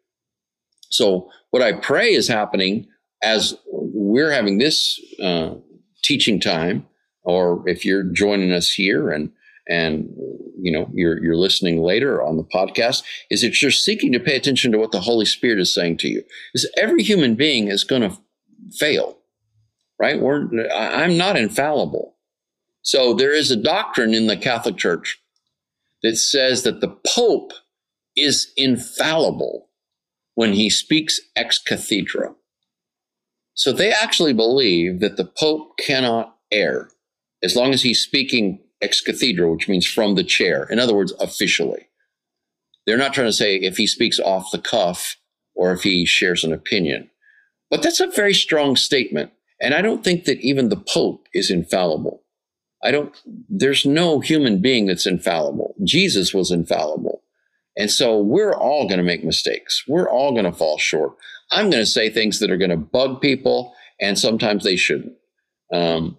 So, 0.90 1.30
what 1.52 1.62
I 1.62 1.74
pray 1.74 2.14
is 2.14 2.28
happening 2.28 2.88
as 3.24 3.58
we're 3.72 4.32
having 4.32 4.58
this 4.58 5.00
uh, 5.22 5.56
teaching 6.04 6.40
time, 6.40 6.86
or 7.24 7.68
if 7.68 7.84
you're 7.84 8.04
joining 8.04 8.52
us 8.52 8.72
here 8.72 9.10
and 9.10 9.32
and 9.68 10.10
you 10.62 10.72
know 10.72 10.90
you're 10.94 11.22
you're 11.24 11.36
listening 11.36 11.82
later 11.82 12.22
on 12.22 12.38
the 12.38 12.44
podcast, 12.44 13.04
is 13.30 13.42
that 13.42 13.62
you're 13.62 13.72
seeking 13.72 14.12
to 14.12 14.20
pay 14.20 14.36
attention 14.36 14.72
to 14.72 14.78
what 14.78 14.92
the 14.92 15.02
Holy 15.02 15.26
Spirit 15.26 15.60
is 15.60 15.74
saying 15.74 15.98
to 15.98 16.08
you. 16.08 16.24
is 16.54 16.70
every 16.78 17.02
human 17.02 17.36
being 17.36 17.68
is 17.68 17.84
going 17.84 18.04
to 18.04 18.16
fail, 18.74 19.18
right? 20.00 20.20
We're 20.22 20.48
I'm 20.72 21.18
not 21.18 21.36
infallible. 21.36 22.15
So 22.86 23.16
there 23.16 23.34
is 23.34 23.50
a 23.50 23.56
doctrine 23.56 24.14
in 24.14 24.28
the 24.28 24.38
Catholic 24.38 24.78
Church 24.78 25.20
that 26.04 26.18
says 26.18 26.62
that 26.64 26.82
the 26.82 26.96
Pope 27.16 27.52
is 28.16 28.54
infallible 28.56 29.70
when 30.36 30.54
he 30.54 30.70
speaks 30.70 31.20
ex 31.36 31.58
cathedra. 31.58 32.36
So 33.56 33.72
they 33.72 33.92
actually 33.92 34.34
believe 34.34 35.00
that 35.00 35.18
the 35.18 35.26
Pope 35.26 35.80
cannot 35.80 36.38
err 36.52 36.90
as 37.42 37.56
long 37.56 37.74
as 37.74 37.82
he's 37.82 38.02
speaking 38.02 38.60
ex 38.84 39.02
cathedra, 39.02 39.52
which 39.52 39.68
means 39.68 39.88
from 39.88 40.14
the 40.14 40.24
chair. 40.24 40.68
In 40.70 40.78
other 40.78 40.94
words, 40.94 41.14
officially. 41.20 41.88
They're 42.86 42.98
not 42.98 43.16
trying 43.16 43.30
to 43.30 43.34
say 43.34 43.56
if 43.56 43.78
he 43.78 43.88
speaks 43.88 44.20
off 44.20 44.52
the 44.52 44.60
cuff 44.60 45.18
or 45.56 45.74
if 45.74 45.82
he 45.82 46.06
shares 46.06 46.44
an 46.44 46.54
opinion. 46.54 47.10
But 47.72 47.82
that's 47.82 48.00
a 48.00 48.06
very 48.06 48.36
strong 48.36 48.76
statement. 48.76 49.32
And 49.60 49.74
I 49.74 49.82
don't 49.82 50.04
think 50.04 50.26
that 50.26 50.40
even 50.42 50.70
the 50.70 50.78
Pope 50.78 51.26
is 51.34 51.50
infallible. 51.50 52.22
I 52.86 52.92
don't, 52.92 53.20
there's 53.50 53.86
no 53.86 54.20
human 54.20 54.62
being 54.62 54.86
that's 54.86 55.08
infallible. 55.08 55.76
Jesus 55.84 56.34
was 56.34 56.52
infallible. 56.52 57.24
And 57.76 57.92
so 57.92 58.22
we're 58.22 58.56
all 58.56 58.88
going 58.88 59.00
to 59.00 59.04
make 59.04 59.24
mistakes. 59.24 59.84
We're 59.88 60.10
all 60.10 60.32
going 60.32 60.46
to 60.46 60.52
fall 60.52 60.78
short. 60.78 61.18
I'm 61.52 61.70
going 61.72 61.82
to 61.82 61.90
say 61.90 62.10
things 62.10 62.40
that 62.40 62.52
are 62.52 62.58
going 62.58 62.70
to 62.70 62.78
bug 62.78 63.22
people, 63.22 63.74
and 64.00 64.18
sometimes 64.18 64.64
they 64.64 64.76
shouldn't. 64.76 65.14
Um, 65.74 66.18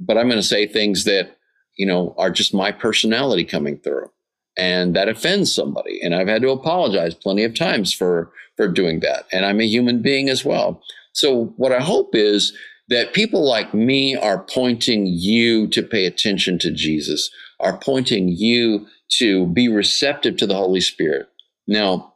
but 0.00 0.18
I'm 0.18 0.26
going 0.26 0.40
to 0.40 0.46
say 0.46 0.66
things 0.66 1.04
that, 1.04 1.36
you 1.76 1.86
know, 1.86 2.14
are 2.18 2.30
just 2.30 2.52
my 2.52 2.72
personality 2.72 3.44
coming 3.44 3.78
through. 3.78 4.10
And 4.56 4.96
that 4.96 5.08
offends 5.08 5.54
somebody. 5.54 6.00
And 6.02 6.14
I've 6.14 6.26
had 6.26 6.42
to 6.42 6.50
apologize 6.50 7.14
plenty 7.14 7.44
of 7.44 7.54
times 7.54 7.92
for, 7.94 8.32
for 8.56 8.66
doing 8.66 9.00
that. 9.00 9.26
And 9.32 9.46
I'm 9.46 9.60
a 9.60 9.66
human 9.66 10.02
being 10.02 10.28
as 10.28 10.44
well. 10.44 10.82
So 11.12 11.54
what 11.56 11.72
I 11.72 11.80
hope 11.80 12.16
is 12.16 12.52
that 12.88 13.12
people 13.12 13.46
like 13.46 13.74
me 13.74 14.16
are 14.16 14.42
pointing 14.42 15.06
you 15.06 15.66
to 15.68 15.82
pay 15.82 16.06
attention 16.06 16.58
to 16.60 16.70
Jesus, 16.70 17.30
are 17.60 17.76
pointing 17.76 18.28
you 18.28 18.86
to 19.10 19.46
be 19.46 19.68
receptive 19.68 20.36
to 20.38 20.46
the 20.46 20.54
Holy 20.54 20.80
Spirit. 20.80 21.28
Now, 21.66 22.14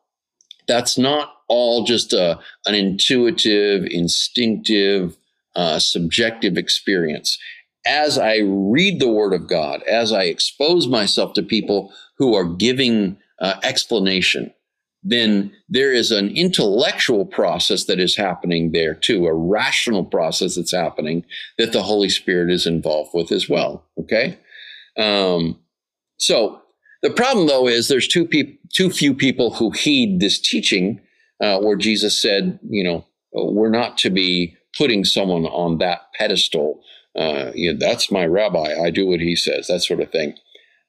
that's 0.66 0.96
not 0.96 1.34
all 1.48 1.84
just 1.84 2.12
a, 2.12 2.38
an 2.66 2.74
intuitive, 2.74 3.84
instinctive, 3.90 5.16
uh, 5.54 5.78
subjective 5.78 6.56
experience. 6.56 7.38
As 7.84 8.16
I 8.16 8.38
read 8.42 9.00
the 9.00 9.10
Word 9.10 9.34
of 9.34 9.48
God, 9.48 9.82
as 9.82 10.12
I 10.12 10.24
expose 10.24 10.86
myself 10.86 11.34
to 11.34 11.42
people 11.42 11.92
who 12.16 12.34
are 12.34 12.44
giving 12.44 13.18
uh, 13.40 13.56
explanation, 13.62 14.54
then 15.02 15.52
there 15.68 15.92
is 15.92 16.10
an 16.10 16.30
intellectual 16.36 17.26
process 17.26 17.84
that 17.84 17.98
is 17.98 18.16
happening 18.16 18.70
there 18.70 18.94
too, 18.94 19.26
a 19.26 19.34
rational 19.34 20.04
process 20.04 20.54
that's 20.54 20.72
happening 20.72 21.24
that 21.58 21.72
the 21.72 21.82
Holy 21.82 22.08
Spirit 22.08 22.50
is 22.50 22.66
involved 22.66 23.10
with 23.12 23.32
as 23.32 23.48
well. 23.48 23.84
Okay. 23.98 24.38
Um, 24.96 25.58
so 26.18 26.60
the 27.02 27.10
problem 27.10 27.48
though 27.48 27.66
is 27.66 27.88
there's 27.88 28.06
too, 28.06 28.26
pe- 28.26 28.58
too 28.72 28.90
few 28.90 29.12
people 29.12 29.54
who 29.54 29.70
heed 29.70 30.20
this 30.20 30.38
teaching 30.38 31.00
uh, 31.40 31.58
where 31.58 31.76
Jesus 31.76 32.20
said, 32.20 32.60
you 32.68 32.84
know, 32.84 33.04
we're 33.32 33.70
not 33.70 33.98
to 33.98 34.10
be 34.10 34.56
putting 34.78 35.04
someone 35.04 35.46
on 35.46 35.78
that 35.78 36.12
pedestal. 36.14 36.80
Uh, 37.16 37.50
you 37.54 37.72
know, 37.72 37.78
that's 37.78 38.10
my 38.10 38.24
rabbi. 38.24 38.74
I 38.80 38.90
do 38.90 39.06
what 39.06 39.20
he 39.20 39.34
says, 39.34 39.66
that 39.66 39.82
sort 39.82 40.00
of 40.00 40.12
thing. 40.12 40.34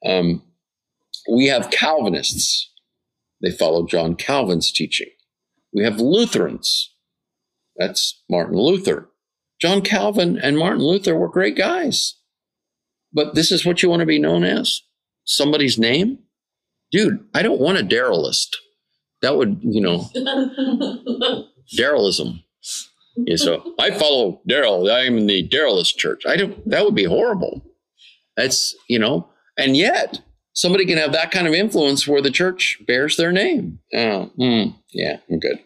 Um, 0.06 0.42
we 1.30 1.46
have 1.48 1.70
Calvinists 1.70 2.70
they 3.44 3.50
follow 3.50 3.86
John 3.86 4.16
Calvin's 4.16 4.72
teaching. 4.72 5.08
We 5.72 5.84
have 5.84 6.00
Lutherans. 6.00 6.94
That's 7.76 8.22
Martin 8.30 8.56
Luther. 8.56 9.10
John 9.60 9.82
Calvin 9.82 10.38
and 10.38 10.56
Martin 10.56 10.82
Luther 10.82 11.16
were 11.16 11.28
great 11.28 11.56
guys. 11.56 12.14
But 13.12 13.34
this 13.34 13.52
is 13.52 13.64
what 13.64 13.82
you 13.82 13.90
want 13.90 14.00
to 14.00 14.06
be 14.06 14.18
known 14.18 14.44
as? 14.44 14.82
Somebody's 15.24 15.78
name? 15.78 16.18
Dude, 16.90 17.24
I 17.34 17.42
don't 17.42 17.60
want 17.60 17.78
a 17.78 17.82
Darylist. 17.82 18.48
That 19.22 19.36
would, 19.36 19.58
you 19.62 19.80
know, 19.80 20.10
Darylism. 21.76 22.42
Yeah, 23.16 23.36
so 23.36 23.74
I 23.78 23.90
follow 23.90 24.40
Daryl. 24.48 24.90
I'm 24.92 25.18
in 25.18 25.26
the 25.26 25.48
Darylist 25.48 25.96
church. 25.96 26.22
I 26.26 26.36
don't, 26.36 26.68
that 26.68 26.84
would 26.84 26.94
be 26.94 27.04
horrible. 27.04 27.64
That's, 28.36 28.74
you 28.88 28.98
know, 28.98 29.28
and 29.56 29.76
yet 29.76 30.20
somebody 30.54 30.86
can 30.86 30.96
have 30.96 31.12
that 31.12 31.30
kind 31.30 31.46
of 31.46 31.52
influence 31.52 32.08
where 32.08 32.22
the 32.22 32.30
church 32.30 32.80
bears 32.86 33.16
their 33.16 33.32
name. 33.32 33.80
Mm, 33.92 34.74
yeah, 34.92 35.18
I'm 35.30 35.38
good. 35.38 35.58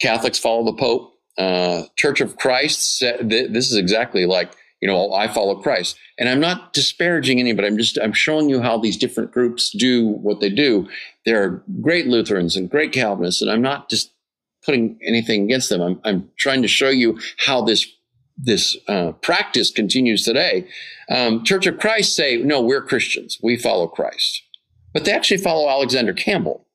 Catholics 0.00 0.38
follow 0.38 0.64
the 0.64 0.74
Pope. 0.74 1.14
Uh, 1.38 1.84
church 1.96 2.20
of 2.20 2.36
Christ, 2.36 3.00
this 3.20 3.70
is 3.70 3.76
exactly 3.76 4.24
like, 4.24 4.54
you 4.80 4.88
know, 4.88 5.12
I 5.12 5.28
follow 5.28 5.60
Christ. 5.60 5.98
And 6.18 6.28
I'm 6.28 6.40
not 6.40 6.72
disparaging 6.72 7.38
anybody. 7.40 7.68
I'm 7.68 7.76
just, 7.76 7.98
I'm 7.98 8.14
showing 8.14 8.48
you 8.48 8.62
how 8.62 8.78
these 8.78 8.96
different 8.96 9.32
groups 9.32 9.70
do 9.70 10.06
what 10.06 10.40
they 10.40 10.48
do. 10.48 10.88
There 11.26 11.42
are 11.42 11.62
great 11.82 12.06
Lutherans 12.06 12.56
and 12.56 12.70
great 12.70 12.92
Calvinists, 12.92 13.42
and 13.42 13.50
I'm 13.50 13.60
not 13.60 13.90
just 13.90 14.12
putting 14.64 14.98
anything 15.06 15.44
against 15.44 15.68
them. 15.68 15.82
I'm, 15.82 16.00
I'm 16.04 16.30
trying 16.38 16.62
to 16.62 16.68
show 16.68 16.88
you 16.88 17.18
how 17.36 17.62
this 17.62 17.86
this 18.36 18.76
uh, 18.88 19.12
practice 19.12 19.70
continues 19.70 20.24
today. 20.24 20.66
Um, 21.10 21.44
Church 21.44 21.66
of 21.66 21.78
Christ 21.78 22.14
say, 22.14 22.36
no, 22.36 22.60
we're 22.60 22.82
Christians. 22.82 23.38
We 23.42 23.56
follow 23.56 23.86
Christ. 23.86 24.42
But 24.92 25.04
they 25.04 25.12
actually 25.12 25.38
follow 25.38 25.68
Alexander 25.68 26.12
Campbell, 26.12 26.66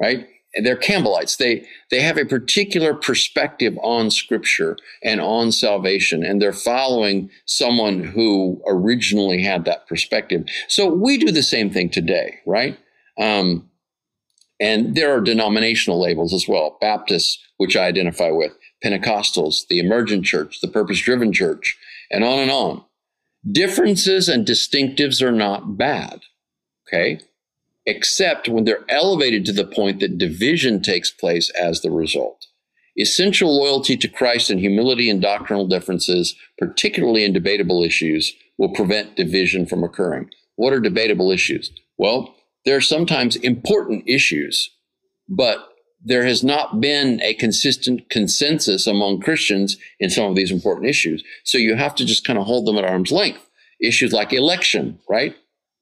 right? 0.00 0.26
And 0.54 0.64
They're 0.64 0.76
Campbellites. 0.76 1.36
They, 1.36 1.66
they 1.90 2.00
have 2.00 2.16
a 2.16 2.24
particular 2.24 2.94
perspective 2.94 3.78
on 3.82 4.10
Scripture 4.10 4.78
and 5.02 5.20
on 5.20 5.52
salvation, 5.52 6.24
and 6.24 6.40
they're 6.40 6.52
following 6.54 7.30
someone 7.44 8.02
who 8.02 8.62
originally 8.66 9.42
had 9.42 9.66
that 9.66 9.86
perspective. 9.86 10.44
So 10.68 10.88
we 10.88 11.18
do 11.18 11.30
the 11.30 11.42
same 11.42 11.70
thing 11.70 11.90
today, 11.90 12.38
right? 12.46 12.78
Um, 13.20 13.68
and 14.58 14.94
there 14.94 15.14
are 15.14 15.20
denominational 15.20 16.00
labels 16.00 16.32
as 16.32 16.48
well. 16.48 16.78
Baptists, 16.80 17.38
which 17.58 17.76
I 17.76 17.84
identify 17.86 18.30
with, 18.30 18.52
Pentecostals, 18.84 19.66
the 19.68 19.78
emergent 19.78 20.24
church, 20.24 20.60
the 20.60 20.68
purpose 20.68 21.00
driven 21.00 21.32
church, 21.32 21.76
and 22.10 22.24
on 22.24 22.38
and 22.38 22.50
on. 22.50 22.84
Differences 23.50 24.28
and 24.28 24.46
distinctives 24.46 25.22
are 25.22 25.32
not 25.32 25.76
bad, 25.76 26.20
okay? 26.86 27.20
Except 27.86 28.48
when 28.48 28.64
they're 28.64 28.84
elevated 28.88 29.44
to 29.46 29.52
the 29.52 29.64
point 29.64 30.00
that 30.00 30.18
division 30.18 30.82
takes 30.82 31.10
place 31.10 31.50
as 31.50 31.80
the 31.80 31.90
result. 31.90 32.46
Essential 32.96 33.56
loyalty 33.56 33.96
to 33.96 34.08
Christ 34.08 34.50
and 34.50 34.58
humility 34.58 35.08
in 35.08 35.20
doctrinal 35.20 35.66
differences, 35.66 36.34
particularly 36.58 37.24
in 37.24 37.32
debatable 37.32 37.84
issues, 37.84 38.34
will 38.58 38.74
prevent 38.74 39.16
division 39.16 39.66
from 39.66 39.84
occurring. 39.84 40.30
What 40.56 40.72
are 40.72 40.80
debatable 40.80 41.30
issues? 41.30 41.70
Well, 41.96 42.34
there 42.64 42.76
are 42.76 42.80
sometimes 42.80 43.36
important 43.36 44.02
issues, 44.08 44.70
but 45.28 45.68
there 46.04 46.24
has 46.24 46.44
not 46.44 46.80
been 46.80 47.20
a 47.22 47.34
consistent 47.34 48.08
consensus 48.08 48.86
among 48.86 49.20
Christians 49.20 49.76
in 49.98 50.10
some 50.10 50.26
of 50.26 50.36
these 50.36 50.50
important 50.50 50.88
issues. 50.88 51.24
So 51.44 51.58
you 51.58 51.74
have 51.74 51.94
to 51.96 52.04
just 52.04 52.26
kind 52.26 52.38
of 52.38 52.46
hold 52.46 52.66
them 52.66 52.78
at 52.78 52.84
arm's 52.84 53.12
length. 53.12 53.48
Issues 53.80 54.12
like 54.12 54.32
election, 54.32 54.98
right? 55.08 55.36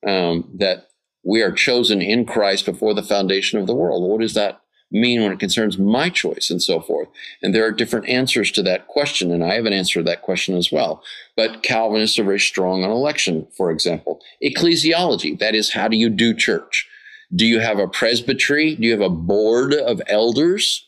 Um, 0.06 0.50
that 0.58 0.88
we 1.24 1.42
are 1.42 1.52
chosen 1.52 2.00
in 2.00 2.24
Christ 2.24 2.66
before 2.66 2.94
the 2.94 3.02
foundation 3.02 3.58
of 3.58 3.66
the 3.66 3.74
world. 3.74 4.08
What 4.08 4.20
does 4.20 4.34
that 4.34 4.60
mean 4.90 5.22
when 5.22 5.32
it 5.32 5.40
concerns 5.40 5.78
my 5.78 6.08
choice 6.08 6.50
and 6.50 6.62
so 6.62 6.80
forth? 6.80 7.08
And 7.42 7.54
there 7.54 7.66
are 7.66 7.72
different 7.72 8.08
answers 8.08 8.50
to 8.52 8.62
that 8.62 8.86
question, 8.86 9.32
and 9.32 9.42
I 9.42 9.54
have 9.54 9.66
an 9.66 9.72
answer 9.72 10.00
to 10.00 10.04
that 10.04 10.22
question 10.22 10.56
as 10.56 10.70
well. 10.70 11.02
But 11.36 11.62
Calvinists 11.62 12.18
are 12.18 12.24
very 12.24 12.40
strong 12.40 12.84
on 12.84 12.90
election, 12.90 13.48
for 13.56 13.70
example. 13.70 14.20
Ecclesiology, 14.42 15.38
that 15.38 15.54
is, 15.54 15.72
how 15.72 15.88
do 15.88 15.96
you 15.96 16.08
do 16.08 16.32
church? 16.32 16.88
Do 17.34 17.46
you 17.46 17.60
have 17.60 17.78
a 17.78 17.88
presbytery? 17.88 18.76
Do 18.76 18.86
you 18.86 18.92
have 18.92 19.00
a 19.00 19.10
board 19.10 19.74
of 19.74 20.00
elders? 20.06 20.86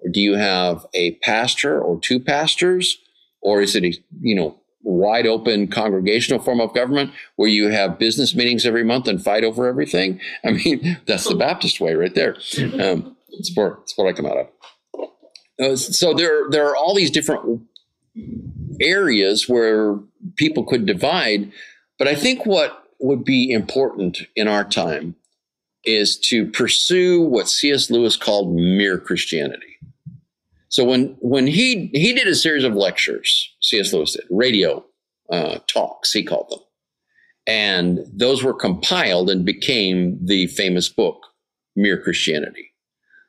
Or 0.00 0.10
do 0.10 0.20
you 0.20 0.34
have 0.34 0.86
a 0.94 1.12
pastor 1.16 1.80
or 1.80 1.98
two 2.00 2.20
pastors? 2.20 2.98
Or 3.42 3.60
is 3.60 3.74
it 3.74 3.84
a, 3.84 3.94
you 4.20 4.34
know, 4.34 4.56
wide 4.82 5.26
open 5.26 5.68
congregational 5.68 6.40
form 6.40 6.60
of 6.60 6.74
government 6.74 7.12
where 7.36 7.48
you 7.48 7.68
have 7.68 7.98
business 7.98 8.34
meetings 8.34 8.64
every 8.64 8.84
month 8.84 9.08
and 9.08 9.22
fight 9.22 9.44
over 9.44 9.66
everything? 9.66 10.20
I 10.44 10.52
mean, 10.52 10.98
that's 11.06 11.28
the 11.28 11.34
Baptist 11.34 11.80
way 11.80 11.94
right 11.94 12.14
there. 12.14 12.34
Um, 12.58 13.16
it's, 13.30 13.50
it's 13.56 13.96
what 13.96 14.06
I 14.06 14.12
come 14.12 14.26
out 14.26 14.36
of. 14.36 14.46
Uh, 15.60 15.76
so 15.76 16.14
there, 16.14 16.48
there 16.50 16.66
are 16.68 16.76
all 16.76 16.94
these 16.94 17.10
different 17.10 17.62
areas 18.80 19.48
where 19.48 19.98
people 20.36 20.64
could 20.64 20.86
divide. 20.86 21.52
But 21.98 22.08
I 22.08 22.14
think 22.14 22.46
what 22.46 22.84
would 22.98 23.24
be 23.24 23.50
important 23.50 24.22
in 24.36 24.48
our 24.48 24.64
time 24.64 25.16
is 25.84 26.18
to 26.18 26.46
pursue 26.50 27.22
what 27.22 27.48
C.S. 27.48 27.90
Lewis 27.90 28.16
called 28.16 28.54
mere 28.54 28.98
Christianity. 28.98 29.78
So 30.68 30.84
when 30.84 31.16
when 31.20 31.46
he 31.46 31.90
he 31.92 32.12
did 32.12 32.28
a 32.28 32.34
series 32.34 32.64
of 32.64 32.74
lectures, 32.74 33.52
C.S. 33.60 33.92
Lewis 33.92 34.12
did 34.12 34.24
radio 34.30 34.84
uh, 35.30 35.58
talks, 35.66 36.12
he 36.12 36.22
called 36.22 36.48
them, 36.50 36.60
and 37.46 38.00
those 38.12 38.44
were 38.44 38.54
compiled 38.54 39.30
and 39.30 39.44
became 39.44 40.18
the 40.24 40.46
famous 40.48 40.88
book, 40.88 41.26
Mere 41.74 42.00
Christianity. 42.00 42.72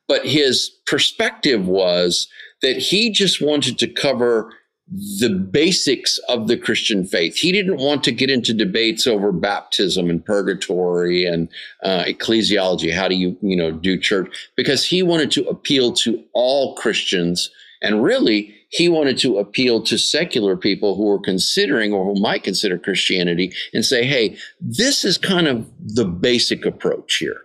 But 0.07 0.25
his 0.25 0.69
perspective 0.85 1.67
was 1.67 2.27
that 2.61 2.77
he 2.77 3.11
just 3.11 3.41
wanted 3.41 3.79
to 3.79 3.87
cover 3.87 4.53
the 4.91 5.29
basics 5.29 6.17
of 6.27 6.47
the 6.47 6.57
Christian 6.57 7.05
faith. 7.05 7.37
He 7.37 7.53
didn't 7.53 7.77
want 7.77 8.03
to 8.03 8.11
get 8.11 8.29
into 8.29 8.53
debates 8.53 9.07
over 9.07 9.31
baptism 9.31 10.09
and 10.09 10.23
purgatory 10.23 11.25
and 11.25 11.47
uh, 11.83 12.03
ecclesiology. 12.03 12.93
How 12.93 13.07
do 13.07 13.15
you, 13.15 13.37
you 13.41 13.55
know, 13.55 13.71
do 13.71 13.97
church? 13.97 14.51
Because 14.57 14.85
he 14.85 15.01
wanted 15.01 15.31
to 15.31 15.47
appeal 15.47 15.93
to 15.93 16.21
all 16.33 16.75
Christians, 16.75 17.49
and 17.81 18.03
really, 18.03 18.53
he 18.69 18.89
wanted 18.89 19.17
to 19.19 19.37
appeal 19.37 19.81
to 19.83 19.97
secular 19.97 20.57
people 20.57 20.95
who 20.95 21.05
were 21.05 21.19
considering 21.19 21.93
or 21.93 22.05
who 22.05 22.21
might 22.21 22.43
consider 22.43 22.77
Christianity 22.77 23.53
and 23.73 23.85
say, 23.85 24.03
"Hey, 24.03 24.37
this 24.59 25.05
is 25.05 25.17
kind 25.17 25.47
of 25.47 25.65
the 25.79 26.05
basic 26.05 26.65
approach 26.65 27.17
here." 27.17 27.41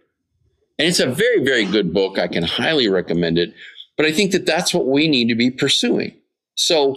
And 0.78 0.88
it's 0.88 1.00
a 1.00 1.06
very, 1.06 1.44
very 1.44 1.64
good 1.64 1.94
book. 1.94 2.18
I 2.18 2.26
can 2.26 2.42
highly 2.42 2.88
recommend 2.88 3.38
it. 3.38 3.54
But 3.96 4.06
I 4.06 4.12
think 4.12 4.32
that 4.32 4.46
that's 4.46 4.74
what 4.74 4.86
we 4.86 5.08
need 5.08 5.28
to 5.28 5.34
be 5.34 5.50
pursuing 5.50 6.12
So 6.54 6.96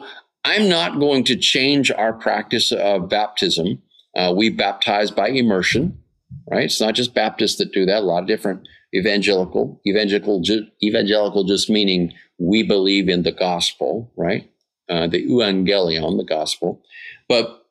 I'm 0.49 0.67
not 0.67 0.99
going 0.99 1.25
to 1.25 1.35
change 1.35 1.91
our 1.91 2.11
practice 2.11 2.71
of 2.71 3.07
baptism. 3.07 3.83
Uh, 4.15 4.33
we 4.35 4.49
baptize 4.49 5.11
by 5.11 5.29
immersion, 5.29 5.99
right? 6.49 6.63
It's 6.63 6.81
not 6.81 6.95
just 6.95 7.13
Baptists 7.13 7.57
that 7.57 7.71
do 7.71 7.85
that. 7.85 7.99
A 7.99 8.05
lot 8.05 8.23
of 8.23 8.27
different 8.27 8.67
evangelical, 8.95 9.79
evangelical, 9.85 10.41
evangelical, 10.83 11.43
just 11.43 11.69
meaning 11.69 12.13
we 12.39 12.63
believe 12.63 13.09
in 13.09 13.21
the 13.21 13.31
gospel, 13.31 14.11
right? 14.17 14.49
Uh, 14.89 15.05
the 15.05 15.23
evangelion, 15.23 16.17
the 16.17 16.25
gospel. 16.25 16.81
But 17.27 17.67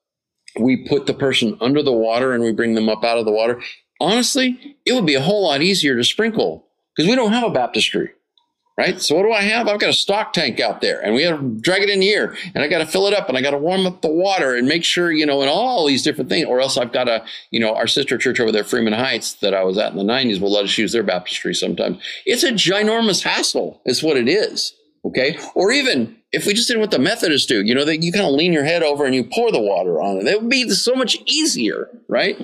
we 0.60 0.86
put 0.88 1.06
the 1.06 1.14
person 1.14 1.58
under 1.60 1.82
the 1.82 1.92
water 1.92 2.32
and 2.32 2.44
we 2.44 2.52
bring 2.52 2.76
them 2.76 2.88
up 2.88 3.02
out 3.02 3.18
of 3.18 3.24
the 3.24 3.32
water. 3.32 3.60
Honestly, 4.00 4.76
it 4.86 4.92
would 4.92 5.06
be 5.06 5.16
a 5.16 5.20
whole 5.20 5.42
lot 5.42 5.62
easier 5.62 5.96
to 5.96 6.04
sprinkle 6.04 6.68
because 6.94 7.10
we 7.10 7.16
don't 7.16 7.32
have 7.32 7.42
a 7.42 7.50
baptistry 7.50 8.10
right? 8.78 9.02
So 9.02 9.16
what 9.16 9.24
do 9.24 9.32
I 9.32 9.42
have? 9.42 9.66
I've 9.66 9.80
got 9.80 9.90
a 9.90 9.94
stock 9.94 10.32
tank 10.32 10.60
out 10.60 10.80
there 10.80 11.00
and 11.04 11.12
we 11.12 11.24
have 11.24 11.40
to 11.40 11.60
drag 11.60 11.82
it 11.82 11.90
in 11.90 12.00
here 12.00 12.36
and 12.54 12.62
I 12.62 12.68
got 12.68 12.78
to 12.78 12.86
fill 12.86 13.08
it 13.08 13.12
up 13.12 13.28
and 13.28 13.36
I 13.36 13.42
got 13.42 13.50
to 13.50 13.58
warm 13.58 13.84
up 13.86 14.02
the 14.02 14.08
water 14.08 14.54
and 14.54 14.68
make 14.68 14.84
sure, 14.84 15.10
you 15.10 15.26
know, 15.26 15.40
and 15.40 15.50
all 15.50 15.84
these 15.84 16.04
different 16.04 16.30
things. 16.30 16.46
Or 16.46 16.60
else 16.60 16.78
I've 16.78 16.92
got 16.92 17.04
to, 17.04 17.24
you 17.50 17.58
know, 17.58 17.74
our 17.74 17.88
sister 17.88 18.16
church 18.16 18.38
over 18.38 18.52
there, 18.52 18.62
Freeman 18.62 18.92
Heights, 18.92 19.34
that 19.34 19.52
I 19.52 19.64
was 19.64 19.76
at 19.78 19.90
in 19.90 19.98
the 19.98 20.04
90s, 20.04 20.40
will 20.40 20.52
let 20.52 20.64
us 20.64 20.78
use 20.78 20.92
their 20.92 21.02
baptistry 21.02 21.54
sometimes. 21.54 22.00
It's 22.24 22.44
a 22.44 22.52
ginormous 22.52 23.24
hassle, 23.24 23.82
is 23.84 24.02
what 24.02 24.16
it 24.16 24.28
is. 24.28 24.74
Okay. 25.04 25.38
Or 25.56 25.72
even 25.72 26.16
if 26.30 26.46
we 26.46 26.54
just 26.54 26.68
did 26.68 26.78
what 26.78 26.92
the 26.92 27.00
Methodists 27.00 27.48
do, 27.48 27.62
you 27.64 27.74
know, 27.74 27.84
that 27.84 28.02
you 28.02 28.12
kind 28.12 28.26
of 28.26 28.32
lean 28.32 28.52
your 28.52 28.64
head 28.64 28.84
over 28.84 29.04
and 29.04 29.14
you 29.14 29.24
pour 29.24 29.50
the 29.50 29.60
water 29.60 30.00
on 30.00 30.18
it. 30.18 30.26
It 30.28 30.40
would 30.40 30.50
be 30.50 30.68
so 30.70 30.94
much 30.94 31.16
easier, 31.26 31.88
right? 32.08 32.40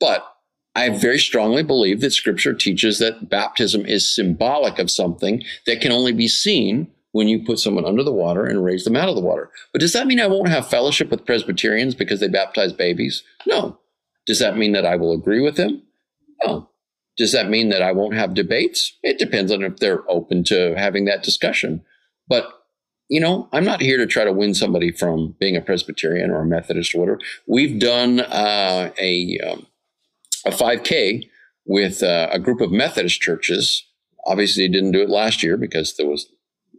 But 0.00 0.26
I 0.74 0.88
very 0.88 1.18
strongly 1.18 1.62
believe 1.62 2.00
that 2.00 2.12
scripture 2.12 2.54
teaches 2.54 2.98
that 2.98 3.28
baptism 3.28 3.84
is 3.84 4.12
symbolic 4.12 4.78
of 4.78 4.90
something 4.90 5.44
that 5.66 5.80
can 5.80 5.92
only 5.92 6.12
be 6.12 6.28
seen 6.28 6.90
when 7.12 7.28
you 7.28 7.44
put 7.44 7.58
someone 7.58 7.84
under 7.84 8.02
the 8.02 8.12
water 8.12 8.44
and 8.46 8.64
raise 8.64 8.84
them 8.84 8.96
out 8.96 9.08
of 9.08 9.14
the 9.14 9.20
water. 9.20 9.50
But 9.72 9.80
does 9.80 9.92
that 9.92 10.06
mean 10.06 10.18
I 10.18 10.26
won't 10.26 10.48
have 10.48 10.68
fellowship 10.68 11.10
with 11.10 11.26
Presbyterians 11.26 11.94
because 11.94 12.20
they 12.20 12.28
baptize 12.28 12.72
babies? 12.72 13.22
No. 13.46 13.78
Does 14.26 14.38
that 14.38 14.56
mean 14.56 14.72
that 14.72 14.86
I 14.86 14.96
will 14.96 15.12
agree 15.12 15.42
with 15.42 15.56
them? 15.56 15.82
No. 16.42 16.70
Does 17.18 17.32
that 17.32 17.50
mean 17.50 17.68
that 17.68 17.82
I 17.82 17.92
won't 17.92 18.14
have 18.14 18.32
debates? 18.32 18.96
It 19.02 19.18
depends 19.18 19.52
on 19.52 19.62
if 19.62 19.76
they're 19.76 20.10
open 20.10 20.42
to 20.44 20.74
having 20.78 21.04
that 21.04 21.22
discussion. 21.22 21.84
But, 22.28 22.46
you 23.10 23.20
know, 23.20 23.50
I'm 23.52 23.64
not 23.64 23.82
here 23.82 23.98
to 23.98 24.06
try 24.06 24.24
to 24.24 24.32
win 24.32 24.54
somebody 24.54 24.90
from 24.90 25.36
being 25.38 25.56
a 25.56 25.60
Presbyterian 25.60 26.30
or 26.30 26.40
a 26.40 26.46
Methodist 26.46 26.94
or 26.94 27.00
whatever. 27.00 27.20
We've 27.46 27.78
done 27.78 28.20
uh, 28.20 28.92
a. 28.98 29.38
Um, 29.46 29.66
a 30.44 30.50
5K 30.50 31.28
with 31.64 32.02
uh, 32.02 32.28
a 32.32 32.38
group 32.38 32.60
of 32.60 32.72
Methodist 32.72 33.20
churches. 33.20 33.86
Obviously, 34.26 34.68
didn't 34.68 34.92
do 34.92 35.02
it 35.02 35.10
last 35.10 35.42
year 35.42 35.56
because 35.56 35.96
there 35.96 36.06
was 36.06 36.26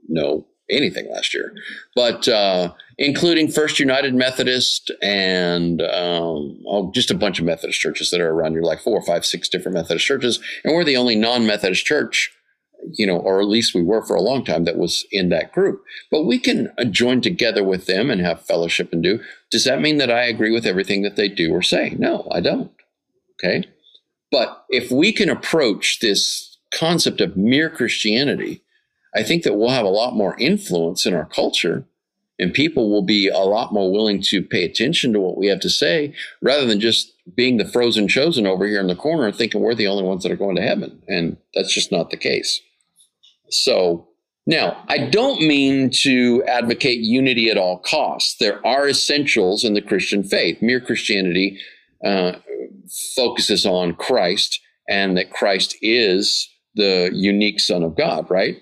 no 0.07 0.45
anything 0.69 1.09
last 1.11 1.33
year, 1.33 1.53
but 1.95 2.27
uh, 2.27 2.73
including 2.97 3.49
First 3.49 3.79
United 3.79 4.13
Methodist 4.13 4.91
and 5.01 5.81
um, 5.81 6.57
oh, 6.67 6.91
just 6.93 7.11
a 7.11 7.15
bunch 7.15 7.39
of 7.39 7.45
Methodist 7.45 7.79
churches 7.79 8.11
that 8.11 8.21
are 8.21 8.31
around 8.31 8.53
here, 8.53 8.61
like 8.61 8.79
four, 8.79 9.01
five, 9.01 9.25
six 9.25 9.49
different 9.49 9.75
Methodist 9.75 10.05
churches, 10.05 10.39
and 10.63 10.73
we're 10.73 10.83
the 10.83 10.97
only 10.97 11.15
non-Methodist 11.15 11.85
church, 11.85 12.31
you 12.93 13.05
know, 13.05 13.17
or 13.17 13.41
at 13.41 13.47
least 13.47 13.75
we 13.75 13.83
were 13.83 14.05
for 14.05 14.15
a 14.15 14.21
long 14.21 14.43
time 14.43 14.63
that 14.63 14.77
was 14.77 15.05
in 15.11 15.29
that 15.29 15.51
group. 15.51 15.83
But 16.09 16.23
we 16.23 16.39
can 16.39 16.73
join 16.91 17.21
together 17.21 17.63
with 17.63 17.85
them 17.85 18.09
and 18.09 18.21
have 18.21 18.45
fellowship 18.45 18.93
and 18.93 19.03
do. 19.03 19.19
Does 19.51 19.65
that 19.65 19.81
mean 19.81 19.97
that 19.97 20.11
I 20.11 20.23
agree 20.23 20.51
with 20.51 20.65
everything 20.65 21.01
that 21.03 21.17
they 21.17 21.27
do 21.27 21.51
or 21.51 21.61
say? 21.61 21.95
No, 21.97 22.27
I 22.31 22.39
don't. 22.39 22.71
Okay. 23.39 23.67
But 24.31 24.65
if 24.69 24.91
we 24.91 25.11
can 25.11 25.29
approach 25.29 25.99
this 25.99 26.57
concept 26.73 27.21
of 27.21 27.37
mere 27.37 27.69
Christianity, 27.69 28.63
I 29.15 29.23
think 29.23 29.43
that 29.43 29.55
we'll 29.55 29.69
have 29.69 29.85
a 29.85 29.89
lot 29.89 30.15
more 30.15 30.35
influence 30.39 31.05
in 31.05 31.13
our 31.13 31.25
culture 31.25 31.85
and 32.39 32.53
people 32.53 32.89
will 32.89 33.03
be 33.03 33.27
a 33.27 33.37
lot 33.37 33.73
more 33.73 33.91
willing 33.91 34.21
to 34.21 34.41
pay 34.41 34.65
attention 34.65 35.13
to 35.13 35.19
what 35.19 35.37
we 35.37 35.47
have 35.47 35.59
to 35.61 35.69
say 35.69 36.13
rather 36.41 36.65
than 36.65 36.79
just 36.79 37.13
being 37.35 37.57
the 37.57 37.67
frozen 37.67 38.07
chosen 38.07 38.47
over 38.47 38.65
here 38.65 38.79
in 38.79 38.87
the 38.87 38.95
corner 38.95 39.27
and 39.27 39.35
thinking 39.35 39.61
we're 39.61 39.75
the 39.75 39.87
only 39.87 40.03
ones 40.03 40.23
that 40.23 40.31
are 40.31 40.37
going 40.37 40.55
to 40.55 40.61
heaven. 40.61 41.01
And 41.07 41.37
that's 41.53 41.73
just 41.73 41.91
not 41.91 42.09
the 42.09 42.17
case. 42.17 42.59
So, 43.49 44.07
now, 44.45 44.83
I 44.89 44.97
don't 44.97 45.41
mean 45.41 45.89
to 46.01 46.43
advocate 46.47 46.99
unity 46.99 47.49
at 47.49 47.57
all 47.57 47.77
costs. 47.77 48.35
There 48.39 48.65
are 48.67 48.89
essentials 48.89 49.63
in 49.63 49.73
the 49.73 49.81
Christian 49.81 50.21
faith. 50.21 50.61
Mere 50.61 50.81
Christianity 50.81 51.59
uh, 52.03 52.33
focuses 53.15 53.65
on 53.65 53.95
Christ 53.95 54.59
and 54.89 55.17
that 55.17 55.31
Christ 55.31 55.75
is 55.81 56.49
the 56.75 57.09
unique 57.13 57.59
Son 57.59 57.83
of 57.83 57.95
God, 57.95 58.29
right? 58.29 58.57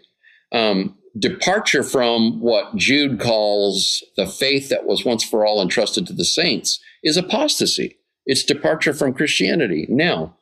Um, 0.52 0.98
departure 1.18 1.84
from 1.84 2.40
what 2.40 2.76
Jude 2.76 3.20
calls 3.20 4.04
the 4.18 4.28
faith 4.28 4.70
that 4.70 4.86
was 4.86 5.06
once 5.06 5.24
for 5.24 5.46
all 5.46 5.62
entrusted 5.62 6.08
to 6.08 6.14
the 6.14 6.26
saints 6.26 6.80
is 7.04 7.18
apostasy. 7.18 7.98
It's 8.26 8.44
departure 8.44 8.94
from 8.94 9.14
Christianity. 9.14 9.88
Now, 9.90 10.38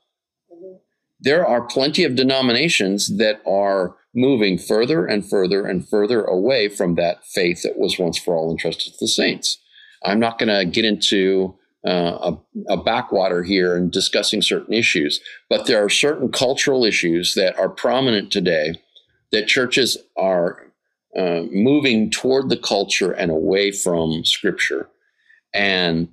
there 1.20 1.46
are 1.46 1.62
plenty 1.62 2.04
of 2.04 2.16
denominations 2.16 3.18
that 3.18 3.42
are 3.46 3.96
moving 4.16 4.58
further 4.58 5.06
and 5.06 5.28
further 5.28 5.66
and 5.66 5.88
further 5.88 6.24
away 6.24 6.70
from 6.70 6.96
that 6.96 7.26
faith 7.26 7.62
that 7.64 7.78
was 7.78 8.00
once 8.00 8.18
for 8.18 8.36
all 8.36 8.52
entrusted 8.52 8.94
to 8.94 9.00
the 9.00 9.08
saints. 9.08 9.58
I'm 10.04 10.20
not 10.20 10.40
going 10.40 10.50
to 10.50 10.66
get 10.66 10.86
into 10.86 11.58
uh, 11.90 12.34
a, 12.70 12.74
a, 12.74 12.78
backwater 12.78 13.42
here 13.42 13.76
and 13.76 13.92
discussing 13.92 14.44
certain 14.44 14.74
issues, 14.74 15.20
but 15.50 15.66
there 15.66 15.84
are 15.84 15.90
certain 15.90 16.32
cultural 16.32 16.86
issues 16.86 17.34
that 17.34 17.58
are 17.58 17.68
prominent 17.68 18.32
today 18.32 18.76
that 19.32 19.48
churches 19.48 19.98
are 20.16 20.68
uh, 21.18 21.42
moving 21.52 22.12
toward 22.12 22.50
the 22.50 22.58
culture 22.58 23.12
and 23.12 23.32
away 23.32 23.72
from 23.72 24.24
scripture. 24.24 24.88
And 25.52 26.10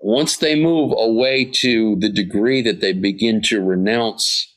once 0.00 0.36
they 0.36 0.54
move 0.54 0.94
away 0.96 1.46
to 1.46 1.96
the 1.96 2.08
degree 2.08 2.62
that 2.62 2.80
they 2.80 2.92
begin 2.92 3.42
to 3.42 3.60
renounce 3.60 4.54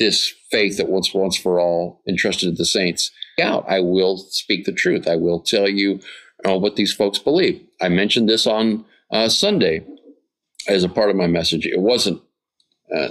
this 0.00 0.32
faith 0.50 0.78
that 0.78 0.88
once 0.88 1.14
once 1.14 1.36
for 1.36 1.60
all 1.60 2.02
entrusted 2.08 2.50
to 2.50 2.56
the 2.56 2.64
saints 2.64 3.12
out, 3.40 3.64
I 3.68 3.80
will 3.80 4.16
speak 4.16 4.64
the 4.64 4.72
truth. 4.72 5.06
I 5.06 5.16
will 5.16 5.40
tell 5.40 5.68
you 5.68 6.00
uh, 6.44 6.58
what 6.58 6.74
these 6.74 6.92
folks 6.92 7.20
believe. 7.20 7.64
I 7.80 7.88
mentioned 7.88 8.28
this 8.28 8.48
on 8.48 8.84
uh, 9.10 9.28
Sunday 9.28 9.86
as 10.68 10.84
a 10.84 10.88
part 10.88 11.10
of 11.10 11.16
my 11.16 11.26
message. 11.26 11.66
It 11.66 11.80
wasn't 11.80 12.22
uh, 12.94 13.08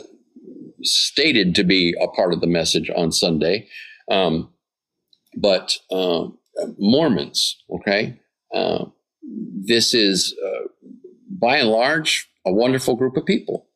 stated 0.84 1.56
to 1.56 1.64
be 1.64 1.96
a 2.02 2.08
part 2.08 2.34
of 2.34 2.41
the 2.41 2.48
message 2.48 2.89
on 2.96 3.12
Sunday, 3.12 3.68
um, 4.10 4.54
but 5.38 5.78
uh, 5.91 6.28
Mormons, 6.78 7.58
okay? 7.70 8.20
Uh, 8.54 8.86
this 9.22 9.93
is, 9.93 10.36
uh, 10.46 10.68
by 11.30 11.58
and 11.58 11.70
large, 11.70 12.30
a 12.46 12.54
wonderful 12.54 12.96
group 12.96 13.18
of 13.18 13.26
people. 13.26 13.68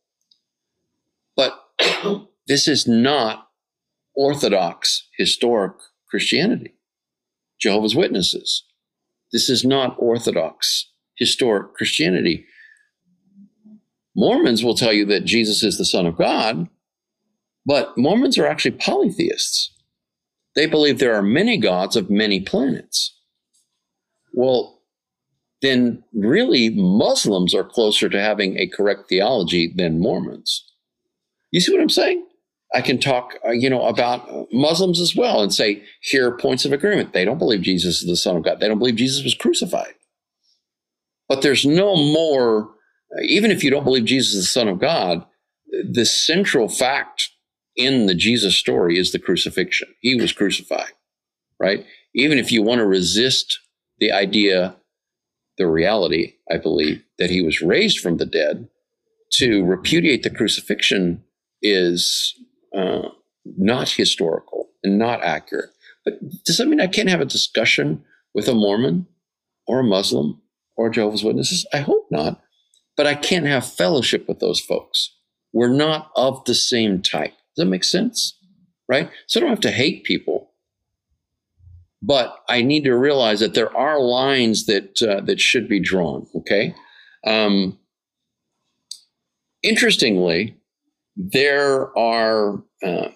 But 1.35 1.59
this 2.47 2.67
is 2.67 2.87
not 2.87 3.47
Orthodox 4.15 5.07
historic 5.17 5.73
Christianity. 6.09 6.75
Jehovah's 7.59 7.95
Witnesses. 7.95 8.63
This 9.31 9.49
is 9.49 9.65
not 9.65 9.95
Orthodox 9.99 10.91
historic 11.19 11.75
Christianity. 11.75 12.45
Mormons 14.15 14.63
will 14.63 14.75
tell 14.75 14.93
you 14.93 15.05
that 15.05 15.25
Jesus 15.25 15.61
is 15.61 15.77
the 15.77 15.85
Son 15.85 16.05
of 16.05 16.17
God, 16.17 16.67
but 17.65 17.97
Mormons 17.97 18.37
are 18.37 18.47
actually 18.47 18.71
polytheists. 18.71 19.75
They 20.55 20.65
believe 20.65 20.97
there 20.97 21.15
are 21.15 21.21
many 21.21 21.57
gods 21.57 21.95
of 21.95 22.09
many 22.09 22.39
planets. 22.39 23.15
Well, 24.33 24.81
then 25.61 26.03
really 26.13 26.69
Muslims 26.69 27.53
are 27.53 27.63
closer 27.63 28.09
to 28.09 28.19
having 28.19 28.57
a 28.57 28.67
correct 28.67 29.09
theology 29.09 29.71
than 29.75 29.99
Mormons. 29.99 30.65
You 31.51 31.59
see 31.59 31.71
what 31.71 31.81
I'm 31.81 31.89
saying? 31.89 32.25
I 32.73 32.81
can 32.81 32.99
talk, 32.99 33.35
uh, 33.45 33.51
you 33.51 33.69
know, 33.69 33.85
about 33.87 34.47
Muslims 34.51 34.99
as 35.01 35.15
well 35.15 35.41
and 35.41 35.53
say, 35.53 35.83
here 36.01 36.27
are 36.27 36.37
points 36.37 36.65
of 36.65 36.71
agreement. 36.71 37.13
They 37.13 37.25
don't 37.25 37.39
believe 37.39 37.61
Jesus 37.61 38.01
is 38.01 38.07
the 38.07 38.15
Son 38.15 38.37
of 38.37 38.43
God. 38.43 38.59
They 38.59 38.67
don't 38.67 38.79
believe 38.79 38.95
Jesus 38.95 39.23
was 39.23 39.33
crucified. 39.33 39.93
But 41.29 41.43
there's 41.43 41.65
no 41.65 41.95
more, 41.95 42.71
even 43.23 43.51
if 43.51 43.63
you 43.63 43.69
don't 43.69 43.83
believe 43.83 44.05
Jesus 44.05 44.33
is 44.33 44.43
the 44.43 44.47
Son 44.47 44.67
of 44.67 44.79
God, 44.79 45.25
the 45.89 46.05
central 46.05 46.67
fact 46.67 47.29
in 47.75 48.07
the 48.07 48.15
Jesus 48.15 48.55
story 48.55 48.97
is 48.97 49.11
the 49.11 49.19
crucifixion. 49.19 49.87
He 50.01 50.15
was 50.15 50.33
crucified, 50.33 50.91
right? 51.59 51.85
Even 52.15 52.39
if 52.39 52.51
you 52.51 52.63
want 52.63 52.79
to 52.79 52.85
resist 52.85 53.59
the 53.99 54.11
idea, 54.11 54.75
the 55.57 55.67
reality, 55.67 56.33
I 56.51 56.57
believe, 56.57 57.03
that 57.19 57.29
he 57.29 57.41
was 57.41 57.61
raised 57.61 57.99
from 57.99 58.17
the 58.17 58.25
dead, 58.25 58.67
to 59.33 59.63
repudiate 59.63 60.23
the 60.23 60.29
crucifixion 60.31 61.23
is 61.61 62.33
uh, 62.75 63.09
not 63.45 63.89
historical 63.89 64.69
and 64.83 64.97
not 64.97 65.23
accurate. 65.23 65.69
But 66.03 66.15
does 66.45 66.57
that 66.57 66.67
mean 66.67 66.81
I 66.81 66.87
can't 66.87 67.09
have 67.09 67.21
a 67.21 67.25
discussion 67.25 68.03
with 68.33 68.47
a 68.47 68.55
Mormon 68.55 69.05
or 69.67 69.79
a 69.79 69.83
Muslim 69.83 70.41
or 70.79 70.89
Jehovah's 70.89 71.23
Witnesses? 71.23 71.67
I 71.73 71.79
hope 71.79 72.07
not. 72.09 72.41
But 72.97 73.07
I 73.07 73.15
can't 73.15 73.45
have 73.45 73.65
fellowship 73.81 74.27
with 74.27 74.39
those 74.39 74.61
folks. 74.61 75.15
We're 75.53 75.69
not 75.85 76.11
of 76.15 76.43
the 76.45 76.55
same 76.55 77.01
type. 77.01 77.33
Does 77.55 77.65
that 77.65 77.65
make 77.65 77.83
sense? 77.83 78.37
Right? 78.87 79.09
So 79.27 79.39
I 79.39 79.41
don't 79.41 79.49
have 79.51 79.59
to 79.61 79.71
hate 79.71 80.03
people. 80.03 80.47
but 82.01 82.37
I 82.47 82.61
need 82.61 82.83
to 82.85 82.95
realize 82.95 83.41
that 83.41 83.53
there 83.55 83.75
are 83.75 83.99
lines 84.01 84.65
that 84.67 85.01
uh, 85.01 85.21
that 85.21 85.39
should 85.41 85.67
be 85.67 85.79
drawn. 85.79 86.27
Okay. 86.35 86.73
Um, 87.25 87.77
interestingly, 89.63 90.55
there 91.17 91.97
are 91.97 92.63
uh, 92.85 93.09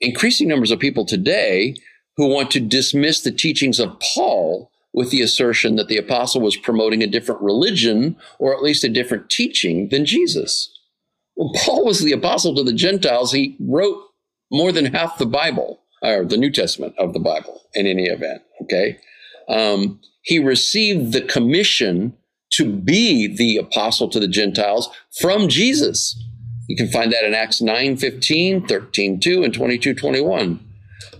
increasing 0.00 0.48
numbers 0.48 0.70
of 0.70 0.78
people 0.80 1.04
today 1.06 1.76
who 2.16 2.28
want 2.28 2.50
to 2.52 2.60
dismiss 2.60 3.22
the 3.22 3.32
teachings 3.32 3.80
of 3.80 3.98
Paul 4.14 4.71
with 4.92 5.10
the 5.10 5.22
assertion 5.22 5.76
that 5.76 5.88
the 5.88 5.96
apostle 5.96 6.40
was 6.40 6.56
promoting 6.56 7.02
a 7.02 7.06
different 7.06 7.40
religion 7.40 8.16
or 8.38 8.54
at 8.54 8.62
least 8.62 8.84
a 8.84 8.88
different 8.88 9.30
teaching 9.30 9.88
than 9.88 10.04
Jesus. 10.04 10.70
Well, 11.36 11.52
Paul 11.64 11.84
was 11.84 12.00
the 12.00 12.12
apostle 12.12 12.54
to 12.54 12.62
the 12.62 12.72
Gentiles. 12.72 13.32
He 13.32 13.56
wrote 13.60 13.98
more 14.50 14.72
than 14.72 14.86
half 14.86 15.18
the 15.18 15.26
Bible, 15.26 15.80
or 16.02 16.24
the 16.24 16.36
New 16.36 16.50
Testament 16.50 16.94
of 16.98 17.14
the 17.14 17.20
Bible 17.20 17.62
in 17.74 17.86
any 17.86 18.04
event. 18.04 18.42
Okay. 18.62 18.98
Um, 19.48 20.00
he 20.22 20.38
received 20.38 21.12
the 21.12 21.22
commission 21.22 22.16
to 22.50 22.70
be 22.70 23.26
the 23.26 23.56
apostle 23.56 24.08
to 24.10 24.20
the 24.20 24.28
Gentiles 24.28 24.90
from 25.20 25.48
Jesus. 25.48 26.22
You 26.68 26.76
can 26.76 26.88
find 26.88 27.12
that 27.12 27.24
in 27.24 27.34
Acts 27.34 27.60
9 27.60 27.96
15, 27.96 28.66
13 28.66 29.20
2, 29.20 29.42
and 29.42 29.54
22 29.54 29.94
21. 29.94 30.71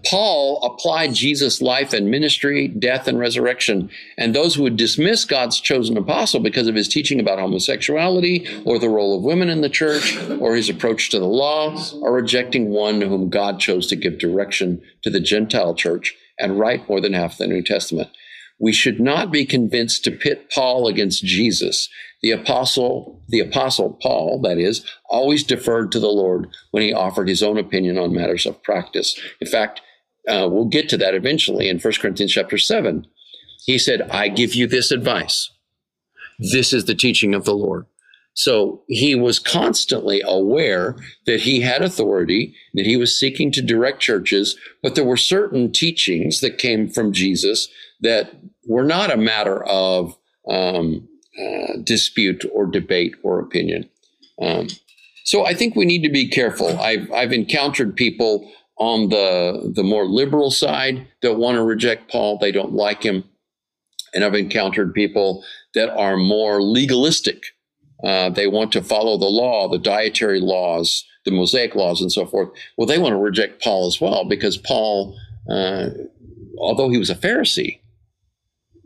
Paul 0.04 0.62
applied 0.62 1.14
Jesus' 1.14 1.62
life 1.62 1.92
and 1.92 2.10
ministry, 2.10 2.68
death 2.68 3.06
and 3.06 3.18
resurrection. 3.18 3.90
And 4.18 4.34
those 4.34 4.54
who 4.54 4.62
would 4.64 4.76
dismiss 4.76 5.24
God's 5.24 5.60
chosen 5.60 5.96
apostle 5.96 6.40
because 6.40 6.66
of 6.66 6.74
his 6.74 6.88
teaching 6.88 7.20
about 7.20 7.38
homosexuality 7.38 8.46
or 8.64 8.78
the 8.78 8.88
role 8.88 9.16
of 9.16 9.22
women 9.22 9.48
in 9.48 9.60
the 9.60 9.68
church 9.68 10.16
or 10.40 10.54
his 10.54 10.68
approach 10.68 11.10
to 11.10 11.18
the 11.18 11.26
law 11.26 11.76
are 12.02 12.12
rejecting 12.12 12.70
one 12.70 13.00
whom 13.00 13.30
God 13.30 13.60
chose 13.60 13.86
to 13.88 13.96
give 13.96 14.18
direction 14.18 14.82
to 15.02 15.10
the 15.10 15.20
Gentile 15.20 15.74
church 15.74 16.14
and 16.38 16.58
write 16.58 16.88
more 16.88 17.00
than 17.00 17.12
half 17.12 17.38
the 17.38 17.46
New 17.46 17.62
Testament. 17.62 18.08
We 18.58 18.72
should 18.72 19.00
not 19.00 19.32
be 19.32 19.44
convinced 19.44 20.04
to 20.04 20.10
pit 20.10 20.50
Paul 20.50 20.86
against 20.86 21.24
Jesus. 21.24 21.88
The 22.22 22.30
apostle, 22.30 23.20
the 23.28 23.40
apostle 23.40 23.98
Paul, 24.00 24.40
that 24.42 24.58
is, 24.58 24.84
always 25.08 25.42
deferred 25.42 25.90
to 25.92 25.98
the 25.98 26.06
Lord 26.06 26.48
when 26.70 26.84
he 26.84 26.92
offered 26.92 27.28
his 27.28 27.42
own 27.42 27.58
opinion 27.58 27.98
on 27.98 28.14
matters 28.14 28.46
of 28.46 28.62
practice. 28.62 29.18
In 29.40 29.48
fact, 29.48 29.80
uh, 30.28 30.48
we'll 30.50 30.66
get 30.66 30.88
to 30.90 30.96
that 30.98 31.14
eventually 31.14 31.68
in 31.68 31.78
1 31.78 31.92
Corinthians 32.00 32.32
chapter 32.32 32.58
7. 32.58 33.06
He 33.64 33.78
said, 33.78 34.02
I 34.10 34.28
give 34.28 34.54
you 34.54 34.66
this 34.66 34.90
advice. 34.90 35.50
This 36.38 36.72
is 36.72 36.86
the 36.86 36.94
teaching 36.94 37.34
of 37.34 37.44
the 37.44 37.54
Lord. 37.54 37.86
So 38.34 38.82
he 38.88 39.14
was 39.14 39.38
constantly 39.38 40.22
aware 40.24 40.96
that 41.26 41.40
he 41.40 41.60
had 41.60 41.82
authority, 41.82 42.54
that 42.74 42.86
he 42.86 42.96
was 42.96 43.18
seeking 43.18 43.52
to 43.52 43.62
direct 43.62 44.00
churches, 44.00 44.56
but 44.82 44.94
there 44.94 45.04
were 45.04 45.18
certain 45.18 45.70
teachings 45.70 46.40
that 46.40 46.58
came 46.58 46.88
from 46.88 47.12
Jesus 47.12 47.68
that 48.00 48.34
were 48.66 48.84
not 48.84 49.12
a 49.12 49.18
matter 49.18 49.62
of 49.64 50.16
um, 50.48 51.06
uh, 51.38 51.74
dispute 51.84 52.44
or 52.52 52.66
debate 52.66 53.14
or 53.22 53.38
opinion. 53.38 53.88
Um, 54.40 54.68
so 55.24 55.44
I 55.44 55.54
think 55.54 55.76
we 55.76 55.84
need 55.84 56.02
to 56.02 56.10
be 56.10 56.28
careful. 56.28 56.78
I've, 56.80 57.10
I've 57.12 57.32
encountered 57.32 57.96
people 57.96 58.50
on 58.78 59.08
the 59.08 59.72
the 59.74 59.82
more 59.82 60.06
liberal 60.06 60.50
side 60.50 61.06
that 61.22 61.34
want 61.34 61.56
to 61.56 61.62
reject 61.62 62.10
Paul. 62.10 62.38
They 62.38 62.52
don't 62.52 62.72
like 62.72 63.02
him, 63.02 63.24
and 64.14 64.24
I've 64.24 64.34
encountered 64.34 64.94
people 64.94 65.44
that 65.74 65.90
are 65.90 66.16
more 66.16 66.62
legalistic. 66.62 67.44
Uh, 68.04 68.30
they 68.30 68.46
want 68.46 68.72
to 68.72 68.82
follow 68.82 69.16
the 69.16 69.26
law, 69.26 69.68
the 69.68 69.78
dietary 69.78 70.40
laws, 70.40 71.04
the 71.24 71.30
Mosaic 71.30 71.74
laws, 71.74 72.00
and 72.00 72.10
so 72.10 72.26
forth. 72.26 72.48
Well, 72.76 72.86
they 72.86 72.98
want 72.98 73.12
to 73.12 73.18
reject 73.18 73.62
Paul 73.62 73.86
as 73.86 74.00
well 74.00 74.24
because 74.24 74.56
Paul, 74.56 75.16
uh, 75.48 75.90
although 76.58 76.90
he 76.90 76.98
was 76.98 77.10
a 77.10 77.14
Pharisee, 77.14 77.78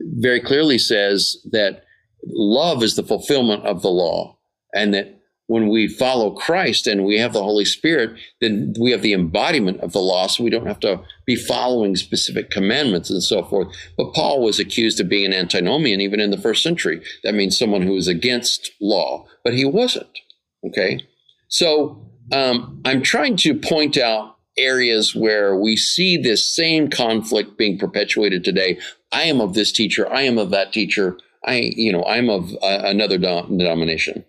very 0.00 0.40
clearly 0.40 0.78
says 0.78 1.38
that 1.50 1.84
love 2.26 2.82
is 2.82 2.96
the 2.96 3.02
fulfillment 3.02 3.64
of 3.64 3.82
the 3.82 3.88
law, 3.88 4.36
and 4.74 4.92
that 4.92 5.15
when 5.48 5.68
we 5.68 5.86
follow 5.86 6.30
Christ 6.30 6.86
and 6.86 7.04
we 7.04 7.18
have 7.18 7.32
the 7.32 7.42
Holy 7.42 7.64
Spirit, 7.64 8.18
then 8.40 8.74
we 8.80 8.90
have 8.90 9.02
the 9.02 9.12
embodiment 9.12 9.80
of 9.80 9.92
the 9.92 10.00
law, 10.00 10.26
so 10.26 10.42
we 10.42 10.50
don't 10.50 10.66
have 10.66 10.80
to 10.80 11.00
be 11.24 11.36
following 11.36 11.94
specific 11.94 12.50
commandments 12.50 13.10
and 13.10 13.22
so 13.22 13.44
forth. 13.44 13.68
But 13.96 14.12
Paul 14.12 14.42
was 14.42 14.58
accused 14.58 15.00
of 15.00 15.08
being 15.08 15.26
an 15.26 15.32
antinomian 15.32 16.00
even 16.00 16.20
in 16.20 16.30
the 16.30 16.38
first 16.38 16.62
century. 16.62 17.00
That 17.22 17.34
means 17.34 17.56
someone 17.56 17.82
who 17.82 17.96
is 17.96 18.08
against 18.08 18.72
law, 18.80 19.26
but 19.44 19.54
he 19.54 19.64
wasn't. 19.64 20.18
Okay? 20.66 21.00
So 21.48 22.04
um, 22.32 22.80
I'm 22.84 23.02
trying 23.02 23.36
to 23.38 23.54
point 23.54 23.96
out 23.96 24.36
areas 24.58 25.14
where 25.14 25.54
we 25.54 25.76
see 25.76 26.16
this 26.16 26.44
same 26.44 26.88
conflict 26.88 27.56
being 27.56 27.78
perpetuated 27.78 28.42
today. 28.42 28.78
I 29.12 29.24
am 29.24 29.40
of 29.40 29.54
this 29.54 29.70
teacher, 29.70 30.10
I 30.12 30.22
am 30.22 30.38
of 30.38 30.50
that 30.50 30.72
teacher. 30.72 31.18
I, 31.44 31.70
you 31.76 31.92
know, 31.92 32.02
I'm 32.04 32.28
of 32.28 32.52
uh, 32.54 32.82
another 32.84 33.18
denomination. 33.18 34.24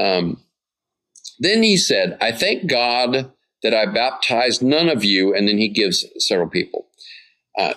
Um, 0.00 0.40
then 1.38 1.62
he 1.62 1.76
said, 1.76 2.16
I 2.20 2.32
thank 2.32 2.66
God 2.66 3.32
that 3.62 3.74
I 3.74 3.86
baptized 3.86 4.62
none 4.62 4.88
of 4.88 5.04
you. 5.04 5.34
And 5.34 5.48
then 5.48 5.58
he 5.58 5.68
gives 5.68 6.04
several 6.18 6.48
people. 6.48 6.86
Uh, 7.58 7.74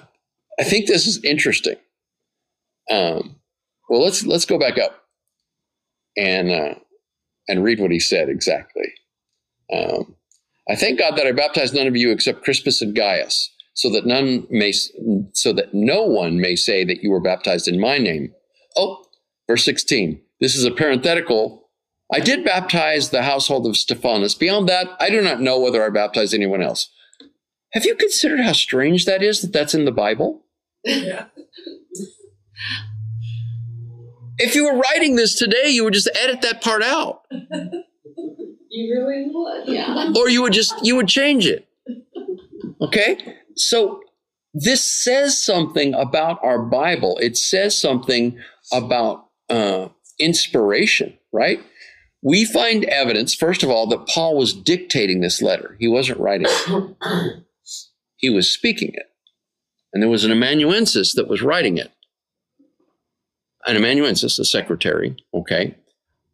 I 0.59 0.63
think 0.63 0.87
this 0.87 1.07
is 1.07 1.23
interesting. 1.23 1.77
Um, 2.89 3.35
well, 3.89 4.03
let's 4.03 4.25
let's 4.25 4.45
go 4.45 4.57
back 4.57 4.77
up 4.77 5.03
and 6.17 6.51
uh, 6.51 6.75
and 7.47 7.63
read 7.63 7.79
what 7.79 7.91
he 7.91 7.99
said 7.99 8.29
exactly. 8.29 8.93
Um, 9.71 10.15
I 10.69 10.75
thank 10.75 10.99
God 10.99 11.15
that 11.17 11.27
I 11.27 11.31
baptized 11.31 11.73
none 11.73 11.87
of 11.87 11.95
you 11.95 12.11
except 12.11 12.43
Crispus 12.43 12.81
and 12.81 12.95
Gaius, 12.95 13.53
so 13.73 13.89
that 13.91 14.05
none 14.05 14.47
may 14.49 14.71
so 15.33 15.53
that 15.53 15.73
no 15.73 16.03
one 16.03 16.39
may 16.39 16.55
say 16.55 16.83
that 16.83 17.03
you 17.03 17.11
were 17.11 17.21
baptized 17.21 17.67
in 17.67 17.79
my 17.79 17.97
name. 17.97 18.33
Oh, 18.75 19.03
verse 19.47 19.63
16. 19.63 20.21
This 20.39 20.55
is 20.55 20.65
a 20.65 20.71
parenthetical 20.71 21.66
I 22.11 22.19
did 22.19 22.45
baptize 22.45 23.09
the 23.09 23.23
household 23.23 23.67
of 23.67 23.75
Stephanas. 23.75 24.35
Beyond 24.35 24.69
that, 24.69 24.87
I 24.99 25.09
do 25.09 25.21
not 25.21 25.41
know 25.41 25.59
whether 25.59 25.83
I 25.83 25.89
baptized 25.89 26.33
anyone 26.33 26.61
else. 26.61 26.89
Have 27.73 27.85
you 27.85 27.95
considered 27.95 28.39
how 28.39 28.53
strange 28.53 29.05
that 29.05 29.21
is 29.21 29.41
that 29.41 29.51
that's 29.51 29.73
in 29.73 29.85
the 29.85 29.91
Bible? 29.91 30.45
Yeah. 30.83 31.25
if 34.37 34.55
you 34.55 34.63
were 34.63 34.77
writing 34.79 35.15
this 35.15 35.35
today, 35.35 35.67
you 35.67 35.83
would 35.83 35.93
just 35.93 36.09
edit 36.15 36.41
that 36.41 36.61
part 36.61 36.83
out. 36.83 37.23
You 38.69 38.93
really 38.93 39.25
would, 39.31 39.67
yeah. 39.67 40.11
Or 40.15 40.29
you 40.29 40.43
would 40.43 40.53
just 40.53 40.85
you 40.85 40.95
would 40.97 41.07
change 41.07 41.47
it. 41.47 41.67
Okay? 42.81 43.17
So 43.55 44.01
this 44.53 44.85
says 44.85 45.43
something 45.43 45.93
about 45.93 46.43
our 46.43 46.59
Bible. 46.59 47.17
It 47.17 47.37
says 47.37 47.77
something 47.77 48.37
about 48.71 49.29
uh, 49.49 49.87
inspiration, 50.19 51.17
right? 51.31 51.59
We 52.27 52.43
find 52.43 52.83
evidence, 52.83 53.33
first 53.33 53.63
of 53.63 53.69
all, 53.69 53.87
that 53.87 54.05
Paul 54.05 54.35
was 54.35 54.51
dictating 54.53 55.21
this 55.21 55.41
letter. 55.41 55.77
He 55.79 55.87
wasn't 55.87 56.19
writing 56.19 56.47
it, 56.49 57.43
he 58.17 58.29
was 58.29 58.49
speaking 58.49 58.91
it. 58.93 59.09
And 59.93 60.03
there 60.03 60.09
was 60.09 60.25
an 60.25 60.31
amanuensis 60.33 61.13
that 61.13 61.29
was 61.29 61.41
writing 61.41 61.77
it. 61.77 61.89
An 63.65 63.77
amanuensis, 63.77 64.39
a 64.39 64.43
secretary, 64.43 65.15
okay? 65.33 65.75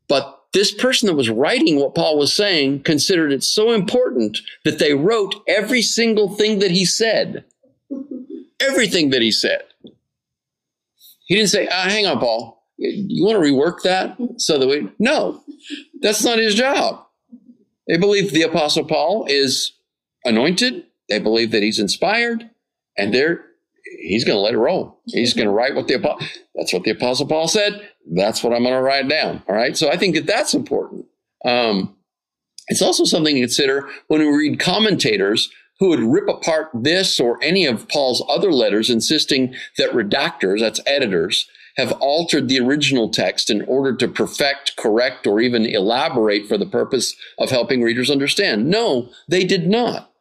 But 0.08 0.46
this 0.52 0.74
person 0.74 1.06
that 1.06 1.16
was 1.16 1.30
writing 1.30 1.80
what 1.80 1.94
Paul 1.94 2.18
was 2.18 2.34
saying 2.34 2.82
considered 2.82 3.32
it 3.32 3.44
so 3.44 3.72
important 3.72 4.40
that 4.66 4.80
they 4.80 4.96
wrote 4.96 5.36
every 5.48 5.84
single 5.84 6.34
thing 6.36 6.58
that 6.58 6.72
he 6.72 6.86
said. 6.86 7.46
Everything 8.60 9.10
that 9.10 9.22
he 9.22 9.32
said. 9.32 9.62
He 11.26 11.36
didn't 11.36 11.50
say, 11.50 11.68
ah, 11.70 11.84
hang 11.90 12.08
on, 12.08 12.18
Paul 12.20 12.53
you 12.78 13.26
want 13.26 13.42
to 13.42 13.52
rework 13.52 13.82
that? 13.84 14.18
So 14.38 14.58
that 14.58 14.68
we 14.68 14.90
no 15.00 15.44
that's 16.02 16.24
not 16.24 16.40
his 16.40 16.56
job. 16.56 17.06
They 17.88 17.98
believe 17.98 18.32
the 18.32 18.44
apostle 18.44 18.86
paul 18.86 19.26
is 19.28 19.74
anointed. 20.26 20.86
They 21.10 21.20
believe 21.20 21.52
that 21.52 21.64
he's 21.64 21.80
inspired 21.80 22.50
and 22.98 23.14
they're 23.14 23.46
he's 24.00 24.24
going 24.24 24.38
to 24.38 24.42
let 24.42 24.54
it 24.54 24.58
roll. 24.58 25.00
He's 25.06 25.34
going 25.34 25.48
to 25.48 25.54
write 25.54 25.76
what 25.76 25.88
the 25.88 25.96
apostle 25.96 26.28
that's 26.56 26.74
what 26.74 26.84
the 26.84 26.92
apostle 26.92 27.28
paul 27.28 27.48
said. 27.48 27.90
That's 28.12 28.44
what 28.44 28.54
i'm 28.54 28.64
going 28.64 28.76
to 28.76 28.82
write 28.82 29.08
down 29.08 29.44
all 29.48 29.56
right? 29.56 29.78
So 29.78 29.90
i 29.90 29.98
think 29.98 30.16
that 30.16 30.26
that's 30.26 30.54
important. 30.54 31.06
Um, 31.46 31.96
it's 32.70 32.82
also 32.82 33.04
something 33.04 33.36
to 33.36 33.42
consider 33.42 33.90
when 34.08 34.22
we 34.22 34.28
read 34.28 34.60
commentators 34.60 35.52
who 35.80 35.90
would 35.90 36.00
rip 36.00 36.30
apart 36.30 36.70
this 36.74 37.20
or 37.20 37.42
any 37.44 37.66
of 37.66 37.88
paul's 37.90 38.24
other 38.30 38.52
letters 38.52 38.90
insisting 38.90 39.54
that 39.78 39.92
redactors 39.92 40.60
that's 40.60 40.80
editors 40.86 41.50
have 41.78 41.92
altered 41.94 42.48
the 42.48 42.60
original 42.60 43.10
text 43.10 43.50
in 43.50 43.64
order 43.64 43.96
to 43.96 44.08
perfect, 44.08 44.76
correct, 44.78 45.26
or 45.26 45.40
even 45.40 45.66
elaborate 45.66 46.48
for 46.48 46.58
the 46.58 46.66
purpose 46.66 47.16
of 47.40 47.50
helping 47.50 47.82
readers 47.82 48.12
understand. 48.12 48.70
No, 48.70 49.10
they 49.28 49.44
did 49.44 49.68
not. 49.68 50.12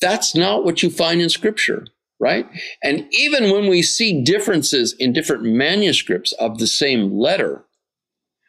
That's 0.00 0.34
not 0.34 0.64
what 0.64 0.82
you 0.82 0.90
find 0.90 1.20
in 1.20 1.30
Scripture, 1.30 1.86
right? 2.20 2.46
And 2.82 3.06
even 3.10 3.50
when 3.50 3.68
we 3.68 3.82
see 3.82 4.22
differences 4.22 4.94
in 4.98 5.12
different 5.12 5.42
manuscripts 5.42 6.32
of 6.32 6.58
the 6.58 6.66
same 6.66 7.12
letter, 7.12 7.64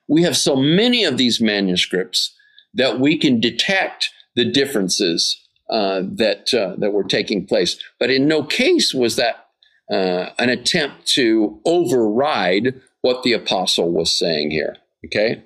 we 0.07 0.23
have 0.23 0.37
so 0.37 0.55
many 0.55 1.03
of 1.03 1.17
these 1.17 1.41
manuscripts 1.41 2.35
that 2.73 2.99
we 2.99 3.17
can 3.17 3.39
detect 3.39 4.11
the 4.35 4.45
differences 4.45 5.41
uh, 5.69 6.01
that 6.03 6.53
uh, 6.53 6.75
that 6.77 6.91
were 6.91 7.03
taking 7.03 7.45
place. 7.45 7.77
But 7.99 8.11
in 8.11 8.27
no 8.27 8.43
case 8.43 8.93
was 8.93 9.15
that 9.15 9.44
uh, 9.91 10.29
an 10.39 10.49
attempt 10.49 11.07
to 11.07 11.59
override 11.65 12.81
what 13.01 13.23
the 13.23 13.33
apostle 13.33 13.91
was 13.91 14.17
saying 14.17 14.51
here. 14.51 14.77
Okay. 15.05 15.43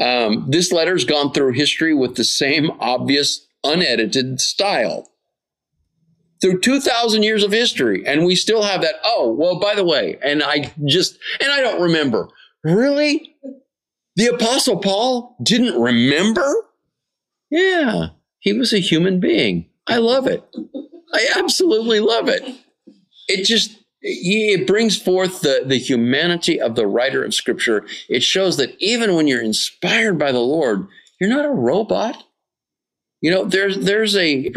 Um, 0.00 0.46
this 0.48 0.72
letter's 0.72 1.04
gone 1.04 1.32
through 1.32 1.52
history 1.52 1.94
with 1.94 2.16
the 2.16 2.24
same 2.24 2.70
obvious, 2.80 3.46
unedited 3.64 4.40
style 4.40 5.10
through 6.40 6.60
2,000 6.60 7.22
years 7.22 7.42
of 7.42 7.52
history. 7.52 8.06
And 8.06 8.26
we 8.26 8.34
still 8.34 8.62
have 8.62 8.82
that. 8.82 8.96
Oh, 9.04 9.32
well, 9.32 9.58
by 9.58 9.74
the 9.74 9.84
way, 9.84 10.18
and 10.22 10.42
I 10.42 10.72
just, 10.84 11.18
and 11.40 11.50
I 11.50 11.60
don't 11.60 11.80
remember. 11.80 12.28
Really? 12.62 13.34
The 14.16 14.26
Apostle 14.26 14.78
Paul 14.78 15.36
didn't 15.42 15.80
remember? 15.80 16.54
Yeah, 17.50 18.08
he 18.40 18.52
was 18.52 18.72
a 18.72 18.78
human 18.78 19.20
being. 19.20 19.68
I 19.86 19.98
love 19.98 20.26
it. 20.26 20.42
I 21.14 21.28
absolutely 21.36 22.00
love 22.00 22.28
it. 22.28 22.42
It 23.28 23.44
just, 23.44 23.78
it 24.02 24.66
brings 24.66 25.00
forth 25.00 25.40
the, 25.40 25.62
the 25.66 25.78
humanity 25.78 26.60
of 26.60 26.76
the 26.76 26.86
writer 26.86 27.24
of 27.24 27.34
scripture. 27.34 27.84
It 28.08 28.22
shows 28.22 28.56
that 28.56 28.74
even 28.78 29.14
when 29.14 29.26
you're 29.26 29.42
inspired 29.42 30.18
by 30.18 30.32
the 30.32 30.40
Lord, 30.40 30.86
you're 31.20 31.30
not 31.30 31.44
a 31.44 31.50
robot. 31.50 32.24
You 33.20 33.30
know, 33.30 33.44
there's 33.44 33.78
there's 33.78 34.14
a 34.16 34.52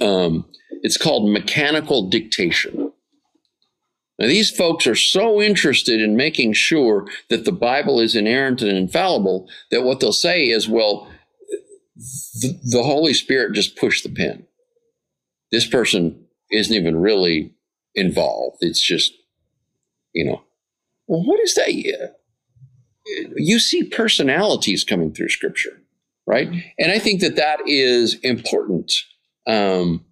um, 0.00 0.44
it's 0.82 0.96
called 0.96 1.30
mechanical 1.30 2.08
dictation. 2.08 2.92
Now, 4.18 4.26
these 4.26 4.50
folks 4.50 4.86
are 4.86 4.94
so 4.94 5.40
interested 5.40 6.00
in 6.00 6.14
making 6.14 6.52
sure 6.52 7.08
that 7.30 7.46
the 7.46 7.52
Bible 7.52 8.00
is 8.00 8.14
inerrant 8.14 8.60
and 8.60 8.76
infallible 8.76 9.48
that 9.70 9.82
what 9.82 10.00
they'll 10.00 10.12
say 10.12 10.44
is, 10.44 10.68
well, 10.68 11.10
the, 11.96 12.60
the 12.64 12.82
Holy 12.82 13.14
Spirit 13.14 13.54
just 13.54 13.76
pushed 13.76 14.04
the 14.04 14.10
pen. 14.10 14.46
This 15.50 15.66
person 15.66 16.26
isn't 16.50 16.74
even 16.74 16.96
really 16.96 17.52
involved. 17.94 18.58
It's 18.60 18.80
just, 18.80 19.12
you 20.12 20.24
know, 20.24 20.42
well, 21.06 21.24
what 21.24 21.40
is 21.40 21.54
that? 21.54 21.72
You 23.36 23.58
see 23.58 23.84
personalities 23.84 24.84
coming 24.84 25.12
through 25.12 25.30
Scripture, 25.30 25.80
right? 26.26 26.48
And 26.78 26.92
I 26.92 26.98
think 26.98 27.20
that 27.20 27.36
that 27.36 27.60
is 27.66 28.14
important. 28.20 28.92
Um, 29.46 30.04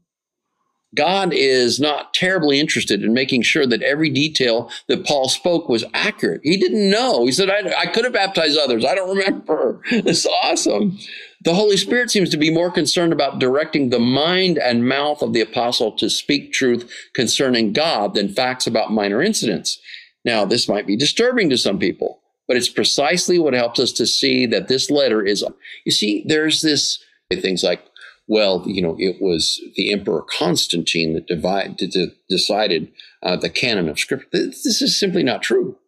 God 0.94 1.32
is 1.34 1.78
not 1.78 2.14
terribly 2.14 2.58
interested 2.58 3.04
in 3.04 3.12
making 3.12 3.42
sure 3.42 3.66
that 3.66 3.82
every 3.82 4.08
detail 4.08 4.70
that 4.88 5.04
Paul 5.04 5.28
spoke 5.28 5.68
was 5.68 5.84
accurate. 5.92 6.40
He 6.42 6.56
didn't 6.56 6.90
know. 6.90 7.26
He 7.26 7.32
said, 7.32 7.50
I, 7.50 7.72
I 7.78 7.86
could 7.86 8.04
have 8.04 8.14
baptized 8.14 8.58
others. 8.58 8.84
I 8.84 8.94
don't 8.94 9.16
remember. 9.16 9.80
It's 9.90 10.26
awesome. 10.26 10.98
The 11.42 11.54
Holy 11.54 11.76
Spirit 11.76 12.10
seems 12.10 12.30
to 12.30 12.36
be 12.36 12.50
more 12.50 12.70
concerned 12.70 13.12
about 13.12 13.38
directing 13.38 13.90
the 13.90 14.00
mind 14.00 14.58
and 14.58 14.88
mouth 14.88 15.22
of 15.22 15.32
the 15.32 15.40
apostle 15.40 15.92
to 15.92 16.10
speak 16.10 16.52
truth 16.52 16.90
concerning 17.14 17.72
God 17.72 18.14
than 18.14 18.28
facts 18.28 18.66
about 18.66 18.92
minor 18.92 19.22
incidents. 19.22 19.78
Now, 20.24 20.44
this 20.44 20.68
might 20.68 20.86
be 20.86 20.96
disturbing 20.96 21.48
to 21.50 21.56
some 21.56 21.78
people, 21.78 22.20
but 22.48 22.56
it's 22.56 22.68
precisely 22.68 23.38
what 23.38 23.54
helps 23.54 23.78
us 23.78 23.92
to 23.92 24.06
see 24.06 24.46
that 24.46 24.68
this 24.68 24.90
letter 24.90 25.24
is. 25.24 25.44
You 25.84 25.92
see, 25.92 26.24
there's 26.26 26.60
this 26.60 26.98
things 27.30 27.62
like 27.62 27.82
well, 28.28 28.62
you 28.66 28.82
know, 28.82 28.94
it 28.98 29.20
was 29.22 29.60
the 29.74 29.90
Emperor 29.90 30.22
Constantine 30.22 31.14
that 31.14 31.26
divide, 31.26 31.80
decided 32.28 32.92
uh, 33.22 33.36
the 33.36 33.48
canon 33.48 33.88
of 33.88 33.98
Scripture. 33.98 34.28
This 34.30 34.82
is 34.82 35.00
simply 35.00 35.22
not 35.22 35.42
true, 35.42 35.78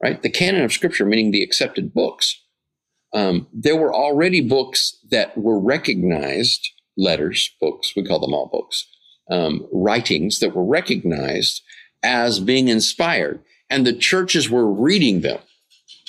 right? 0.00 0.22
The 0.22 0.30
canon 0.30 0.62
of 0.62 0.72
Scripture, 0.72 1.04
meaning 1.04 1.32
the 1.32 1.42
accepted 1.42 1.92
books. 1.92 2.40
Um, 3.14 3.46
there 3.52 3.76
were 3.76 3.94
already 3.94 4.40
books 4.40 4.96
that 5.10 5.36
were 5.36 5.58
recognized, 5.58 6.68
letters, 6.96 7.50
books, 7.60 7.94
we 7.94 8.04
call 8.04 8.20
them 8.20 8.34
all 8.34 8.46
books, 8.46 8.86
um, 9.30 9.66
writings 9.72 10.38
that 10.40 10.54
were 10.54 10.64
recognized 10.64 11.62
as 12.02 12.40
being 12.40 12.68
inspired. 12.68 13.40
And 13.68 13.86
the 13.86 13.92
churches 13.92 14.50
were 14.50 14.70
reading 14.70 15.20
them, 15.20 15.38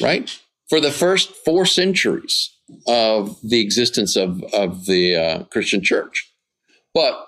right? 0.01 0.37
For 0.69 0.79
the 0.79 0.91
first 0.91 1.33
four 1.45 1.65
centuries 1.65 2.51
of 2.87 3.37
the 3.41 3.59
existence 3.59 4.15
of, 4.15 4.43
of 4.53 4.85
the 4.85 5.15
uh, 5.15 5.43
Christian 5.45 5.81
church. 5.81 6.31
But 6.93 7.27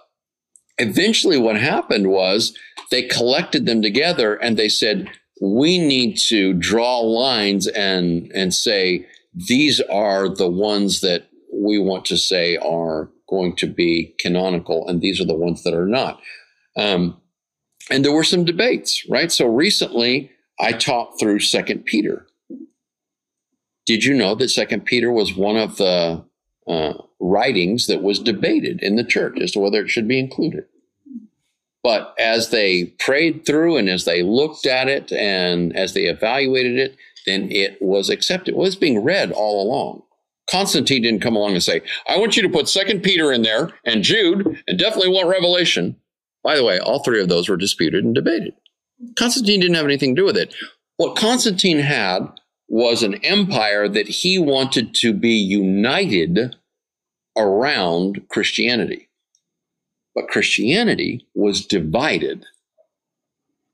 eventually, 0.78 1.38
what 1.38 1.58
happened 1.58 2.08
was 2.08 2.58
they 2.92 3.04
collected 3.04 3.66
them 3.66 3.82
together 3.82 4.36
and 4.36 4.58
they 4.58 4.70
said, 4.70 5.10
we 5.42 5.80
need 5.80 6.18
to 6.18 6.54
draw 6.54 7.00
lines 7.00 7.68
and, 7.68 8.32
and 8.34 8.54
say, 8.54 9.06
these 9.36 9.82
are 9.82 10.30
the 10.30 10.50
ones 10.50 11.02
that 11.02 11.28
we 11.54 11.78
want 11.78 12.06
to 12.06 12.18
say 12.18 12.58
are 12.58 13.10
going 13.30 13.56
to 13.58 13.68
be 13.68 14.16
canonical, 14.20 14.88
and 14.88 15.02
these 15.02 15.20
are 15.20 15.26
the 15.26 15.36
ones 15.36 15.64
that 15.64 15.74
are 15.74 15.88
not. 15.88 16.22
Um, 16.78 17.20
and 17.90 18.04
there 18.04 18.14
were 18.14 18.24
some 18.24 18.46
debates, 18.46 19.06
right? 19.10 19.32
So 19.32 19.48
recently, 19.48 20.32
I 20.60 20.72
taught 20.72 21.20
through 21.20 21.40
Second 21.40 21.86
Peter, 21.86 22.26
did 23.86 24.04
you 24.04 24.14
know 24.14 24.36
that 24.36 24.50
Second 24.50 24.86
Peter 24.86 25.12
was 25.12 25.36
one 25.36 25.58
of 25.58 25.78
the 25.78 26.24
uh, 26.68 26.94
writings 27.20 27.88
that 27.88 28.02
was 28.02 28.20
debated 28.20 28.82
in 28.82 28.96
the 28.96 29.04
church 29.04 29.40
as 29.40 29.52
to 29.52 29.60
whether 29.60 29.82
it 29.82 29.90
should 29.90 30.08
be 30.08 30.20
included? 30.20 30.66
But 31.84 32.16
as 32.18 32.50
they 32.50 32.86
prayed 32.98 33.46
through 33.46 33.78
and 33.78 33.90
as 33.90 34.06
they 34.06 34.24
looked 34.24 34.66
at 34.66 34.88
it 34.88 35.12
and 35.12 35.76
as 35.76 35.94
they 35.94 36.06
evaluated 36.06 36.80
it, 36.80 36.98
then 37.26 37.52
it 37.52 37.82
was 37.82 38.10
accepted. 38.10 38.56
Well, 38.56 38.68
it's 38.68 38.76
being 38.76 39.04
read 39.04 39.32
all 39.32 39.62
along. 39.62 40.04
Constantine 40.50 41.02
didn't 41.02 41.22
come 41.22 41.36
along 41.36 41.54
and 41.54 41.64
say, 41.64 41.82
I 42.08 42.18
want 42.18 42.38
you 42.38 42.44
to 42.44 42.50
put 42.50 42.70
Second 42.70 43.02
Peter 43.02 43.32
in 43.32 43.42
there 43.42 43.72
and 43.84 44.04
Jude 44.04 44.64
and 44.68 44.78
definitely 44.78 45.10
want 45.10 45.28
Revelation. 45.28 45.96
By 46.44 46.56
the 46.56 46.64
way, 46.64 46.80
all 46.80 47.04
three 47.04 47.22
of 47.22 47.30
those 47.30 47.50
were 47.50 47.58
disputed 47.58 48.04
and 48.04 48.14
debated. 48.14 48.54
Constantine 49.18 49.60
didn't 49.60 49.76
have 49.76 49.86
anything 49.86 50.16
to 50.16 50.22
do 50.22 50.26
with 50.26 50.38
it. 50.38 50.54
What 50.98 51.18
Constantine 51.18 51.80
had 51.80 52.28
was 52.68 53.04
an 53.04 53.16
empire 53.16 53.90
that 53.90 54.08
he 54.08 54.38
wanted 54.40 54.94
to 54.96 55.14
be 55.14 55.34
united 55.34 56.56
around 57.38 58.28
Christianity. 58.30 59.10
But 60.14 60.30
Christianity 60.30 61.28
was 61.34 61.66
divided. 61.66 62.46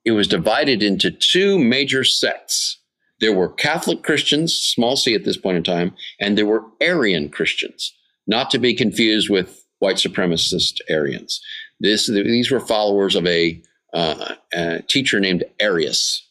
It 0.03 0.11
was 0.11 0.27
divided 0.27 0.81
into 0.81 1.11
two 1.11 1.59
major 1.59 2.03
sects. 2.03 2.80
There 3.21 3.33
were 3.33 3.49
Catholic 3.49 4.03
Christians, 4.03 4.53
small 4.53 4.97
c 4.97 5.13
at 5.13 5.23
this 5.23 5.37
point 5.37 5.57
in 5.57 5.63
time, 5.63 5.95
and 6.19 6.37
there 6.37 6.45
were 6.45 6.65
Arian 6.81 7.29
Christians, 7.29 7.93
not 8.27 8.49
to 8.49 8.57
be 8.57 8.73
confused 8.73 9.29
with 9.29 9.63
white 9.79 9.97
supremacist 9.97 10.79
Aryans. 10.89 11.39
This, 11.79 12.07
these 12.07 12.51
were 12.51 12.59
followers 12.59 13.15
of 13.15 13.25
a, 13.27 13.61
uh, 13.93 14.35
a 14.53 14.81
teacher 14.83 15.19
named 15.19 15.43
Arius, 15.59 16.27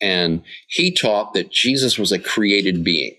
and 0.00 0.42
he 0.68 0.92
taught 0.92 1.32
that 1.32 1.50
Jesus 1.50 1.98
was 1.98 2.12
a 2.12 2.18
created 2.18 2.84
being. 2.84 3.16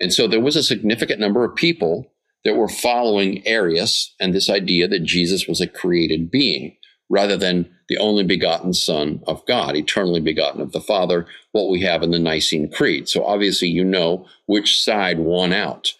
And 0.00 0.12
so 0.12 0.28
there 0.28 0.40
was 0.40 0.54
a 0.54 0.62
significant 0.62 1.18
number 1.20 1.44
of 1.44 1.56
people 1.56 2.12
that 2.44 2.54
were 2.54 2.68
following 2.68 3.46
Arius 3.46 4.14
and 4.20 4.32
this 4.32 4.48
idea 4.48 4.86
that 4.88 5.02
Jesus 5.02 5.48
was 5.48 5.60
a 5.60 5.66
created 5.66 6.30
being 6.30 6.76
rather 7.08 7.36
than 7.36 7.68
the 7.88 7.98
only 7.98 8.24
begotten 8.24 8.74
Son 8.74 9.22
of 9.26 9.44
God, 9.46 9.76
eternally 9.76 10.20
begotten 10.20 10.60
of 10.60 10.72
the 10.72 10.80
Father, 10.80 11.26
what 11.52 11.70
we 11.70 11.80
have 11.80 12.02
in 12.02 12.10
the 12.10 12.18
Nicene 12.18 12.70
Creed. 12.70 13.08
So 13.08 13.24
obviously, 13.24 13.68
you 13.68 13.84
know 13.84 14.26
which 14.46 14.82
side 14.82 15.18
won 15.18 15.52
out. 15.52 15.94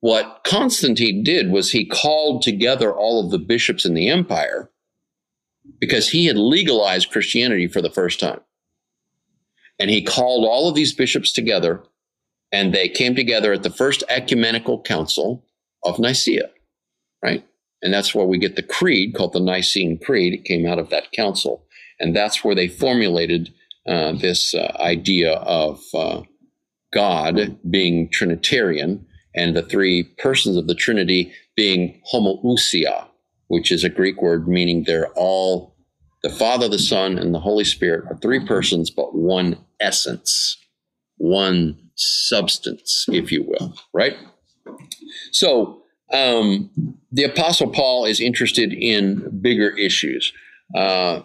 What 0.00 0.42
Constantine 0.44 1.22
did 1.22 1.50
was 1.50 1.72
he 1.72 1.84
called 1.84 2.42
together 2.42 2.92
all 2.92 3.24
of 3.24 3.30
the 3.30 3.38
bishops 3.38 3.84
in 3.84 3.94
the 3.94 4.08
empire 4.08 4.70
because 5.80 6.08
he 6.08 6.26
had 6.26 6.36
legalized 6.36 7.10
Christianity 7.10 7.66
for 7.68 7.82
the 7.82 7.90
first 7.90 8.20
time. 8.20 8.40
And 9.78 9.90
he 9.90 10.02
called 10.02 10.44
all 10.44 10.68
of 10.68 10.74
these 10.74 10.92
bishops 10.92 11.32
together, 11.32 11.82
and 12.50 12.72
they 12.72 12.88
came 12.88 13.14
together 13.14 13.52
at 13.52 13.62
the 13.62 13.70
first 13.70 14.02
ecumenical 14.08 14.80
council 14.82 15.44
of 15.84 15.98
Nicaea, 15.98 16.50
right? 17.22 17.44
And 17.82 17.92
that's 17.92 18.14
where 18.14 18.26
we 18.26 18.38
get 18.38 18.56
the 18.56 18.62
creed 18.62 19.14
called 19.14 19.32
the 19.32 19.40
Nicene 19.40 19.98
Creed. 19.98 20.34
It 20.34 20.44
came 20.44 20.66
out 20.66 20.78
of 20.78 20.90
that 20.90 21.12
council. 21.12 21.64
And 22.00 22.14
that's 22.14 22.44
where 22.44 22.54
they 22.54 22.68
formulated 22.68 23.52
uh, 23.86 24.12
this 24.12 24.54
uh, 24.54 24.76
idea 24.80 25.34
of 25.34 25.80
uh, 25.94 26.22
God 26.92 27.58
being 27.70 28.08
Trinitarian 28.10 29.06
and 29.34 29.56
the 29.56 29.62
three 29.62 30.04
persons 30.18 30.56
of 30.56 30.66
the 30.66 30.74
Trinity 30.74 31.32
being 31.56 32.00
homoousia, 32.12 33.06
which 33.48 33.70
is 33.70 33.84
a 33.84 33.88
Greek 33.88 34.20
word 34.20 34.48
meaning 34.48 34.84
they're 34.84 35.12
all 35.14 35.76
the 36.22 36.30
Father, 36.30 36.68
the 36.68 36.78
Son, 36.78 37.16
and 37.16 37.32
the 37.32 37.40
Holy 37.40 37.64
Spirit 37.64 38.04
are 38.10 38.18
three 38.18 38.44
persons, 38.44 38.90
but 38.90 39.14
one 39.14 39.56
essence, 39.78 40.56
one 41.18 41.78
substance, 41.94 43.06
if 43.08 43.30
you 43.30 43.44
will, 43.44 43.74
right? 43.92 44.16
So 45.30 45.82
um, 46.12 46.70
the 47.12 47.24
Apostle 47.24 47.70
Paul 47.70 48.04
is 48.04 48.20
interested 48.20 48.72
in 48.72 49.40
bigger 49.40 49.76
issues. 49.76 50.32
Uh, 50.74 51.22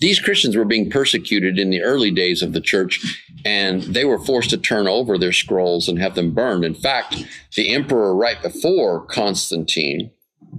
these 0.00 0.20
Christians 0.20 0.56
were 0.56 0.64
being 0.64 0.90
persecuted 0.90 1.58
in 1.58 1.70
the 1.70 1.82
early 1.82 2.10
days 2.10 2.42
of 2.42 2.52
the 2.52 2.60
church, 2.60 3.22
and 3.44 3.82
they 3.82 4.04
were 4.04 4.18
forced 4.18 4.50
to 4.50 4.58
turn 4.58 4.86
over 4.86 5.16
their 5.16 5.32
scrolls 5.32 5.88
and 5.88 5.98
have 5.98 6.14
them 6.14 6.32
burned. 6.32 6.64
In 6.64 6.74
fact, 6.74 7.24
the 7.54 7.72
emperor 7.72 8.14
right 8.14 8.40
before 8.42 9.06
Constantine 9.06 10.10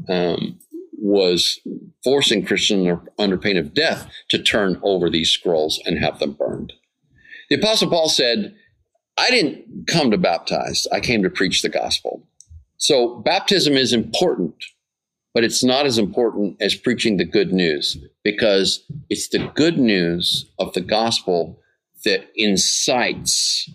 um, 0.09 0.59
was 0.93 1.59
forcing 2.03 2.43
Christians 2.45 2.99
under 3.19 3.37
pain 3.37 3.57
of 3.57 3.73
death 3.73 4.09
to 4.29 4.41
turn 4.41 4.79
over 4.81 5.09
these 5.09 5.29
scrolls 5.29 5.79
and 5.85 5.99
have 5.99 6.19
them 6.19 6.31
burned. 6.31 6.73
The 7.49 7.57
Apostle 7.57 7.89
Paul 7.89 8.09
said, 8.09 8.55
I 9.17 9.29
didn't 9.29 9.87
come 9.87 10.11
to 10.11 10.17
baptize, 10.17 10.87
I 10.91 10.99
came 10.99 11.23
to 11.23 11.29
preach 11.29 11.61
the 11.61 11.69
gospel. 11.69 12.27
So 12.77 13.15
baptism 13.19 13.73
is 13.73 13.91
important, 13.91 14.55
but 15.33 15.43
it's 15.43 15.63
not 15.63 15.85
as 15.85 15.97
important 15.97 16.61
as 16.61 16.75
preaching 16.75 17.17
the 17.17 17.25
good 17.25 17.51
news 17.51 17.97
because 18.23 18.83
it's 19.09 19.29
the 19.29 19.51
good 19.55 19.77
news 19.77 20.51
of 20.59 20.73
the 20.73 20.81
gospel 20.81 21.59
that 22.05 22.27
incites 22.35 23.69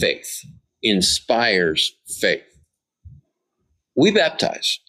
faith, 0.00 0.44
inspires 0.82 1.94
faith. 2.20 2.42
We 3.96 4.10
baptize, 4.10 4.80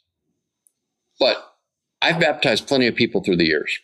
but 1.20 1.38
I've 2.02 2.20
baptized 2.20 2.68
plenty 2.68 2.88
of 2.88 2.96
people 2.96 3.24
through 3.24 3.38
the 3.38 3.48
years. 3.48 3.80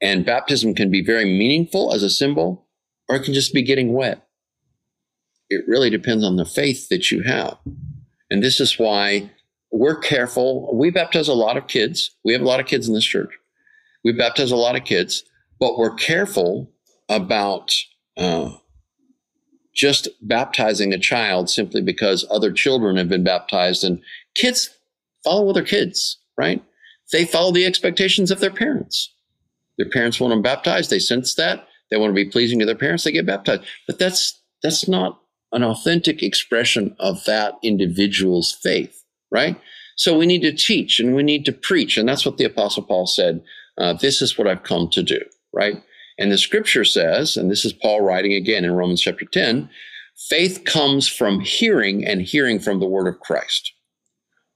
And 0.00 0.24
baptism 0.24 0.74
can 0.74 0.90
be 0.90 1.02
very 1.02 1.24
meaningful 1.24 1.92
as 1.92 2.02
a 2.02 2.10
symbol, 2.10 2.66
or 3.08 3.16
it 3.16 3.24
can 3.24 3.34
just 3.34 3.54
be 3.54 3.62
getting 3.62 3.92
wet. 3.92 4.26
It 5.48 5.64
really 5.68 5.90
depends 5.90 6.24
on 6.24 6.36
the 6.36 6.44
faith 6.44 6.88
that 6.88 7.10
you 7.10 7.22
have. 7.22 7.58
And 8.34 8.42
this 8.42 8.58
is 8.58 8.80
why 8.80 9.30
we're 9.70 9.96
careful. 9.96 10.76
We 10.76 10.90
baptize 10.90 11.28
a 11.28 11.34
lot 11.34 11.56
of 11.56 11.68
kids. 11.68 12.10
We 12.24 12.32
have 12.32 12.42
a 12.42 12.46
lot 12.46 12.58
of 12.58 12.66
kids 12.66 12.88
in 12.88 12.94
this 12.94 13.04
church. 13.04 13.30
We 14.02 14.10
baptize 14.10 14.50
a 14.50 14.56
lot 14.56 14.74
of 14.74 14.82
kids, 14.82 15.22
but 15.60 15.78
we're 15.78 15.94
careful 15.94 16.68
about 17.08 17.72
uh, 18.16 18.50
just 19.72 20.08
baptizing 20.20 20.92
a 20.92 20.98
child 20.98 21.48
simply 21.48 21.80
because 21.80 22.26
other 22.28 22.50
children 22.50 22.96
have 22.96 23.08
been 23.08 23.22
baptized. 23.22 23.84
And 23.84 24.02
kids 24.34 24.76
follow 25.22 25.48
other 25.48 25.62
kids, 25.62 26.18
right? 26.36 26.60
They 27.12 27.26
follow 27.26 27.52
the 27.52 27.66
expectations 27.66 28.32
of 28.32 28.40
their 28.40 28.50
parents. 28.50 29.14
Their 29.78 29.90
parents 29.90 30.18
want 30.18 30.32
them 30.32 30.42
baptized. 30.42 30.90
They 30.90 30.98
sense 30.98 31.36
that. 31.36 31.68
They 31.88 31.98
want 31.98 32.10
to 32.10 32.14
be 32.14 32.28
pleasing 32.28 32.58
to 32.58 32.66
their 32.66 32.74
parents. 32.74 33.04
They 33.04 33.12
get 33.12 33.26
baptized. 33.26 33.62
But 33.86 34.00
that's 34.00 34.42
that's 34.60 34.88
not 34.88 35.20
an 35.54 35.62
authentic 35.62 36.22
expression 36.22 36.94
of 36.98 37.24
that 37.24 37.54
individual's 37.62 38.52
faith, 38.52 39.02
right? 39.30 39.58
So 39.96 40.18
we 40.18 40.26
need 40.26 40.42
to 40.42 40.52
teach 40.52 41.00
and 41.00 41.14
we 41.14 41.22
need 41.22 41.44
to 41.46 41.52
preach. 41.52 41.96
And 41.96 42.08
that's 42.08 42.26
what 42.26 42.36
the 42.36 42.44
Apostle 42.44 42.82
Paul 42.82 43.06
said. 43.06 43.42
Uh, 43.78 43.94
this 43.94 44.20
is 44.20 44.36
what 44.36 44.46
I've 44.46 44.64
come 44.64 44.88
to 44.90 45.02
do, 45.02 45.20
right? 45.52 45.82
And 46.18 46.30
the 46.30 46.38
scripture 46.38 46.84
says, 46.84 47.36
and 47.36 47.50
this 47.50 47.64
is 47.64 47.72
Paul 47.72 48.02
writing 48.02 48.34
again 48.34 48.64
in 48.64 48.72
Romans 48.72 49.00
chapter 49.00 49.24
10 49.24 49.70
faith 50.28 50.64
comes 50.64 51.08
from 51.08 51.40
hearing 51.40 52.04
and 52.04 52.22
hearing 52.22 52.60
from 52.60 52.78
the 52.78 52.86
word 52.86 53.08
of 53.08 53.18
Christ. 53.20 53.72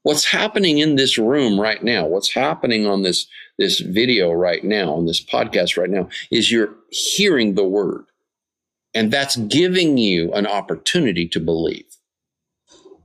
What's 0.04 0.24
happening 0.24 0.78
in 0.78 0.94
this 0.94 1.18
room 1.18 1.60
right 1.60 1.82
now, 1.82 2.06
what's 2.06 2.32
happening 2.32 2.86
on 2.86 3.02
this, 3.02 3.26
this 3.58 3.80
video 3.80 4.30
right 4.30 4.62
now, 4.62 4.94
on 4.94 5.06
this 5.06 5.22
podcast 5.22 5.76
right 5.76 5.90
now, 5.90 6.08
is 6.30 6.50
you're 6.50 6.74
hearing 6.90 7.54
the 7.54 7.64
word. 7.64 8.04
And 8.98 9.12
that's 9.12 9.36
giving 9.36 9.96
you 9.96 10.32
an 10.32 10.44
opportunity 10.44 11.28
to 11.28 11.38
believe. 11.38 11.84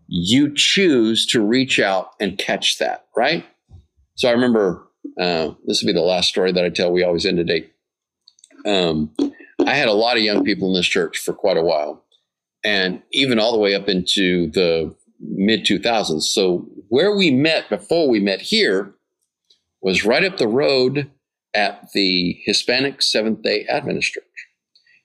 You 0.07 0.51
choose 0.51 1.27
to 1.27 1.39
reach 1.39 1.79
out 1.79 2.13
and 2.19 2.35
catch 2.35 2.79
that, 2.79 3.05
right? 3.15 3.45
So 4.15 4.27
I 4.27 4.31
remember 4.31 4.87
uh, 5.19 5.51
this 5.67 5.83
will 5.83 5.87
be 5.89 5.93
the 5.93 6.01
last 6.01 6.29
story 6.29 6.51
that 6.51 6.65
I 6.65 6.69
tell. 6.69 6.91
We 6.91 7.03
always 7.03 7.27
end 7.27 7.37
a 7.37 7.43
date. 7.43 7.73
Um, 8.65 9.11
I 9.67 9.75
had 9.75 9.87
a 9.87 9.93
lot 9.93 10.17
of 10.17 10.23
young 10.23 10.43
people 10.43 10.67
in 10.69 10.73
this 10.73 10.87
church 10.87 11.19
for 11.19 11.31
quite 11.31 11.57
a 11.57 11.61
while, 11.63 12.03
and 12.63 13.03
even 13.11 13.37
all 13.37 13.51
the 13.51 13.59
way 13.59 13.75
up 13.75 13.87
into 13.87 14.49
the 14.49 14.95
mid 15.19 15.63
2000s. 15.63 16.23
So 16.23 16.67
where 16.89 17.15
we 17.15 17.29
met 17.29 17.69
before 17.69 18.09
we 18.09 18.19
met 18.19 18.41
here 18.41 18.95
was 19.83 20.05
right 20.05 20.23
up 20.23 20.37
the 20.37 20.47
road 20.47 21.11
at 21.53 21.91
the 21.93 22.41
Hispanic 22.45 23.03
Seventh 23.03 23.43
Day 23.43 23.67
Adventist 23.69 24.13
Church. 24.13 24.23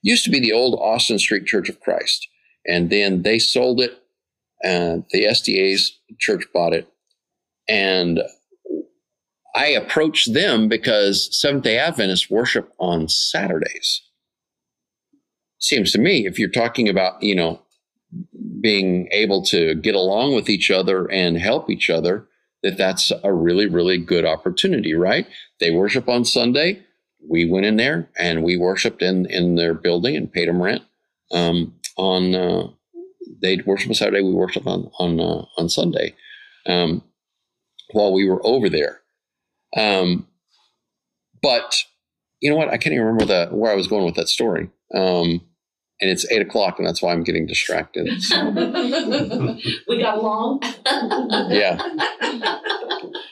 Used 0.01 0.23
to 0.25 0.31
be 0.31 0.39
the 0.39 0.53
old 0.53 0.79
Austin 0.79 1.19
Street 1.19 1.45
Church 1.45 1.69
of 1.69 1.79
Christ, 1.79 2.27
and 2.65 2.89
then 2.89 3.23
they 3.23 3.39
sold 3.39 3.81
it. 3.81 4.01
And 4.61 5.05
the 5.11 5.23
SDA's 5.23 5.97
church 6.19 6.43
bought 6.53 6.73
it, 6.73 6.87
and 7.67 8.19
I 9.55 9.67
approached 9.67 10.33
them 10.33 10.67
because 10.67 11.29
Seventh 11.37 11.63
day 11.63 11.77
Adventists 11.77 12.29
worship 12.29 12.71
on 12.79 13.07
Saturdays. 13.07 14.01
Seems 15.59 15.91
to 15.91 15.99
me, 15.99 16.25
if 16.25 16.39
you're 16.39 16.49
talking 16.49 16.87
about, 16.87 17.21
you 17.21 17.35
know, 17.35 17.61
being 18.61 19.07
able 19.11 19.43
to 19.43 19.75
get 19.75 19.95
along 19.95 20.35
with 20.35 20.49
each 20.49 20.71
other 20.71 21.09
and 21.11 21.37
help 21.37 21.69
each 21.69 21.89
other, 21.89 22.27
that 22.63 22.77
that's 22.77 23.11
a 23.23 23.33
really, 23.33 23.67
really 23.67 23.97
good 23.97 24.25
opportunity, 24.25 24.93
right? 24.93 25.27
They 25.59 25.71
worship 25.71 26.09
on 26.09 26.25
Sunday. 26.25 26.83
We 27.27 27.49
went 27.49 27.65
in 27.65 27.77
there 27.77 28.09
and 28.17 28.43
we 28.43 28.57
worshiped 28.57 29.01
in, 29.01 29.25
in 29.25 29.55
their 29.55 29.73
building 29.73 30.15
and 30.15 30.31
paid 30.31 30.47
them 30.47 30.61
rent. 30.61 30.83
Um, 31.31 31.75
on 31.97 32.33
uh, 32.33 32.67
they 33.41 33.57
worship 33.65 33.89
on 33.89 33.95
Saturday, 33.95 34.21
we 34.21 34.33
worshiped 34.33 34.67
on 34.67 34.89
on 34.99 35.19
uh, 35.19 35.45
on 35.57 35.69
Sunday. 35.69 36.15
Um, 36.65 37.03
while 37.91 38.13
we 38.13 38.27
were 38.27 38.45
over 38.45 38.69
there, 38.69 39.01
um, 39.75 40.27
but 41.41 41.83
you 42.39 42.49
know 42.49 42.55
what? 42.55 42.69
I 42.69 42.77
can't 42.77 42.93
even 42.93 43.05
remember 43.05 43.25
the 43.25 43.49
where 43.51 43.71
I 43.71 43.75
was 43.75 43.87
going 43.87 44.05
with 44.05 44.15
that 44.15 44.29
story. 44.29 44.69
Um, 44.93 45.41
and 46.01 46.09
it's 46.09 46.29
eight 46.31 46.41
o'clock, 46.41 46.79
and 46.79 46.87
that's 46.87 47.01
why 47.01 47.11
I'm 47.11 47.23
getting 47.23 47.45
distracted. 47.45 48.07
we 49.87 50.01
got 50.01 50.17
along. 50.17 50.61
yeah, 51.51 51.77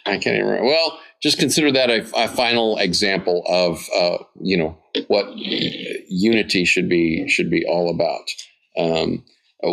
I 0.05 0.17
can't 0.17 0.35
even 0.35 0.45
remember. 0.45 0.65
Well, 0.65 0.99
just 1.21 1.39
consider 1.39 1.71
that 1.71 1.89
a, 1.89 2.05
a 2.15 2.27
final 2.27 2.77
example 2.77 3.43
of 3.47 3.83
uh, 3.95 4.23
you 4.41 4.57
know 4.57 4.77
what 5.07 5.27
unity 5.35 6.65
should 6.65 6.89
be 6.89 7.27
should 7.27 7.49
be 7.49 7.65
all 7.65 7.89
about. 7.89 8.29
Um, 8.77 9.23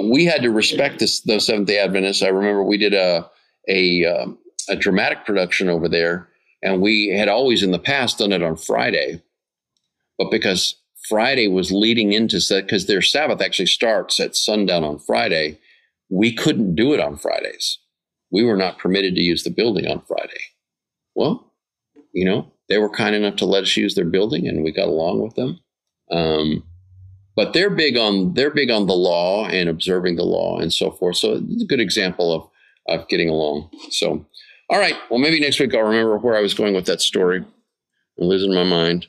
we 0.08 0.24
had 0.24 0.42
to 0.42 0.50
respect 0.50 0.98
this, 0.98 1.20
those 1.20 1.46
Seventh 1.46 1.68
Day 1.68 1.78
Adventists. 1.78 2.22
I 2.22 2.28
remember 2.28 2.64
we 2.64 2.78
did 2.78 2.94
a 2.94 3.28
a, 3.68 4.04
um, 4.04 4.38
a 4.68 4.76
dramatic 4.76 5.24
production 5.24 5.68
over 5.68 5.88
there 5.88 6.28
and 6.62 6.80
we 6.80 7.08
had 7.08 7.28
always 7.28 7.62
in 7.62 7.70
the 7.70 7.78
past 7.78 8.18
done 8.18 8.32
it 8.32 8.42
on 8.42 8.56
Friday. 8.56 9.22
But 10.18 10.30
because 10.30 10.76
Friday 11.08 11.48
was 11.48 11.70
leading 11.70 12.12
into 12.12 12.40
because 12.48 12.86
their 12.86 13.02
Sabbath 13.02 13.42
actually 13.42 13.66
starts 13.66 14.18
at 14.18 14.36
sundown 14.36 14.84
on 14.84 14.98
Friday, 14.98 15.58
we 16.08 16.32
couldn't 16.34 16.74
do 16.74 16.94
it 16.94 17.00
on 17.00 17.16
Fridays. 17.16 17.78
We 18.30 18.44
were 18.44 18.56
not 18.56 18.78
permitted 18.78 19.14
to 19.14 19.22
use 19.22 19.44
the 19.44 19.50
building 19.50 19.86
on 19.86 20.02
Friday. 20.06 20.40
Well, 21.14 21.52
you 22.12 22.24
know, 22.24 22.50
they 22.68 22.78
were 22.78 22.90
kind 22.90 23.14
enough 23.14 23.36
to 23.36 23.46
let 23.46 23.64
us 23.64 23.76
use 23.76 23.94
their 23.94 24.04
building, 24.04 24.46
and 24.46 24.64
we 24.64 24.72
got 24.72 24.88
along 24.88 25.22
with 25.22 25.34
them. 25.34 25.60
Um, 26.10 26.64
but 27.36 27.52
they're 27.52 27.70
big 27.70 27.96
on 27.96 28.34
they're 28.34 28.50
big 28.50 28.70
on 28.70 28.86
the 28.86 28.94
law 28.94 29.46
and 29.46 29.68
observing 29.68 30.16
the 30.16 30.24
law 30.24 30.58
and 30.58 30.72
so 30.72 30.90
forth. 30.90 31.16
So 31.16 31.34
it's 31.34 31.62
a 31.62 31.66
good 31.66 31.80
example 31.80 32.32
of 32.32 32.48
of 32.88 33.08
getting 33.08 33.28
along. 33.28 33.70
So 33.90 34.24
all 34.70 34.78
right. 34.78 34.96
Well, 35.10 35.18
maybe 35.18 35.40
next 35.40 35.60
week 35.60 35.74
I'll 35.74 35.82
remember 35.82 36.16
where 36.18 36.36
I 36.36 36.40
was 36.40 36.54
going 36.54 36.74
with 36.74 36.86
that 36.86 37.00
story. 37.00 37.44
I'm 38.20 38.26
losing 38.26 38.54
my 38.54 38.64
mind. 38.64 39.06